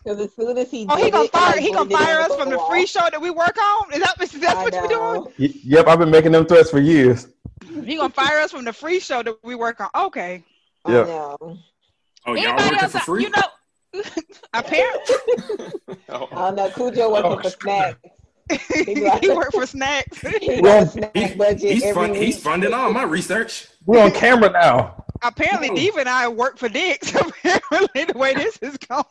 [0.05, 1.59] 'cause as soon as he oh, he gonna it, fire.
[1.59, 2.69] He gonna fire us from the wall.
[2.69, 3.93] free show that we work on.
[3.95, 5.33] Is that, is that I what you're doing?
[5.39, 7.29] Y- Yep, I've been making them threats for years.
[7.87, 9.89] He gonna fire us from the free show that we work on.
[10.07, 10.45] Okay.
[10.87, 11.37] Yeah.
[12.27, 12.33] Know.
[12.33, 12.93] Oh, y'all Anybody working else?
[12.93, 13.23] for free?
[13.25, 14.03] You know,
[14.55, 15.15] apparently
[16.09, 16.29] Oh.
[16.33, 16.71] Uh, I know.
[16.71, 17.99] Cujo working Oh, for snacks.
[19.21, 20.21] he worked for snacks.
[20.21, 22.23] He Well, snack He- budget he's, every fund, week.
[22.23, 23.69] he's funding all my research.
[23.87, 25.05] We're on camera now.
[25.23, 25.75] apparently, oh.
[25.75, 27.15] Diva and I work for Dix.
[27.15, 29.05] Apparently, the way this is going.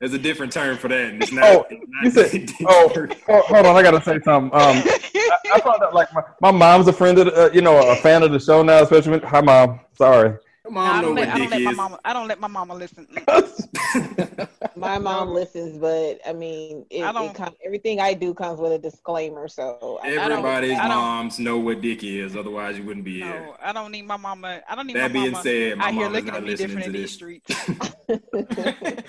[0.00, 1.14] There's a different term for that.
[1.14, 2.90] It's not, Oh, it's not You said, oh,
[3.28, 4.58] oh, hold on, I gotta say something.
[4.58, 7.60] Um, I, I found out like my, my mom's a friend of, the, uh, you
[7.60, 8.82] know, a fan of the show now.
[8.82, 10.38] Especially, when, hi mom, sorry.
[10.70, 11.76] Your I mom know don't, let, what I don't dick let my is.
[11.76, 11.98] mama.
[12.04, 13.06] I don't let my mama listen.
[14.76, 18.60] My mom listens, but I mean, it, I it don't- com- everything I do comes
[18.60, 19.46] with a disclaimer.
[19.48, 22.34] So I, don't- Everybody's I don't- moms know what dick is.
[22.34, 23.40] Otherwise, you wouldn't be here.
[23.40, 24.62] No, I don't need my mama.
[24.68, 26.42] I don't need That my being mama said, my out here is looking not at
[26.44, 27.66] me listening different to in these streets.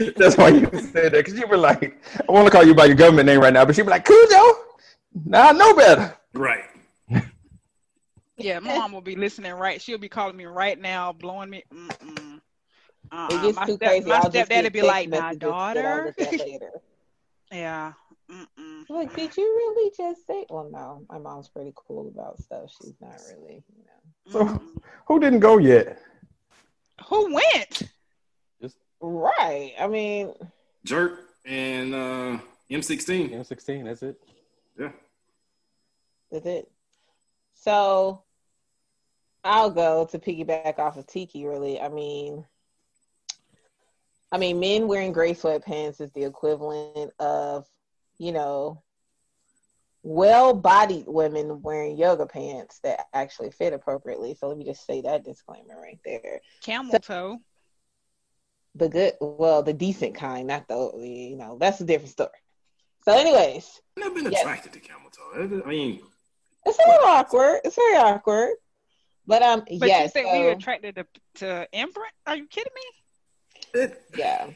[0.17, 2.85] That's why you said that because you were like, I want to call you by
[2.85, 4.53] your government name right now, but she'd be like, Khujoe.
[5.25, 6.17] Now I know better.
[6.33, 6.63] Right.
[8.43, 9.81] Yeah, my mom will be listening right.
[9.81, 11.63] She'll be calling me right now, blowing me.
[11.73, 12.41] Mm-mm.
[13.11, 13.27] Uh-uh.
[13.27, 14.09] it gets my too step, crazy.
[14.09, 16.39] my I'll just stepdad get would be like, "My messages that I'll daughter." look at
[16.39, 16.71] later.
[17.51, 17.93] yeah.
[18.31, 18.89] Mm-mm.
[18.89, 20.45] Like, did you really just say?
[20.49, 22.71] Well, no, my mom's pretty cool about stuff.
[22.81, 24.31] She's not really, you know.
[24.31, 24.61] So-.
[25.07, 25.99] Who didn't go yet?
[27.07, 27.81] Who went?
[28.61, 29.73] Just right.
[29.77, 30.33] I mean,
[30.85, 32.37] Jerk and uh,
[32.69, 33.31] M16.
[33.31, 34.21] M16, that's it.
[34.79, 34.91] Yeah.
[36.31, 36.71] that's it.
[37.53, 38.23] So
[39.43, 41.45] I'll go to piggyback off of Tiki.
[41.45, 42.45] Really, I mean,
[44.31, 47.67] I mean, men wearing gray sweatpants is the equivalent of,
[48.17, 48.81] you know,
[50.03, 54.35] well-bodied women wearing yoga pants that actually fit appropriately.
[54.35, 56.41] So let me just say that disclaimer right there.
[56.61, 57.39] Camel toe.
[58.75, 62.29] the good well the decent kind not the you know that's a different story
[63.03, 64.41] so anyways I've never been Yes.
[64.43, 65.61] attracted to camel toe.
[65.65, 65.99] I mean,
[66.65, 68.51] it's a little awkward it's very awkward
[69.31, 71.05] but um But yes you think so, we were attracted to,
[71.35, 72.13] to imprint?
[72.27, 73.87] Are you kidding me?
[74.17, 74.47] yeah.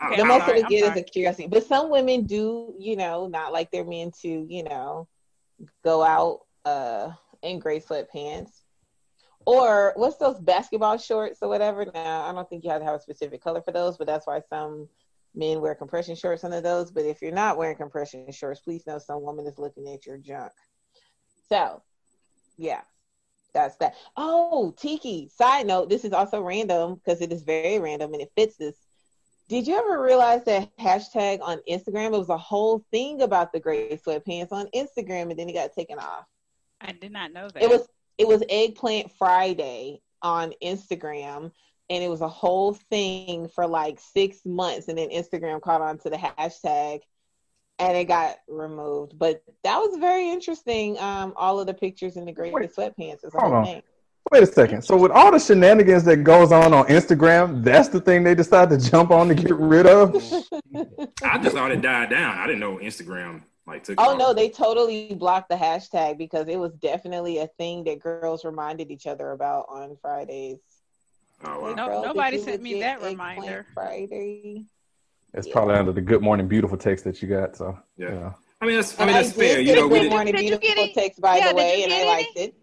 [0.00, 2.74] I, the I'm most sorry, of it I'm is a curiosity but some women do
[2.78, 5.08] you know not like their men to you know
[5.84, 7.10] go out uh
[7.42, 8.62] in gray sweatpants.
[9.46, 11.84] Or what's those basketball shorts or whatever?
[11.92, 14.26] Now i don't think you have to have a specific color for those but that's
[14.26, 14.88] why some
[15.34, 16.90] men wear compression shorts under those.
[16.90, 20.18] But if you're not wearing compression shorts please know some woman is looking at your
[20.18, 20.52] junk.
[21.48, 21.82] So
[22.56, 22.82] yeah
[23.52, 28.12] that's that oh tiki side note this is also random because it is very random
[28.12, 28.76] and it fits this
[29.50, 32.06] did you ever realize that hashtag on Instagram?
[32.06, 35.72] It was a whole thing about the gray sweatpants on Instagram, and then it got
[35.72, 36.24] taken off.
[36.80, 37.60] I did not know that.
[37.60, 41.50] It was it was Eggplant Friday on Instagram,
[41.90, 45.98] and it was a whole thing for like six months, and then Instagram caught on
[45.98, 47.00] to the hashtag,
[47.80, 49.18] and it got removed.
[49.18, 50.98] But that was very interesting.
[50.98, 53.64] Um, all of the pictures in the gray Wait, sweatpants is a hold on.
[53.64, 53.82] thing.
[54.30, 54.82] Wait a second.
[54.82, 58.68] So with all the shenanigans that goes on on Instagram, that's the thing they decide
[58.70, 60.14] to jump on to get rid of.
[61.24, 62.38] I just thought it died down.
[62.38, 63.98] I didn't know Instagram like took.
[63.98, 68.44] Oh no, they totally blocked the hashtag because it was definitely a thing that girls
[68.44, 70.58] reminded each other about on Fridays.
[71.42, 71.68] Oh, wow.
[71.68, 73.66] Hey, No- girl, nobody sent me that reminder.
[73.72, 74.66] Friday.
[75.34, 75.52] It's Yeah.
[75.52, 77.56] probably under the "Good Morning Beautiful" text that you got.
[77.56, 78.12] So Yeah.
[78.12, 78.32] yeah.
[78.60, 79.60] I mean, that's, I And mean, I, that's did fair.
[79.60, 81.78] You know, a we good morning Did you get beautiful text by Yeah, the way,
[81.78, 82.40] you and I liked it?
[82.40, 82.54] it.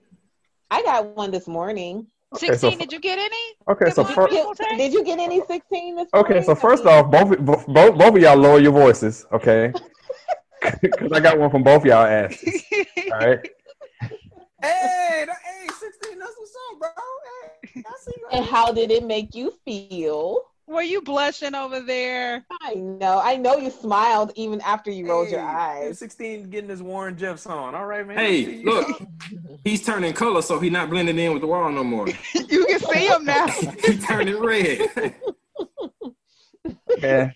[0.69, 2.07] I got one this morning.
[2.35, 3.35] Okay, 16, so did you get any?
[3.69, 4.31] okay, so first.
[4.59, 8.15] Did, did you get any 16 this okay, so first off, both both both, both
[8.15, 9.73] of y'all lower your voices, okay?
[10.81, 12.63] Because I got one from both y'all asses.
[13.11, 13.39] All right.
[14.59, 16.89] Hey, that, hey, 16, that's what's up, bro.
[17.63, 18.27] Hey, I see you.
[18.31, 20.41] And how did it make you feel?
[20.67, 22.45] Were you blushing over there?
[22.61, 23.21] I know.
[23.23, 25.97] I know you smiled even after you rolled your eyes.
[25.99, 27.73] 16 getting this Warren Jeffs on.
[27.73, 28.17] All right, man.
[28.17, 29.01] Hey, look,
[29.63, 32.07] he's turning color, so he's not blending in with the wall no more.
[32.49, 33.47] You can see him now.
[33.85, 35.13] he turning red.
[37.01, 37.33] Man.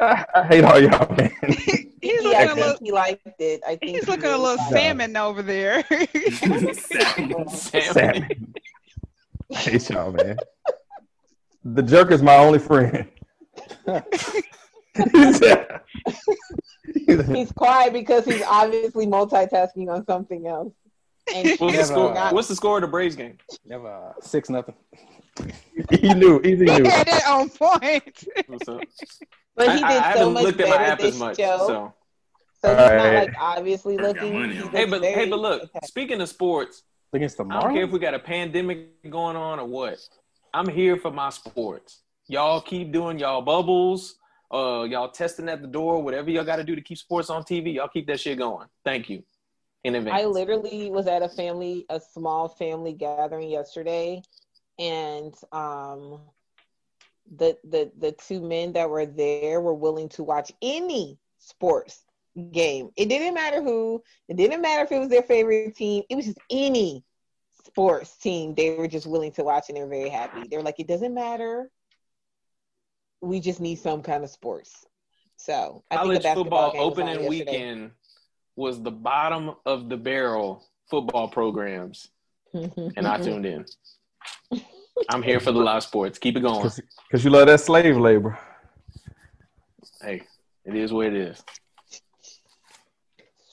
[0.00, 1.30] I, I hate all y'all, man.
[1.48, 2.76] He's Yeah, looking a little.
[2.82, 3.60] he liked it.
[3.66, 4.74] I think He's he looking a little liked it.
[4.74, 5.84] salmon over there.
[6.74, 7.48] Salmon.
[7.48, 8.54] Salmon.
[9.52, 10.38] I hate y'all, man.
[11.64, 13.06] The jerk is my only friend.
[17.34, 20.72] He's quiet because he's obviously multitasking on something else.
[21.34, 23.38] And What's the, score, not- what's the score of the Braves game?
[23.64, 24.74] Never uh, six nothing.
[25.90, 26.40] he knew.
[26.40, 26.90] Easy he knew.
[26.90, 28.24] had it on point.
[29.56, 31.20] But he did I, I so haven't much looked at my better app this as
[31.20, 31.36] much.
[31.36, 31.58] show.
[31.66, 31.94] So.
[32.62, 34.32] So he's not like obviously looking.
[34.38, 34.76] money he on it.
[34.76, 35.62] Hey, but very- hey, but look.
[35.64, 35.78] okay.
[35.84, 36.82] Speaking of sports,
[37.12, 39.98] Against the I don't care if we got a pandemic going on or what.
[40.52, 42.02] I'm here for my sports.
[42.26, 44.16] Y'all keep doing y'all bubbles.
[44.52, 46.02] Uh, y'all testing at the door.
[46.02, 47.74] Whatever y'all got to do to keep sports on TV.
[47.74, 48.66] Y'all keep that shit going.
[48.84, 49.22] Thank you.
[49.84, 50.20] In advance.
[50.20, 54.20] I literally was at a family, a small family gathering yesterday,
[54.78, 56.20] and um,
[57.36, 62.04] the the the two men that were there were willing to watch any sports
[62.52, 62.90] game.
[62.96, 64.02] It didn't matter who.
[64.28, 66.02] It didn't matter if it was their favorite team.
[66.10, 67.02] It was just any
[67.70, 68.54] sports team.
[68.54, 70.48] They were just willing to watch, and they're very happy.
[70.48, 71.70] They're like, it doesn't matter.
[73.20, 74.86] We just need some kind of sports.
[75.36, 77.90] So I College a football game was on opening weekend
[78.56, 82.08] was the bottom of the barrel football programs,
[82.52, 83.64] and I tuned in.
[85.08, 86.18] I'm here for the live sports.
[86.18, 86.70] Keep it going.
[87.08, 88.38] Because you love that slave labor.
[90.02, 90.22] Hey,
[90.64, 91.42] it is what it is.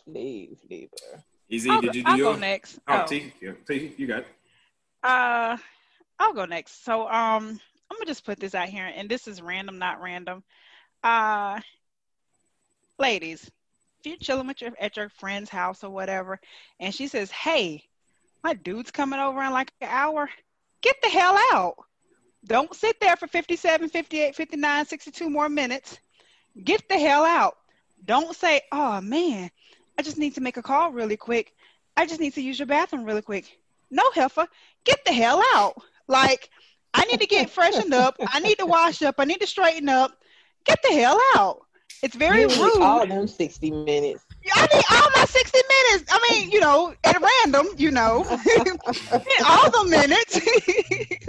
[0.04, 1.24] slave labor.
[1.50, 2.34] Easy, I'll, did you do I'll your?
[2.34, 2.80] go next.
[2.88, 3.08] Oh, Oh.
[3.08, 4.28] T, yeah, T, you got it.
[5.04, 5.58] Uh,
[6.20, 6.84] I'll go next.
[6.84, 7.60] So, um,
[7.90, 10.44] I'm gonna just put this out here, and this is random, not random.
[11.04, 11.62] Uh,
[13.00, 13.50] ladies,
[14.00, 16.40] if you're chilling with your at your friend's house or whatever,
[16.80, 17.88] and she says, "Hey,
[18.44, 20.30] my dude's coming over in like an hour,"
[20.82, 21.76] get the hell out.
[22.46, 25.98] Don't sit there for 57, 58, 59, 62 more minutes.
[26.64, 27.58] Get the hell out.
[28.04, 29.50] Don't say, "Oh man,
[29.98, 31.54] I just need to make a call really quick.
[31.96, 33.60] I just need to use your bathroom really quick."
[33.90, 34.48] No, heifer,
[34.84, 35.82] get the hell out.
[36.08, 36.50] Like,
[36.94, 38.16] I need to get freshened up.
[38.20, 39.16] I need to wash up.
[39.18, 40.18] I need to straighten up.
[40.66, 41.62] Get the hell out.
[42.04, 42.82] It's very You need rude.
[42.82, 44.24] All them sixty minutes.
[44.54, 45.60] I need all my 60
[45.92, 46.12] minutes.
[46.12, 48.26] I mean, you know, at random, you know,
[49.46, 50.40] all the minutes.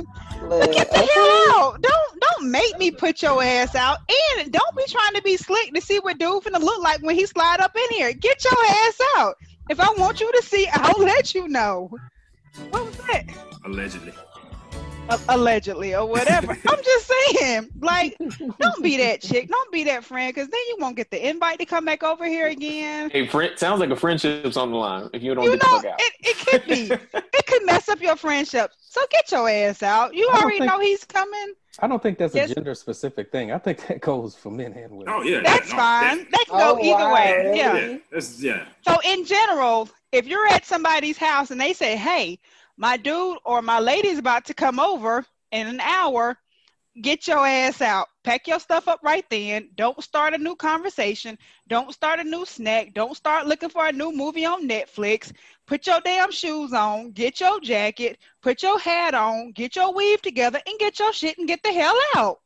[0.48, 1.82] Look, Get the hell out.
[1.82, 3.98] Don't don't make me put your ass out.
[4.38, 7.14] And don't be trying to be slick to see what dude finna look like when
[7.14, 8.12] he slide up in here.
[8.12, 9.34] Get your ass out.
[9.68, 11.90] If I want you to see, I'll let you know.
[12.70, 13.24] What was that?
[13.64, 14.12] Allegedly.
[15.10, 16.52] A- allegedly or whatever.
[16.68, 18.16] I'm just saying, like,
[18.60, 19.48] don't be that chick.
[19.48, 22.26] Don't be that friend, because then you won't get the invite to come back over
[22.26, 23.10] here again.
[23.10, 25.09] Hey, friend, sounds like a friendship's on the line.
[25.14, 26.01] If you don't You get the fuck out.
[26.01, 26.90] it, it could be.
[27.36, 28.70] it could mess up your friendship.
[28.80, 30.14] So get your ass out.
[30.14, 31.55] You already think- know he's coming.
[31.80, 32.51] I don't think that's Yes.
[32.51, 33.52] a gender specific thing.
[33.52, 35.14] I think that goes for men and women.
[35.14, 36.18] Oh yeah, That's yeah, no, fine.
[36.18, 37.52] that- That can go Oh, either wow, way.
[37.55, 37.76] Yeah.
[38.12, 38.64] yeah, yeah.
[38.86, 42.40] So in general, if you're at somebody's house and they say, "Hey,
[42.78, 46.38] my dude or my lady's about to come over in an hour,"
[47.02, 48.09] get your ass out.
[48.24, 49.70] Pack your stuff up right then.
[49.74, 51.38] Don't start a new conversation.
[51.68, 52.94] Don't start a new snack.
[52.94, 55.32] Don't start looking for a new movie on Netflix.
[55.66, 57.10] Put your damn shoes on.
[57.12, 58.18] Get your jacket.
[58.42, 59.52] Put your hat on.
[59.52, 62.40] Get your weave together and get your shit and get the hell out.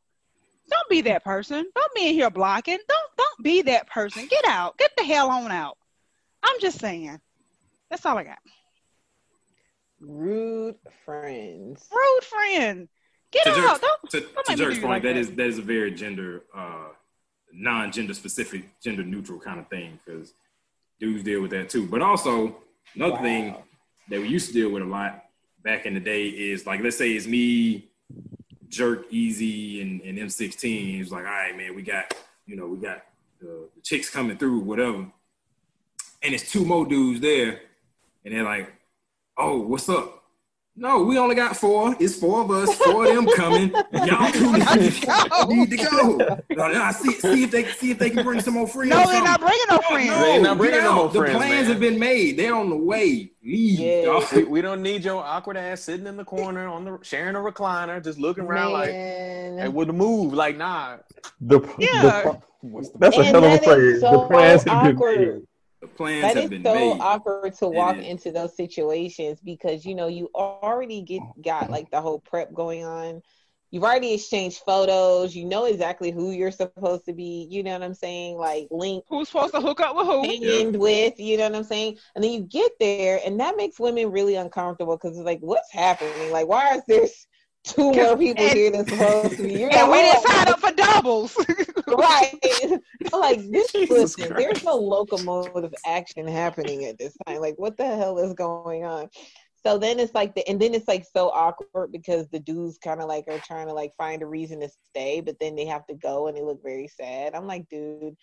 [0.69, 1.69] Don't be that person.
[1.75, 2.79] Don't be in here blocking.
[2.87, 4.27] Don't don't be that person.
[4.27, 4.77] Get out.
[4.77, 5.77] Get the hell on out.
[6.41, 7.19] I'm just saying.
[7.89, 8.39] That's all I got.
[10.05, 10.75] Rude
[11.05, 11.87] friends.
[11.91, 12.87] Rude friend.
[13.31, 13.55] Get To, out.
[13.55, 15.19] Jerk's, Don't, to, don't to Jerk's point, like that that.
[15.19, 16.89] is that is a very gender, uh,
[17.51, 20.33] non-gender specific, gender neutral kind of thing because
[20.99, 21.87] dudes deal with that too.
[21.87, 22.57] But also
[22.95, 23.55] another thing
[24.09, 25.25] that we used to deal with a lot
[25.63, 27.89] back in the day is like, let's say it's me,
[28.69, 30.99] Jerk, Easy, and, and M16.
[31.01, 32.13] It's like, all right, man, we got,
[32.45, 33.03] you know, we got
[33.39, 35.07] the, the chicks coming through, whatever.
[36.21, 37.61] And it's two more dudes there,
[38.23, 38.71] and they're like,
[39.37, 40.19] oh, what's up?
[40.75, 41.95] No, we only got four.
[41.99, 43.69] It's four of us, four of them coming.
[43.93, 44.51] Y'all two
[45.47, 46.17] need to go.
[46.49, 48.89] No, no, see, see if they see if they can bring some more friends.
[48.89, 50.09] No, they're not bringing no friends.
[50.09, 51.13] No, They not bringing no more out.
[51.13, 51.65] The friends, plans man.
[51.65, 52.37] have been made.
[52.39, 53.33] They're on the way.
[53.43, 53.79] Leave.
[53.79, 54.25] Yeah.
[54.35, 57.39] We, we don't need your awkward ass sitting in the corner on the sharing a
[57.39, 59.57] recliner, just looking around like, Man.
[59.59, 60.97] hey, with the move, like, nah.
[61.39, 62.01] The, Yeah.
[62.23, 64.01] the, What's the that's a And hell of a phrase.
[64.01, 65.19] so the plans have been awkward.
[65.19, 65.41] made.
[65.83, 67.01] The plans That have is been so made.
[67.01, 68.05] awkward to walk is.
[68.05, 72.85] into those situations because you know you already get got like the whole prep going
[72.85, 73.21] on.
[73.69, 75.35] You've already exchanged photos.
[75.35, 77.47] You know exactly who you're supposed to be.
[77.49, 78.37] You know what I'm saying?
[78.37, 79.03] Like link.
[79.09, 80.23] Who's supposed to hook up with who?
[80.23, 81.19] opinioned with.
[81.19, 81.97] You know what I'm saying?
[82.15, 85.71] And then you get there, and that makes women really uncomfortable because it's like, what's
[85.71, 86.31] happening?
[86.31, 87.07] Like, why is there
[87.63, 89.53] two more people And- here than supposed to be?
[89.53, 91.37] You're And we didn't "Oh, sign up for doubles.
[91.87, 92.81] right.
[93.13, 93.73] I'm like this.
[93.89, 97.39] Listen, there's no locomotive action happening at this time.
[97.39, 99.09] Like, what the hell is going on?
[99.65, 102.99] So then it's like the, and then it's like so awkward because the dudes kind
[102.99, 105.87] of like are trying to like find a reason to stay, but then they have
[105.87, 107.33] to go and they look very sad.
[107.33, 108.15] I'm like, dude,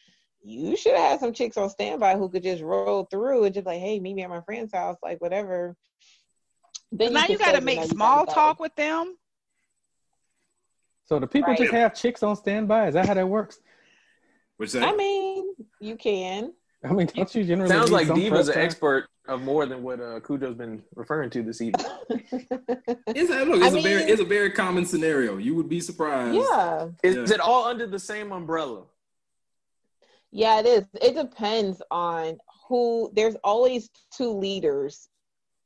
[0.42, 3.66] you should have had some chicks on standby who could just roll through and just
[3.66, 5.76] like, hey, meet me at my friend's house, like whatever.
[6.92, 9.16] Then now you got to make small talk with them.
[11.10, 11.58] So the people Right.
[11.58, 12.86] just have chicks on standby.
[12.86, 13.58] Is that how that works?
[14.58, 14.84] What's that?
[14.84, 16.52] I mean, you can.
[16.84, 17.68] I mean, don't you generally?
[17.68, 18.62] Sounds like some Diva's an time?
[18.64, 21.84] expert of more than what uh, Khujoe's been referring to this evening.
[23.08, 25.36] It's a, look, I it's a very it's a very common scenario.
[25.36, 26.36] You would be surprised.
[26.36, 26.88] yeah.
[27.02, 27.34] Is Yeah.
[27.34, 28.84] it all under the same umbrella?
[30.30, 30.84] Yeah, it is.
[31.02, 32.38] It depends on
[32.68, 33.10] who.
[33.14, 35.08] There's always two leaders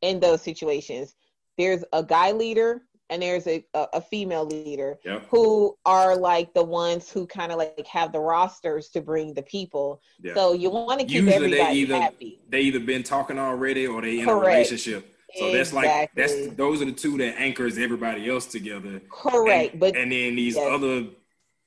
[0.01, 1.15] in those situations.
[1.59, 5.27] There's a guy leader and there's a, a, a female leader Yep.
[5.31, 9.43] who are like the ones who kind of like have the rosters to bring the
[9.43, 10.01] people.
[10.23, 10.35] Yeah.
[10.35, 12.41] So you want to keep Usually they either happy.
[12.49, 15.11] they either been talking already or they in a relationship.
[15.37, 19.03] So that's like that's those are the two that anchors everybody else together.
[19.11, 20.69] Correct, And, but and then these yes.
[20.73, 21.07] other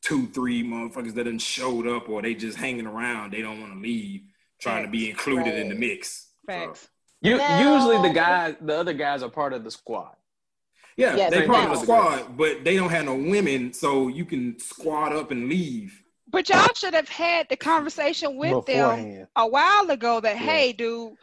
[0.01, 3.73] two, three motherfuckers that done showed up or they just hanging around, they don't want
[3.73, 4.21] to leave,
[4.61, 5.79] trying to be included in the Right.
[5.79, 6.27] mix.
[6.49, 6.87] So, Facts.
[7.21, 7.73] You, No.
[7.75, 10.15] Usually the guys, the other guys are part of the squad.
[10.97, 14.07] Yeah, Yeah, they they part of the squad, but they don't have no women, so
[14.07, 16.03] you can squad up and leave.
[16.29, 20.41] But y'all should have had the conversation with them a while ago that, Yeah.
[20.41, 21.13] hey, dude,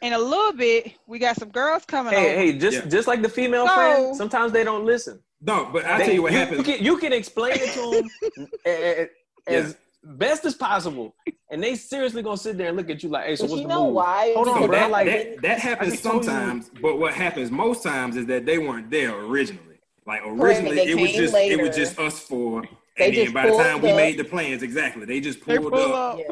[0.00, 2.40] in a little bit, we got some girls coming Hey, over.
[2.40, 2.86] hey, just Yeah.
[2.86, 5.20] just like the female So- friend, sometimes they don't listen.
[5.40, 6.64] No, but I'll They- tell you what you, happens.
[6.64, 8.48] can, you can explain it to them
[9.46, 11.14] as best as possible,
[11.50, 13.62] and they seriously gonna sit there and look at you like, "Hey, so but what's
[13.62, 14.32] you the know move?" why?
[14.34, 17.14] Hold on, So bro, that, like- that, that happens just told you- sometimes, but what
[17.14, 19.78] happens most times is that they weren't there originally.
[20.06, 22.64] Like originally, it was came just it was just us four,
[22.98, 25.72] and then by the time pulled we made the plans, exactly, they just They pulled
[25.72, 26.14] pull up.
[26.14, 26.18] up.
[26.18, 26.30] yes.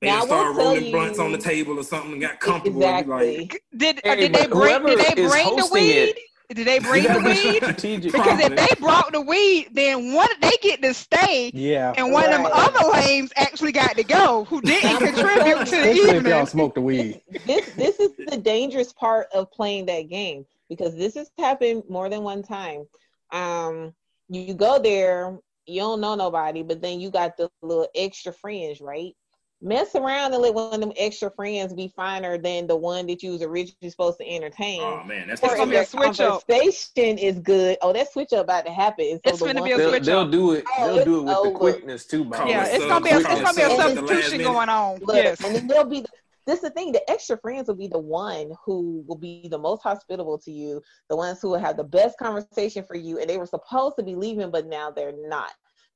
[0.00, 2.84] They Now, just started rolling you- blunts on the table or something and got comfortable.
[2.84, 3.38] and Exactly.
[3.38, 5.90] Like, Did uh, Hey, did they bring did they bring the weed?
[5.90, 6.18] it-
[6.54, 7.56] Did they bring the weed?
[7.62, 8.12] Strategic.
[8.12, 11.92] Because if they brought the weed, then one they get to stay, Yeah.
[11.96, 15.90] and one of them other lames actually got to go, who didn't contribute to the
[15.90, 16.46] Especially if y'all evening.
[16.46, 17.20] smoke the weed.
[17.46, 22.08] this this is the dangerous part of playing that game because this has happened more
[22.08, 22.86] than one time.
[23.30, 23.94] Um,
[24.30, 28.80] you go there, you don't know nobody, but then you got the little extra friends,
[28.80, 29.14] right?
[29.60, 33.24] Mess around and let one of them extra friends be finer than the one that
[33.24, 34.80] you was originally supposed to entertain.
[34.80, 36.46] oh man, that's It's or gonna be a their switch up.
[36.46, 37.76] conversation is good.
[37.82, 39.18] Oh, that switch up about to happen.
[39.26, 40.64] So It's gonna be a They'll, switch they'll do it.
[40.78, 42.34] Oh, They'll do it with it's the quickness too, Bob.
[42.40, 43.94] Call Yeah, us it's up, gonna be a, it's gonna be a us up at
[43.96, 44.98] the last substitution going on.
[45.00, 45.44] Look, Yes.
[45.44, 46.08] and then they'll be the,
[46.46, 46.92] this is the thing.
[46.92, 50.80] The extra friends will be the one who will be the most hospitable to you,
[51.10, 54.04] the ones who will have the best conversation for you, and they were supposed to
[54.04, 55.50] be leaving, but now they're not.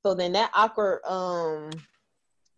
[0.05, 1.71] So then that awkward um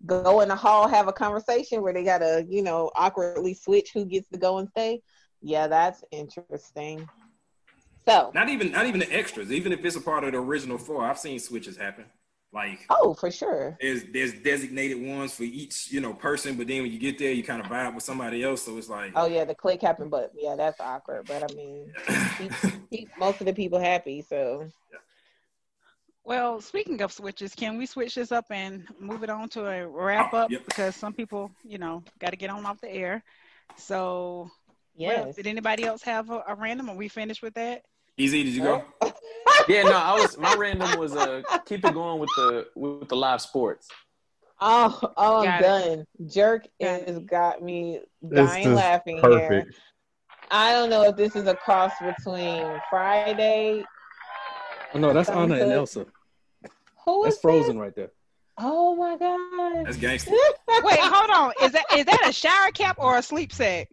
[0.06, 4.05] go in the hall, have a conversation where they gotta, you know, awkwardly switch who
[4.05, 5.02] gets to go and stay.
[5.40, 7.09] Yeah, that's interesting.
[8.06, 9.51] So Not even not even the extras.
[9.51, 12.05] Even if it's a part of the original four, I've seen switches happen.
[12.52, 13.76] Like oh for sure.
[13.81, 17.32] there's there's designated ones for each you know person, but then when you get there,
[17.32, 18.62] you kind of vibe with somebody else.
[18.62, 21.26] So it's like, Oh yeah, the click happened, but yeah, that's awkward.
[21.26, 21.93] But I mean
[22.39, 22.52] keep,
[22.90, 24.70] keep most of the people happy, so
[26.24, 29.86] Well, speaking of switches, can we switch this up and move it on to a
[29.86, 30.51] wrap up?
[30.51, 30.64] Yep.
[30.64, 33.22] Because some people, you know, got to get on off the air.
[33.76, 34.51] So,
[34.96, 35.26] what else?
[35.26, 35.36] yes.
[35.36, 36.88] did anybody else have a, a random?
[36.88, 37.82] Are we finished with that?
[38.16, 38.44] easy.
[38.44, 38.84] Did you go?
[39.68, 43.16] Yeah, no, I was my random was uh keep it going with the with the
[43.16, 43.88] live sports.
[44.60, 45.96] Oh, oh, I'm Got it.
[46.18, 46.28] done.
[46.28, 49.66] Jerk Got has got me dying is laughing here.
[50.51, 53.84] I don't know if this is a cross between Friday.
[54.94, 56.06] Oh, no, that's Anna and Elsa.
[57.04, 57.80] Who is That's Frozen this?
[57.82, 58.10] right there.
[58.56, 59.84] Oh my god!
[59.86, 60.30] That's gangster.
[60.84, 61.52] Wait, hold on.
[61.62, 63.88] Is that is that a shower cap or a sleep sack?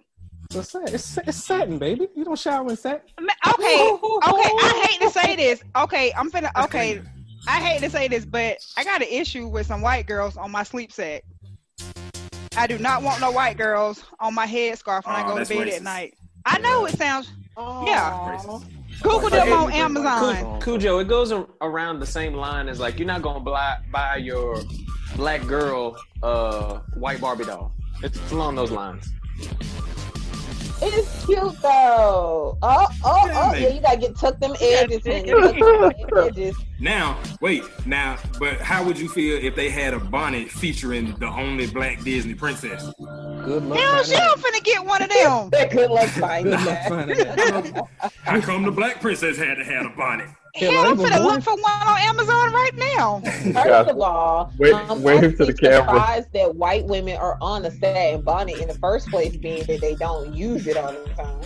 [0.54, 2.08] It's, sa- it's, it's satin, baby.
[2.16, 3.02] You don't shower in satin.
[3.20, 4.10] Okay, okay.
[4.24, 5.64] I hate to say this.
[5.76, 6.52] Okay, I'm finna.
[6.66, 7.02] Okay,
[7.48, 10.52] I hate to say this, but I got an issue with some white girls on
[10.52, 11.24] my sleep sack.
[12.56, 15.50] I do not want no white girls on my headscarf when I Oh, go to
[15.50, 15.76] bed racist.
[15.78, 16.14] at night.
[16.46, 17.32] I know it sounds.
[17.58, 18.38] Yeah.
[18.38, 18.66] Racist.
[19.02, 20.62] Google them on Amazon.
[20.62, 24.58] Khujoe, it goes around the same line as like you're not gonna buy, buy your
[25.16, 27.72] black girl uh white Barbie doll.
[28.04, 29.10] It's along those lines.
[30.84, 32.58] It's cute though.
[32.62, 35.26] Oh, oh, Yeah, oh, yeah, you gotta get tuck them edges in.
[35.26, 36.56] take them edges.
[36.80, 41.28] Now, wait, now, but how would you feel if they had a bonnet featuring the
[41.28, 42.92] only black Disney princess?
[42.98, 43.78] Good luck.
[43.80, 45.50] Hell, she finding I'm finna get one of them.
[45.70, 46.90] Good luck finding Good luck that.
[46.90, 47.88] finding that.
[48.24, 50.30] How come the black princess had to have a bonnet?
[50.54, 51.34] Hell, Hell, I'm I was finna one.
[51.36, 53.20] look for one on Amazon right now.
[53.54, 55.80] First of all, Wave- um, wave I'm to the camera.
[55.80, 59.80] surprised that white women are on a satin bonnet in the first place, being that
[59.80, 61.42] they don't use it all the time.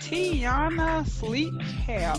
[0.00, 1.52] Tiana sleep
[1.84, 2.18] cap.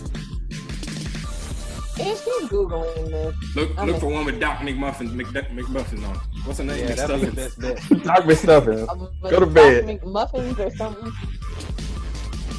[1.96, 3.34] And she's googling this.
[3.56, 6.16] Look, I'm look a- for one with Doc McMuffin, McDuck McMuffin on.
[6.44, 6.78] What's her name?
[6.88, 7.34] Yeah, that'd the McStuffins.
[7.36, 8.02] best bet.
[8.04, 8.88] Doc McStuffins.
[8.88, 9.86] Um, Go to bed.
[10.00, 11.12] Doc Muffins or something.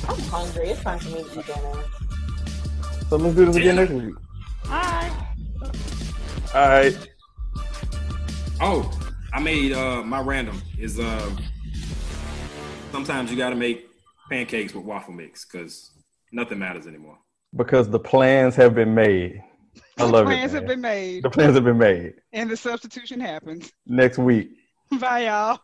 [0.07, 0.69] I'm hungry.
[0.69, 1.84] It's time for me to eat dinner.
[3.10, 4.15] So let's do this again next week.
[4.65, 5.11] Alright.
[6.53, 7.10] All right.
[8.61, 8.99] Oh,
[9.34, 11.30] I made uh my random is uh
[12.91, 13.88] sometimes you gotta make
[14.30, 15.91] pancakes with waffle mix because
[16.32, 17.18] nothing matters anymore.
[17.56, 19.41] Because the plans have been made.
[19.98, 20.57] I love the Plans it.
[20.57, 22.14] have been made, The plans have been made.
[22.34, 23.72] and the substitution happens.
[23.86, 24.49] Next week.
[24.99, 25.60] Bye, y'all.